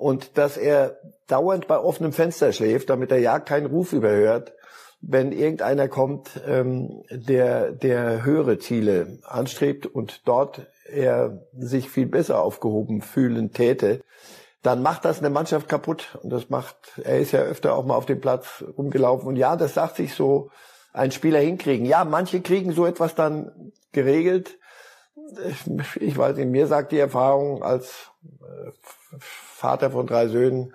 und 0.03 0.37
dass 0.37 0.57
er 0.57 0.97
dauernd 1.27 1.67
bei 1.67 1.79
offenem 1.79 2.11
Fenster 2.11 2.51
schläft, 2.51 2.89
damit 2.89 3.09
er 3.09 3.19
ja 3.19 3.39
keinen 3.39 3.67
Ruf 3.67 3.93
überhört, 3.93 4.53
wenn 4.99 5.31
irgendeiner 5.31 5.87
kommt, 5.87 6.41
ähm, 6.45 7.03
der, 7.09 7.71
der 7.71 8.25
höhere 8.25 8.59
Ziele 8.59 9.19
anstrebt 9.23 9.85
und 9.85 10.27
dort 10.27 10.67
er 10.85 11.41
sich 11.57 11.89
viel 11.89 12.05
besser 12.05 12.41
aufgehoben 12.41 13.01
fühlen 13.01 13.53
täte, 13.53 14.01
dann 14.61 14.81
macht 14.81 15.05
das 15.05 15.19
eine 15.19 15.29
Mannschaft 15.29 15.69
kaputt. 15.69 16.17
Und 16.21 16.31
das 16.31 16.49
macht, 16.49 16.75
er 17.01 17.19
ist 17.19 17.31
ja 17.31 17.39
öfter 17.41 17.73
auch 17.73 17.85
mal 17.85 17.95
auf 17.95 18.05
dem 18.05 18.19
Platz 18.19 18.63
rumgelaufen. 18.77 19.27
Und 19.27 19.37
ja, 19.37 19.55
das 19.55 19.73
sagt 19.73 19.95
sich 19.95 20.13
so, 20.13 20.51
ein 20.91 21.11
Spieler 21.11 21.39
hinkriegen. 21.39 21.85
Ja, 21.85 22.03
manche 22.03 22.41
kriegen 22.41 22.73
so 22.73 22.85
etwas 22.85 23.15
dann 23.15 23.71
geregelt. 23.93 24.57
Ich 25.99 26.17
weiß 26.17 26.35
nicht, 26.37 26.49
mir 26.49 26.67
sagt 26.67 26.91
die 26.91 26.99
Erfahrung 26.99 27.63
als 27.63 28.11
äh, 28.41 28.71
Vater 29.19 29.91
von 29.91 30.07
drei 30.07 30.27
Söhnen, 30.27 30.73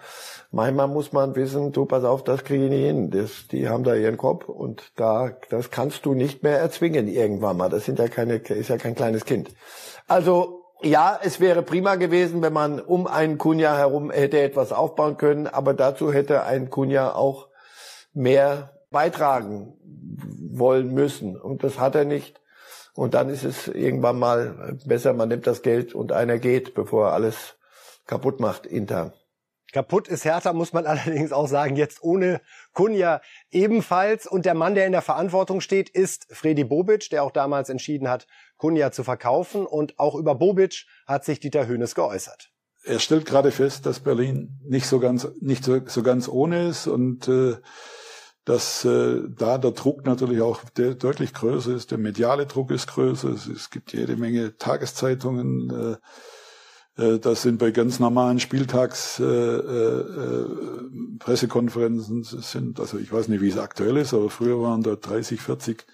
manchmal 0.51 0.89
muss 0.89 1.13
man 1.13 1.35
wissen, 1.37 1.73
du 1.73 1.85
pass 1.85 2.05
auf, 2.05 2.25
das 2.25 2.45
kriege 2.45 2.65
ich 2.65 2.71
nicht 2.71 2.85
hin. 2.85 3.11
Das, 3.11 3.49
die 3.51 3.69
haben 3.69 3.85
da 3.85 3.95
ihren 3.95 4.17
Kopf 4.17 4.49
und 4.49 4.93
da, 4.97 5.31
das 5.51 5.71
kannst 5.71 6.07
du 6.07 6.15
nicht 6.15 6.43
mehr 6.43 6.59
erzwingen 6.59 7.09
irgendwann 7.09 7.57
mal. 7.57 7.69
Das 7.69 7.85
sind 7.85 7.99
ja 7.99 8.09
keine, 8.09 8.37
ist 8.37 8.69
ja 8.69 8.79
kein 8.79 8.95
kleines 8.95 9.25
Kind. 9.25 9.51
Also, 10.07 10.65
ja, 10.83 11.19
es 11.23 11.41
wäre 11.41 11.63
prima 11.63 11.97
gewesen, 11.97 12.41
wenn 12.41 12.53
man 12.53 12.81
um 12.81 13.07
einen 13.07 13.37
Kunja 13.37 13.77
herum 13.77 14.11
hätte 14.11 14.41
etwas 14.41 14.73
aufbauen 14.73 15.17
können, 15.17 15.47
aber 15.47 15.75
dazu 15.75 16.13
hätte 16.13 16.45
ein 16.45 16.71
Kunja 16.71 17.15
auch 17.15 17.49
mehr 18.15 18.79
beitragen 18.91 19.75
wollen 20.51 20.95
müssen. 20.95 21.37
Und 21.37 21.65
das 21.65 21.79
hat 21.79 21.95
er 21.95 22.05
nicht. 22.05 22.41
Und 22.95 23.15
dann 23.15 23.29
ist 23.29 23.45
es 23.45 23.69
irgendwann 23.69 24.19
mal 24.19 24.77
besser, 24.85 25.13
man 25.13 25.29
nimmt 25.29 25.47
das 25.47 25.63
Geld 25.63 25.95
und 25.95 26.11
einer 26.13 26.39
geht, 26.39 26.75
bevor 26.75 27.13
alles 27.13 27.58
kaputt 28.09 28.41
macht 28.41 28.67
intern. 28.67 29.13
Kaputt 29.73 30.09
ist 30.09 30.25
Hertha, 30.25 30.53
muss 30.53 30.73
man 30.73 30.87
allerdings 30.87 31.31
auch 31.31 31.47
sagen, 31.47 31.77
jetzt 31.77 32.03
ohne 32.03 32.41
Kunja 32.73 33.21
ebenfalls. 33.51 34.27
Und 34.27 34.45
der 34.45 34.55
Mann, 34.55 34.75
der 34.75 34.87
in 34.87 34.93
der 34.93 35.03
Verantwortung 35.03 35.61
steht, 35.61 35.89
ist 35.89 36.27
Fredi 36.31 36.65
Bobic, 36.65 37.11
der 37.11 37.23
auch 37.23 37.31
damals 37.31 37.69
entschieden 37.69 38.09
hat, 38.09 38.27
Kunja 38.57 38.91
zu 38.91 39.05
verkaufen. 39.05 39.67
Und 39.67 39.99
auch 39.99 40.17
über 40.17 40.35
Bobic 40.35 40.87
hat 41.07 41.25
sich 41.25 41.39
Dieter 41.39 41.69
Hönes 41.69 41.95
geäußert. 41.95 42.51
Er 42.85 43.01
stellt 43.01 43.27
gerade 43.27 43.51
fest, 43.51 43.87
dass 43.87 44.01
Berlin 44.01 44.59
nicht 44.65 44.87
so 44.87 44.99
ganz, 44.99 45.29
nicht 45.41 45.63
so, 45.63 45.81
so 45.87 46.03
ganz 46.03 46.29
ohne 46.29 46.69
ist 46.69 46.87
und 46.87 47.29
äh, 47.29 47.57
dass 48.45 48.87
äh, 48.87 49.21
da 49.29 49.59
der 49.59 49.73
Druck 49.73 50.07
natürlich 50.07 50.41
auch 50.41 50.65
der, 50.77 50.95
deutlich 50.95 51.35
größer 51.35 51.75
ist. 51.75 51.91
Der 51.91 51.99
mediale 51.99 52.47
Druck 52.47 52.71
ist 52.71 52.87
größer. 52.87 53.29
Es, 53.29 53.47
es 53.47 53.69
gibt 53.69 53.93
jede 53.93 54.17
Menge 54.17 54.57
Tageszeitungen. 54.57 55.69
Äh, 55.69 55.97
das 56.99 57.43
sind 57.43 57.59
bei 57.59 57.71
ganz 57.71 58.01
normalen 58.01 58.41
Spieltags 58.41 59.21
äh, 59.21 59.25
äh, 59.25 60.47
sind, 61.23 62.81
also 62.81 62.99
ich 62.99 63.13
weiß 63.13 63.29
nicht, 63.29 63.41
wie 63.41 63.49
es 63.49 63.57
aktuell 63.57 63.97
ist, 63.99 64.15
aber 64.15 64.31
früher 64.31 64.61
waren 64.61 64.83
da 64.83 64.97
30, 64.97 65.41
40 65.41 65.87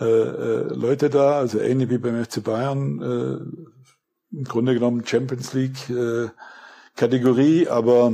äh, 0.00 0.04
äh, 0.04 0.74
Leute 0.74 1.10
da, 1.10 1.38
also 1.38 1.58
ähnlich 1.58 1.90
wie 1.90 1.98
beim 1.98 2.24
FC 2.24 2.42
Bayern, 2.42 3.02
äh, 3.02 4.36
im 4.36 4.44
Grunde 4.44 4.74
genommen 4.74 5.04
Champions 5.04 5.54
League 5.54 5.90
äh, 5.90 6.28
Kategorie, 6.94 7.66
aber 7.66 8.12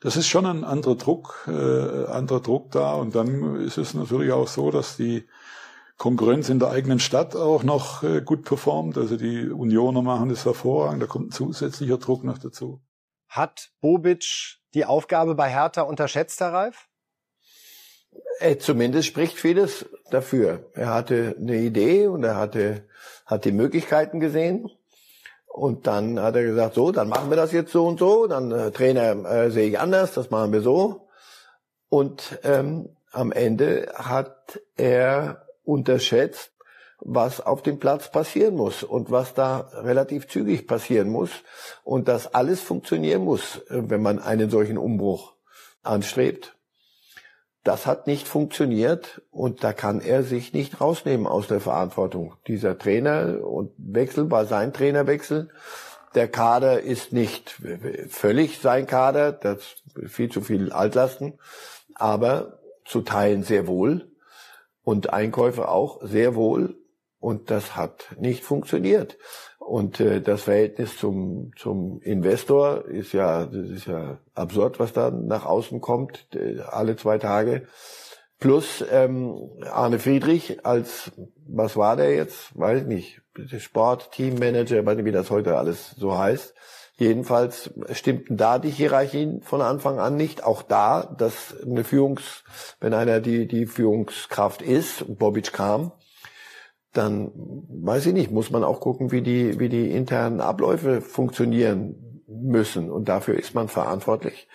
das 0.00 0.16
ist 0.16 0.28
schon 0.28 0.46
ein 0.46 0.64
anderer 0.64 0.96
Druck, 0.96 1.46
äh, 1.46 2.06
anderer 2.06 2.40
Druck 2.40 2.70
da 2.70 2.94
und 2.94 3.14
dann 3.14 3.56
ist 3.56 3.76
es 3.76 3.92
natürlich 3.92 4.32
auch 4.32 4.48
so, 4.48 4.70
dass 4.70 4.96
die 4.96 5.26
Konkurrenz 5.96 6.48
in 6.48 6.58
der 6.58 6.70
eigenen 6.70 7.00
Stadt 7.00 7.34
auch 7.34 7.62
noch 7.62 8.02
äh, 8.02 8.20
gut 8.20 8.44
performt. 8.44 8.98
Also 8.98 9.16
die 9.16 9.48
Unioner 9.48 10.02
machen 10.02 10.28
das 10.28 10.44
hervorragend, 10.44 11.02
da 11.02 11.06
kommt 11.06 11.28
ein 11.28 11.32
zusätzlicher 11.32 11.98
Druck 11.98 12.24
noch 12.24 12.38
dazu. 12.38 12.80
Hat 13.28 13.70
Bobic 13.80 14.58
die 14.74 14.84
Aufgabe 14.84 15.34
bei 15.34 15.50
Hertha 15.50 15.82
unterschätzt, 15.82 16.40
Herr 16.40 16.52
Reif? 16.52 16.88
Äh, 18.38 18.58
zumindest 18.58 19.08
spricht 19.08 19.38
vieles 19.38 19.86
dafür. 20.10 20.70
Er 20.74 20.92
hatte 20.92 21.34
eine 21.38 21.56
Idee 21.56 22.06
und 22.06 22.24
er 22.24 22.36
hatte, 22.36 22.86
hat 23.24 23.44
die 23.44 23.52
Möglichkeiten 23.52 24.20
gesehen. 24.20 24.70
Und 25.46 25.86
dann 25.86 26.20
hat 26.20 26.36
er 26.36 26.44
gesagt, 26.44 26.74
so, 26.74 26.92
dann 26.92 27.08
machen 27.08 27.30
wir 27.30 27.36
das 27.36 27.52
jetzt 27.52 27.72
so 27.72 27.86
und 27.86 27.98
so. 27.98 28.26
Dann 28.26 28.52
äh, 28.52 28.70
Trainer 28.70 29.24
äh, 29.24 29.50
sehe 29.50 29.70
ich 29.70 29.78
anders, 29.78 30.12
das 30.12 30.30
machen 30.30 30.52
wir 30.52 30.60
so. 30.60 31.08
Und 31.88 32.38
ähm, 32.42 32.94
am 33.12 33.32
Ende 33.32 33.90
hat 33.94 34.60
er 34.76 35.45
unterschätzt, 35.66 36.52
was 36.98 37.40
auf 37.40 37.62
dem 37.62 37.78
Platz 37.78 38.10
passieren 38.10 38.54
muss 38.54 38.82
und 38.82 39.10
was 39.10 39.34
da 39.34 39.68
relativ 39.74 40.28
zügig 40.28 40.66
passieren 40.66 41.08
muss 41.10 41.30
und 41.84 42.08
dass 42.08 42.34
alles 42.34 42.60
funktionieren 42.60 43.22
muss, 43.22 43.58
äh, 43.68 43.82
wenn 43.90 44.02
man 44.02 44.18
einen 44.18 44.50
solchen 44.50 44.78
Umbruch 44.78 45.34
anstrebt. 45.82 46.54
Das 47.64 47.84
hat 47.84 48.06
nicht 48.06 48.28
funktioniert 48.28 49.22
und 49.30 49.64
da 49.64 49.72
kann 49.72 50.00
er 50.00 50.22
sich 50.22 50.52
nicht 50.52 50.80
rausnehmen 50.80 51.26
aus 51.26 51.48
der 51.48 51.60
Verantwortung. 51.60 52.34
Dieser 52.46 52.78
Trainer 52.78 53.44
und 53.44 53.72
Wechsel 53.76 54.30
war 54.30 54.46
sein 54.46 54.72
Trainerwechsel. 54.72 55.50
Der 56.14 56.28
Kader 56.28 56.80
ist 56.80 57.12
nicht 57.12 57.60
völlig 58.08 58.60
sein 58.60 58.86
Kader, 58.86 59.32
das 59.32 59.58
viel 60.06 60.30
zu 60.30 60.42
viel 60.42 60.72
Altlasten, 60.72 61.40
aber 61.94 62.60
zu 62.84 63.02
Teilen 63.02 63.42
sehr 63.42 63.66
wohl 63.66 64.06
und 64.86 65.12
Einkäufe 65.12 65.68
auch 65.68 66.00
sehr 66.00 66.36
wohl. 66.36 66.76
Und 67.18 67.50
das 67.50 67.74
hat 67.74 68.14
nicht 68.20 68.44
funktioniert. 68.44 69.18
Und 69.58 69.98
äh, 69.98 70.20
das 70.20 70.44
Verhältnis 70.44 70.96
zum, 70.96 71.50
zum 71.56 72.00
Investor 72.02 72.84
ist 72.84 73.12
ja, 73.12 73.46
das 73.46 73.68
ist 73.68 73.86
ja 73.86 74.20
absurd, 74.34 74.78
was 74.78 74.92
da 74.92 75.10
nach 75.10 75.44
außen 75.44 75.80
kommt, 75.80 76.28
äh, 76.36 76.60
alle 76.60 76.94
zwei 76.94 77.18
Tage. 77.18 77.66
Plus 78.38 78.84
ähm, 78.88 79.50
Arne 79.68 79.98
Friedrich 79.98 80.64
als, 80.64 81.10
was 81.48 81.76
war 81.76 81.96
der 81.96 82.14
jetzt? 82.14 82.56
Weiß 82.56 82.82
ich 82.82 82.86
nicht, 82.86 83.22
Sport, 83.58 84.12
Teammanager, 84.12 84.86
weiß 84.86 84.96
nicht, 84.96 85.06
wie 85.06 85.10
das 85.10 85.30
heute 85.30 85.58
alles 85.58 85.96
so 85.96 86.16
heißt. 86.16 86.54
Jedenfalls 86.98 87.70
stimmten 87.92 88.38
da 88.38 88.58
die 88.58 88.70
Hierarchien 88.70 89.42
von 89.42 89.60
Anfang 89.60 89.98
an 89.98 90.16
nicht. 90.16 90.44
Auch 90.44 90.62
da, 90.62 91.14
dass 91.18 91.54
eine 91.62 91.84
Führungs, 91.84 92.42
wenn 92.80 92.94
einer 92.94 93.20
die, 93.20 93.46
die 93.46 93.66
Führungskraft 93.66 94.62
ist, 94.62 95.04
Bobic 95.18 95.52
kam, 95.52 95.92
dann 96.94 97.30
weiß 97.34 98.06
ich 98.06 98.14
nicht, 98.14 98.30
muss 98.30 98.50
man 98.50 98.64
auch 98.64 98.80
gucken, 98.80 99.12
wie 99.12 99.20
die, 99.20 99.60
wie 99.60 99.68
die 99.68 99.90
internen 99.90 100.40
Abläufe 100.40 101.02
funktionieren 101.02 102.22
müssen. 102.26 102.90
Und 102.90 103.10
dafür 103.10 103.38
ist 103.38 103.54
man 103.54 103.68
verantwortlich. 103.68 104.48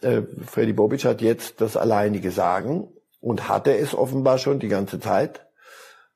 Äh, 0.00 0.22
Freddy 0.44 0.72
Bobic 0.72 1.04
hat 1.04 1.22
jetzt 1.22 1.60
das 1.60 1.76
alleinige 1.76 2.32
Sagen 2.32 2.88
und 3.20 3.48
hatte 3.48 3.76
es 3.76 3.94
offenbar 3.94 4.38
schon 4.38 4.58
die 4.58 4.68
ganze 4.68 4.98
Zeit. 4.98 5.46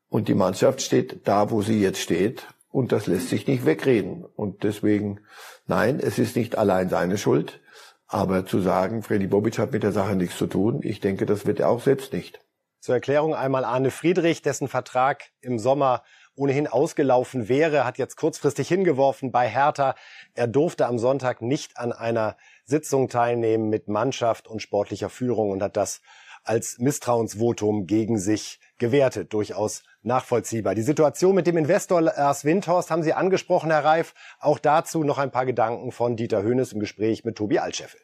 Und 0.08 0.26
die 0.26 0.34
Mannschaft 0.34 0.82
steht 0.82 1.26
da, 1.26 1.50
wo 1.50 1.62
sie 1.62 1.80
jetzt 1.80 2.00
steht. 2.00 2.46
Und 2.73 2.91
das 2.91 3.07
lässt 3.07 3.29
sich 3.29 3.47
nicht 3.47 3.66
wegreden. 3.66 4.25
Und 4.25 4.64
deswegen, 4.64 5.20
nein, 5.66 6.01
es 6.01 6.18
ist 6.18 6.35
nicht 6.35 6.57
allein 6.57 6.89
seine 6.89 7.18
Schuld. 7.18 7.61
Aber 8.07 8.45
zu 8.47 8.61
sagen, 8.61 9.03
Freddy 9.03 9.27
Bobic 9.27 9.59
hat 9.59 9.73
mit 9.73 9.83
der 9.83 9.93
Sache 9.93 10.16
nichts 10.16 10.37
zu 10.37 10.47
tun, 10.47 10.81
ich 10.83 11.01
denke, 11.01 11.25
das 11.25 11.47
wird 11.47 11.61
er 11.61 11.68
auch 11.68 11.81
selbst 11.81 12.12
nicht. 12.12 12.41
Zur 12.81 12.97
Erklärung 12.97 13.35
einmal 13.35 13.64
Arne 13.64 13.91
Friedrich, 13.91 14.43
dessen 14.43 14.68
Vertrag 14.68 15.31
im 15.41 15.59
Sommer 15.59 16.03
ohnehin 16.35 16.66
ausgelaufen 16.66 17.49
wäre, 17.49 17.85
hat 17.85 17.99
jetzt 17.99 18.16
kurzfristig 18.16 18.68
hingeworfen 18.68 19.33
bei 19.33 19.49
Hertha. 19.49 19.95
Er 20.35 20.47
durfte 20.47 20.87
am 20.87 20.99
Sonntag 20.99 21.43
nicht 21.43 21.79
an 21.79 21.93
einer 21.93 22.37
Sitzung 22.64 23.09
teilnehmen 23.09 23.68
mit 23.68 23.89
Mannschaft 23.89 24.49
und 24.49 24.61
sportlicher 24.61 25.11
Führung 25.11 25.51
und 25.51 25.62
hat 25.62 25.77
das 25.77 26.01
als 26.45 26.78
Misstrauensvotum 26.78 27.86
gegen 27.86 28.18
sich 28.18 28.61
gewertet. 28.78 29.32
Durchaus 29.32 29.82
nachvollziehbar. 30.03 30.74
Die 30.74 30.82
Situation 30.82 31.34
mit 31.34 31.47
dem 31.47 31.57
Investor 31.57 32.01
Lars 32.01 32.45
Windhorst 32.45 32.90
haben 32.90 33.03
Sie 33.03 33.12
angesprochen, 33.12 33.70
Herr 33.70 33.84
Reif. 33.84 34.14
Auch 34.40 34.59
dazu 34.59 35.05
noch 35.05 35.18
ein 35.18 35.30
paar 35.30 35.47
Gedanken 35.47 35.93
von 35.93 36.16
Dieter 36.16 36.43
Höhnes 36.43 36.72
im 36.72 36.80
Gespräch 36.80 37.24
mit 37.24 37.36
Tobi 37.36 37.59
Altscheffel. 37.59 38.01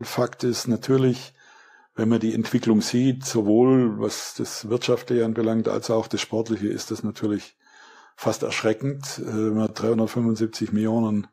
Fakt 0.00 0.44
ist 0.44 0.68
natürlich, 0.68 1.34
wenn 1.94 2.08
man 2.08 2.20
die 2.20 2.34
Entwicklung 2.34 2.80
sieht, 2.80 3.24
sowohl 3.24 4.00
was 4.00 4.34
das 4.34 4.68
Wirtschaftliche 4.68 5.24
anbelangt, 5.24 5.68
als 5.68 5.90
auch 5.90 6.06
das 6.06 6.20
Sportliche, 6.20 6.68
ist 6.68 6.90
das 6.90 7.02
natürlich 7.02 7.56
fast 8.16 8.42
erschreckend. 8.42 9.18
Äh, 9.18 9.26
wenn 9.26 9.56
man 9.56 9.74
375 9.74 10.72
Millionen 10.72 11.26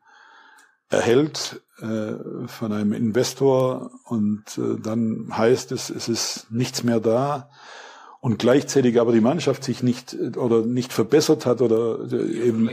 erhält 0.90 1.62
äh, 1.82 2.14
von 2.48 2.72
einem 2.72 2.94
Investor 2.94 3.92
und 4.06 4.44
äh, 4.58 4.80
dann 4.82 5.28
heißt 5.36 5.72
es, 5.72 5.90
es 5.90 6.08
ist 6.08 6.48
nichts 6.50 6.84
mehr 6.84 7.00
da 7.00 7.50
und 8.22 8.40
gleichzeitig 8.40 9.00
aber 9.00 9.12
die 9.12 9.22
Mannschaft 9.22 9.64
sich 9.64 9.84
nicht 9.84 10.16
oder 10.38 10.62
nicht 10.62 10.94
verbessert 10.94 11.46
hat 11.46 11.62
oder 11.62 12.00
äh, 12.12 12.48
eben 12.48 12.70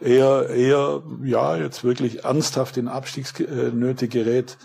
eher 0.00 0.50
eher 0.50 1.02
ja 1.22 1.56
jetzt 1.56 1.84
wirklich 1.84 2.24
ernsthaft 2.24 2.76
in 2.76 2.88
Abstiegsnöte 2.88 4.08
gerät, 4.08 4.58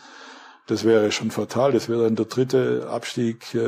das 0.69 0.83
wäre 0.83 1.11
schon 1.11 1.31
fatal. 1.31 1.71
Das 1.71 1.89
wäre 1.89 2.03
dann 2.03 2.15
der 2.15 2.25
dritte 2.25 2.87
Abstieg 2.89 3.55
äh, 3.55 3.59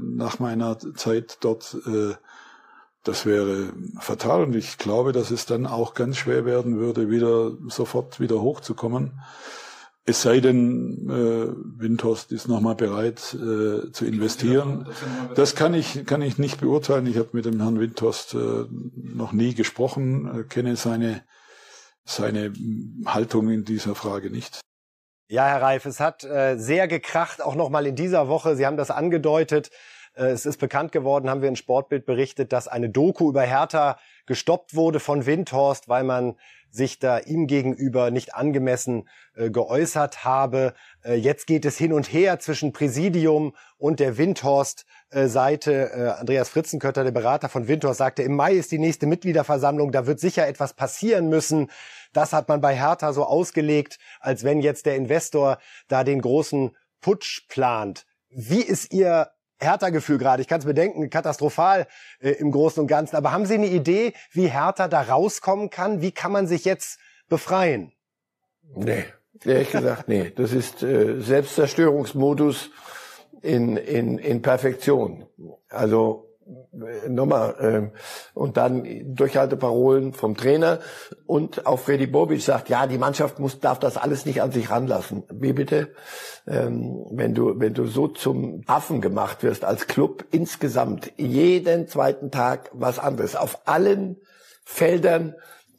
nach 0.00 0.38
meiner 0.38 0.78
Zeit 0.94 1.38
dort. 1.40 1.76
Äh, 1.86 2.14
das 3.04 3.26
wäre 3.26 3.72
fatal 4.00 4.42
und 4.42 4.56
ich 4.56 4.78
glaube, 4.78 5.12
dass 5.12 5.30
es 5.30 5.46
dann 5.46 5.66
auch 5.66 5.94
ganz 5.94 6.16
schwer 6.16 6.44
werden 6.44 6.78
würde, 6.78 7.10
wieder 7.10 7.52
sofort 7.68 8.18
wieder 8.18 8.40
hochzukommen. 8.40 9.20
Es 10.06 10.20
sei 10.20 10.40
denn, 10.40 11.08
äh, 11.08 11.80
Windhorst 11.80 12.30
ist 12.30 12.46
nochmal 12.46 12.74
bereit 12.74 13.34
äh, 13.34 13.90
zu 13.90 14.04
investieren. 14.04 14.88
Das 15.34 15.54
kann 15.54 15.72
ich, 15.72 16.04
kann 16.04 16.20
ich 16.20 16.36
nicht 16.36 16.60
beurteilen. 16.60 17.06
Ich 17.06 17.16
habe 17.16 17.30
mit 17.32 17.46
dem 17.46 17.60
Herrn 17.60 17.80
Windhorst 17.80 18.34
äh, 18.34 18.66
noch 18.94 19.32
nie 19.32 19.54
gesprochen, 19.54 20.40
äh, 20.40 20.42
kenne 20.44 20.76
seine, 20.76 21.22
seine 22.04 22.52
Haltung 23.06 23.48
in 23.48 23.64
dieser 23.64 23.94
Frage 23.94 24.30
nicht. 24.30 24.60
Ja, 25.30 25.46
Herr 25.46 25.62
Reif, 25.62 25.86
es 25.86 26.00
hat 26.00 26.22
äh, 26.24 26.56
sehr 26.58 26.86
gekracht, 26.86 27.42
auch 27.42 27.54
nochmal 27.54 27.86
in 27.86 27.96
dieser 27.96 28.28
Woche. 28.28 28.56
Sie 28.56 28.66
haben 28.66 28.76
das 28.76 28.90
angedeutet. 28.90 29.70
Äh, 30.14 30.26
es 30.26 30.46
ist 30.46 30.58
bekannt 30.58 30.92
geworden, 30.92 31.28
haben 31.28 31.42
wir 31.42 31.48
in 31.48 31.56
Sportbild 31.56 32.06
berichtet, 32.06 32.52
dass 32.52 32.68
eine 32.68 32.88
Doku 32.88 33.28
über 33.28 33.42
Hertha 33.42 33.98
gestoppt 34.26 34.74
wurde 34.74 35.00
von 35.00 35.26
Windhorst, 35.26 35.88
weil 35.88 36.04
man 36.04 36.36
sich 36.70 36.98
da 36.98 37.18
ihm 37.18 37.46
gegenüber 37.46 38.10
nicht 38.10 38.34
angemessen 38.34 39.08
äh, 39.36 39.50
geäußert 39.50 40.24
habe. 40.24 40.74
Äh, 41.04 41.14
jetzt 41.14 41.46
geht 41.46 41.64
es 41.64 41.78
hin 41.78 41.92
und 41.92 42.12
her 42.12 42.40
zwischen 42.40 42.72
Präsidium 42.72 43.54
und 43.76 44.00
der 44.00 44.18
Windhorst-Seite. 44.18 46.16
Andreas 46.18 46.48
Fritzenkötter, 46.48 47.04
der 47.04 47.12
Berater 47.12 47.48
von 47.48 47.68
Windhorst, 47.68 47.98
sagte, 47.98 48.22
im 48.22 48.34
Mai 48.34 48.54
ist 48.54 48.72
die 48.72 48.78
nächste 48.78 49.06
Mitgliederversammlung, 49.06 49.92
da 49.92 50.06
wird 50.06 50.18
sicher 50.18 50.48
etwas 50.48 50.72
passieren 50.74 51.28
müssen. 51.28 51.70
Das 52.12 52.32
hat 52.32 52.48
man 52.48 52.60
bei 52.60 52.74
Hertha 52.74 53.12
so 53.12 53.24
ausgelegt, 53.24 53.98
als 54.20 54.42
wenn 54.42 54.60
jetzt 54.60 54.86
der 54.86 54.96
Investor 54.96 55.58
da 55.88 56.02
den 56.02 56.20
großen 56.20 56.74
Putsch 57.00 57.46
plant. 57.48 58.06
Wie 58.30 58.62
ist 58.62 58.92
Ihr 58.92 59.28
Hertha-Gefühl 59.64 60.18
gerade. 60.18 60.42
Ich 60.42 60.48
kann 60.48 60.60
es 60.60 60.66
bedenken, 60.66 61.10
katastrophal 61.10 61.86
äh, 62.20 62.30
im 62.30 62.52
Großen 62.52 62.80
und 62.80 62.86
Ganzen. 62.86 63.16
Aber 63.16 63.32
haben 63.32 63.46
Sie 63.46 63.54
eine 63.54 63.66
Idee, 63.66 64.12
wie 64.32 64.48
Hertha 64.48 64.88
da 64.88 65.02
rauskommen 65.02 65.70
kann? 65.70 66.00
Wie 66.00 66.12
kann 66.12 66.32
man 66.32 66.46
sich 66.46 66.64
jetzt 66.64 66.98
befreien? 67.28 67.92
Nee, 68.74 69.04
ehrlich 69.44 69.70
gesagt, 69.70 70.08
nee. 70.08 70.32
Das 70.34 70.52
ist 70.52 70.82
äh, 70.82 71.20
Selbstzerstörungsmodus 71.20 72.70
in, 73.42 73.76
in, 73.76 74.18
in 74.18 74.42
Perfektion. 74.42 75.26
Also 75.68 76.33
nochmal, 77.08 77.92
äh, 77.92 77.98
und 78.34 78.56
dann 78.56 79.14
Durchhalteparolen 79.14 80.12
vom 80.12 80.36
Trainer 80.36 80.80
und 81.26 81.66
auch 81.66 81.78
Freddy 81.78 82.06
Bobic 82.06 82.42
sagt, 82.42 82.68
ja, 82.68 82.86
die 82.86 82.98
Mannschaft 82.98 83.38
muss, 83.38 83.60
darf 83.60 83.78
das 83.78 83.96
alles 83.96 84.26
nicht 84.26 84.42
an 84.42 84.52
sich 84.52 84.70
ranlassen. 84.70 85.24
Wie 85.30 85.52
bitte? 85.52 85.90
Ähm, 86.46 87.06
wenn 87.10 87.34
du, 87.34 87.58
wenn 87.58 87.74
du 87.74 87.86
so 87.86 88.08
zum 88.08 88.62
Affen 88.66 89.00
gemacht 89.00 89.42
wirst 89.42 89.64
als 89.64 89.86
Club 89.86 90.24
insgesamt, 90.30 91.12
jeden 91.16 91.88
zweiten 91.88 92.30
Tag 92.30 92.70
was 92.72 92.98
anderes, 92.98 93.36
auf 93.36 93.66
allen 93.66 94.16
Feldern, 94.64 95.34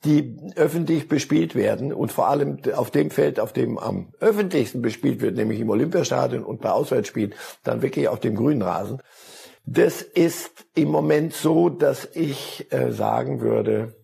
die 0.05 0.37
öffentlich 0.55 1.07
bespielt 1.07 1.55
werden 1.55 1.91
und 1.91 2.11
vor 2.11 2.27
allem 2.27 2.59
auf 2.75 2.91
dem 2.91 3.09
Feld, 3.09 3.39
auf 3.39 3.53
dem 3.53 3.79
am 3.79 4.13
öffentlichsten 4.19 4.81
bespielt 4.81 5.21
wird, 5.21 5.35
nämlich 5.35 5.59
im 5.59 5.69
Olympiastadion 5.69 6.43
und 6.43 6.61
bei 6.61 6.69
Auswärtsspielen, 6.69 7.33
dann 7.63 7.81
wirklich 7.81 8.07
auf 8.07 8.19
dem 8.19 8.35
grünen 8.35 8.61
Rasen 8.61 9.01
das 9.65 10.01
ist 10.01 10.65
im 10.75 10.89
Moment 10.89 11.33
so, 11.33 11.69
dass 11.69 12.07
ich 12.13 12.71
äh, 12.71 12.91
sagen 12.91 13.41
würde, 13.41 13.95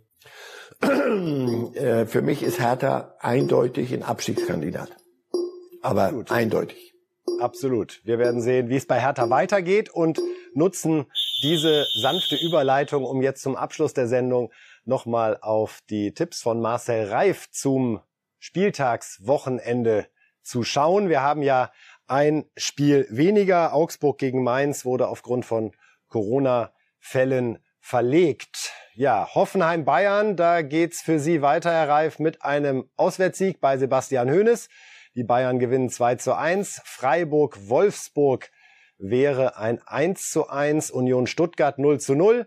äh, 0.82 2.06
für 2.06 2.22
mich 2.22 2.42
ist 2.42 2.60
Hertha 2.60 3.16
eindeutig 3.20 3.94
ein 3.94 4.04
Abstiegskandidat. 4.04 4.90
Aber 5.82 6.04
Absolut. 6.04 6.32
eindeutig. 6.32 6.94
Absolut. 7.40 8.02
Wir 8.04 8.18
werden 8.20 8.42
sehen, 8.42 8.70
wie 8.70 8.76
es 8.76 8.88
bei 8.88 9.00
Hertha 9.00 9.30
weitergeht 9.30 9.90
und 9.90 10.20
nutzen 10.54 11.06
diese 11.44 11.86
sanfte 12.00 12.36
Überleitung, 12.36 13.04
um 13.04 13.22
jetzt 13.22 13.42
zum 13.42 13.56
Abschluss 13.56 13.94
der 13.94 14.08
Sendung 14.08 14.52
nochmal 14.86 15.38
auf 15.42 15.80
die 15.90 16.14
Tipps 16.14 16.42
von 16.42 16.60
Marcel 16.60 17.08
Reif 17.08 17.50
zum 17.52 18.00
Spieltagswochenende 18.40 20.08
zu 20.42 20.64
schauen. 20.64 21.10
Wir 21.10 21.22
haben 21.22 21.44
ja 21.44 21.72
ein 22.12 22.46
Spiel 22.58 23.08
weniger. 23.10 23.74
Augsburg 23.74 24.18
gegen 24.18 24.44
Mainz 24.44 24.84
wurde 24.84 25.08
aufgrund 25.08 25.46
von 25.46 25.72
Corona-Fällen 26.10 27.60
verlegt. 27.80 28.74
Ja, 28.96 29.34
Hoffenheim 29.34 29.86
Bayern, 29.86 30.36
da 30.36 30.62
geht's 30.62 31.02
für 31.02 31.20
Sie 31.20 31.42
weiter, 31.42 31.72
Herr 31.72 31.88
Reif, 31.88 32.20
mit 32.20 32.44
einem 32.44 32.90
Auswärtssieg 32.98 33.62
bei 33.62 33.78
Sebastian 33.78 34.30
Hoeneß. 34.30 34.68
Die 35.16 35.24
Bayern 35.24 35.58
gewinnen 35.58 35.90
2 35.90 36.16
zu 36.16 36.36
1. 36.36 36.82
Freiburg 36.84 37.70
Wolfsburg 37.70 38.52
wäre 38.98 39.58
ein 39.58 39.82
1 39.86 40.32
zu 40.32 40.50
1. 40.50 40.92
Union 40.92 41.28
Stuttgart 41.28 41.80
0 41.80 42.02
zu 42.02 42.16
0. 42.16 42.46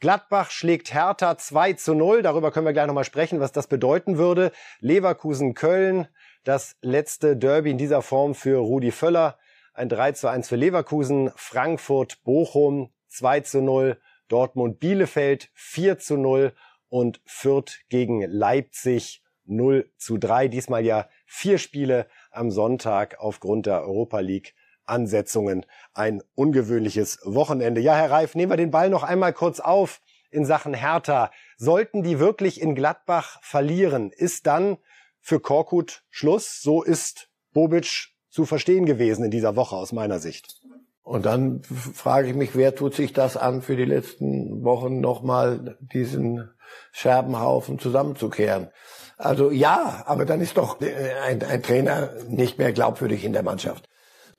Gladbach 0.00 0.50
schlägt 0.50 0.92
Hertha 0.92 1.38
2 1.38 1.74
zu 1.74 1.94
0. 1.94 2.22
Darüber 2.22 2.50
können 2.50 2.66
wir 2.66 2.72
gleich 2.72 2.88
nochmal 2.88 3.04
sprechen, 3.04 3.38
was 3.38 3.52
das 3.52 3.68
bedeuten 3.68 4.18
würde. 4.18 4.50
Leverkusen 4.80 5.54
Köln 5.54 6.08
das 6.44 6.76
letzte 6.82 7.36
Derby 7.36 7.70
in 7.70 7.78
dieser 7.78 8.02
Form 8.02 8.34
für 8.34 8.58
Rudi 8.58 8.90
Völler. 8.90 9.38
Ein 9.72 9.88
3 9.88 10.12
zu 10.12 10.28
1 10.28 10.48
für 10.48 10.56
Leverkusen, 10.56 11.32
Frankfurt, 11.34 12.22
Bochum 12.22 12.90
2 13.08 13.40
zu 13.40 13.62
0, 13.62 13.98
Dortmund, 14.28 14.78
Bielefeld 14.78 15.50
4 15.54 15.98
zu 15.98 16.16
0 16.16 16.52
und 16.88 17.20
Fürth 17.24 17.80
gegen 17.88 18.20
Leipzig 18.20 19.22
0 19.46 19.90
zu 19.96 20.18
3. 20.18 20.48
Diesmal 20.48 20.84
ja 20.84 21.08
vier 21.26 21.58
Spiele 21.58 22.06
am 22.30 22.50
Sonntag 22.50 23.18
aufgrund 23.18 23.66
der 23.66 23.82
Europa 23.82 24.20
League 24.20 24.54
Ansetzungen. 24.84 25.64
Ein 25.94 26.22
ungewöhnliches 26.34 27.18
Wochenende. 27.24 27.80
Ja, 27.80 27.96
Herr 27.96 28.10
Reif, 28.10 28.34
nehmen 28.34 28.52
wir 28.52 28.56
den 28.56 28.70
Ball 28.70 28.90
noch 28.90 29.02
einmal 29.02 29.32
kurz 29.32 29.60
auf 29.60 30.00
in 30.30 30.44
Sachen 30.44 30.74
Hertha. 30.74 31.30
Sollten 31.56 32.02
die 32.02 32.18
wirklich 32.18 32.60
in 32.60 32.74
Gladbach 32.74 33.38
verlieren, 33.40 34.10
ist 34.10 34.46
dann 34.46 34.76
für 35.24 35.40
Korkut 35.40 36.02
Schluss. 36.10 36.60
So 36.60 36.82
ist 36.82 37.30
Bobic 37.54 38.10
zu 38.28 38.44
verstehen 38.44 38.84
gewesen 38.84 39.24
in 39.24 39.30
dieser 39.30 39.56
Woche 39.56 39.74
aus 39.74 39.90
meiner 39.92 40.18
Sicht. 40.18 40.60
Und 41.02 41.24
dann 41.24 41.62
frage 41.62 42.28
ich 42.28 42.34
mich, 42.34 42.54
wer 42.54 42.74
tut 42.74 42.94
sich 42.94 43.12
das 43.12 43.36
an, 43.36 43.62
für 43.62 43.76
die 43.76 43.86
letzten 43.86 44.62
Wochen 44.64 45.00
nochmal 45.00 45.78
diesen 45.80 46.50
Scherbenhaufen 46.92 47.78
zusammenzukehren? 47.78 48.68
Also 49.16 49.50
ja, 49.50 50.02
aber 50.06 50.26
dann 50.26 50.40
ist 50.40 50.58
doch 50.58 50.80
äh, 50.82 51.14
ein, 51.22 51.42
ein 51.42 51.62
Trainer 51.62 52.10
nicht 52.28 52.58
mehr 52.58 52.72
glaubwürdig 52.72 53.24
in 53.24 53.32
der 53.32 53.42
Mannschaft. 53.42 53.88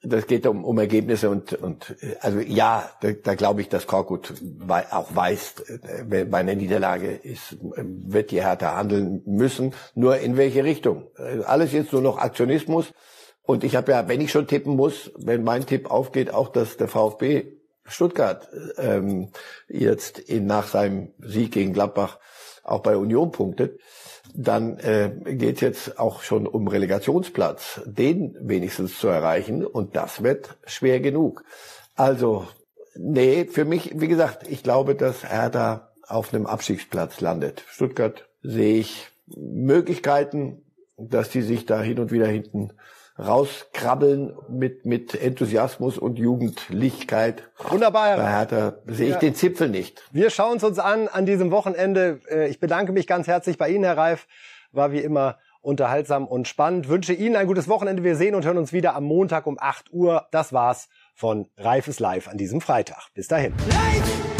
Das 0.08 0.28
geht 0.28 0.46
um, 0.46 0.64
um 0.64 0.78
Ergebnisse 0.78 1.30
und, 1.30 1.54
und 1.54 1.96
also 2.22 2.40
ja, 2.40 2.90
da, 3.02 3.12
da 3.12 3.36
glaube 3.36 3.62
ich, 3.62 3.70
dass 3.70 3.88
Korkut 3.88 4.34
auch 4.92 5.16
weiß, 5.16 5.56
äh, 6.10 6.26
bei 6.26 6.38
einer 6.38 6.56
Niederlage 6.56 7.12
ist, 7.12 7.58
wird 7.60 8.32
die 8.32 8.42
Hertha 8.42 8.76
handeln 8.76 9.22
müssen. 9.26 9.74
Nur 9.96 10.18
in 10.18 10.38
welche 10.38 10.64
Richtung? 10.64 11.08
Alles 11.46 11.72
jetzt 11.72 11.94
nur 11.94 12.02
noch 12.02 12.18
Aktionismus. 12.18 12.94
Und 13.44 13.64
ich 13.64 13.76
habe 13.76 13.92
ja, 13.92 14.08
wenn 14.08 14.22
ich 14.22 14.32
schon 14.32 14.48
tippen 14.48 14.76
muss, 14.76 15.12
wenn 15.18 15.44
mein 15.44 15.66
Tipp 15.66 15.90
aufgeht, 15.92 16.34
auch, 16.34 16.50
dass 16.50 16.78
der 16.78 16.88
VfB 16.88 17.56
Stuttgart 17.86 18.50
ähm, 18.78 19.30
jetzt 19.68 20.20
in, 20.20 20.48
nach 20.48 20.68
seinem 20.68 21.14
Sieg 21.20 21.52
gegen 21.52 21.74
Gladbach 21.74 22.20
auch 22.64 22.82
bei 22.82 22.98
Union 22.98 23.32
punktet, 23.32 23.80
dann 24.38 24.78
äh, 24.80 25.12
geht 25.36 25.62
jetzt 25.62 26.00
auch 26.00 26.22
schon 26.22 26.48
um 26.48 26.68
Relegationsplatz, 26.68 27.82
den 27.86 28.36
wenigstens 28.42 29.00
zu 29.00 29.08
erreichen. 29.08 29.66
Und 29.66 29.96
das 29.96 30.24
wird 30.24 30.58
schwer 30.66 31.00
genug. 31.00 31.44
Also, 31.96 32.48
nee, 32.96 33.46
für 33.46 33.66
mich, 33.66 34.00
wie 34.00 34.08
gesagt, 34.08 34.48
ich 34.48 34.64
glaube, 34.64 34.96
dass 34.96 35.30
Hertha 35.30 35.92
auf 36.08 36.34
einem 36.34 36.46
Abstiegsplatz 36.46 37.22
landet. 37.22 37.64
Stuttgart 37.68 38.28
sehe 38.44 38.78
ich 38.78 39.08
Möglichkeiten, 39.28 40.62
dass 40.98 41.30
die 41.30 41.42
sich 41.42 41.66
da 41.66 41.82
hin 41.82 42.00
und 42.00 42.12
wieder 42.12 42.28
hinten 42.28 42.72
rauskrabbeln 43.18 44.34
mit, 44.50 44.86
mit 44.86 45.20
Enthusiasmus 45.20 45.98
und 45.98 46.20
Jugendlichkeit. 46.20 47.44
Wunderbar. 47.70 48.18
Bei 48.18 48.30
Hertha 48.30 48.74
sehe 48.88 49.08
ich 49.08 49.14
ja. 49.14 49.20
den 49.20 49.36
Zipfel 49.36 49.70
nicht. 49.70 50.04
Wir 50.12 50.30
schauen 50.30 50.58
es 50.58 50.64
uns 50.64 50.80
an 50.80 51.08
an 51.08 51.26
diesem 51.26 51.52
Wochenende. 51.52 52.20
Äh, 52.30 52.50
ich 52.50 52.60
bedanke 52.60 52.92
mich 52.92 53.08
ganz 53.08 53.28
herzlich 53.28 53.58
bei 53.58 53.70
Ihnen, 53.70 53.84
Herr 53.84 53.98
Reif. 53.98 54.28
War 54.72 54.92
wie 54.92 55.00
immer 55.00 55.38
unterhaltsam 55.62 56.28
und 56.28 56.48
spannend. 56.48 56.90
Wünsche 56.90 57.14
Ihnen 57.14 57.36
ein 57.36 57.48
gutes 57.48 57.68
Wochenende. 57.68 58.04
Wir 58.04 58.16
sehen 58.16 58.36
und 58.36 58.46
hören 58.46 58.58
uns 58.58 58.74
wieder 58.74 58.96
am 58.96 59.06
Montag 59.06 59.48
um 59.48 59.58
8 59.60 59.92
Uhr. 59.92 60.28
Das 60.32 60.54
war's 60.54 60.90
von 61.16 61.48
Reifes 61.58 62.00
Live 62.00 62.28
an 62.28 62.38
diesem 62.38 62.62
Freitag. 62.62 63.08
Bis 63.14 63.28
dahin. 63.28 63.54
Live! 63.70 64.35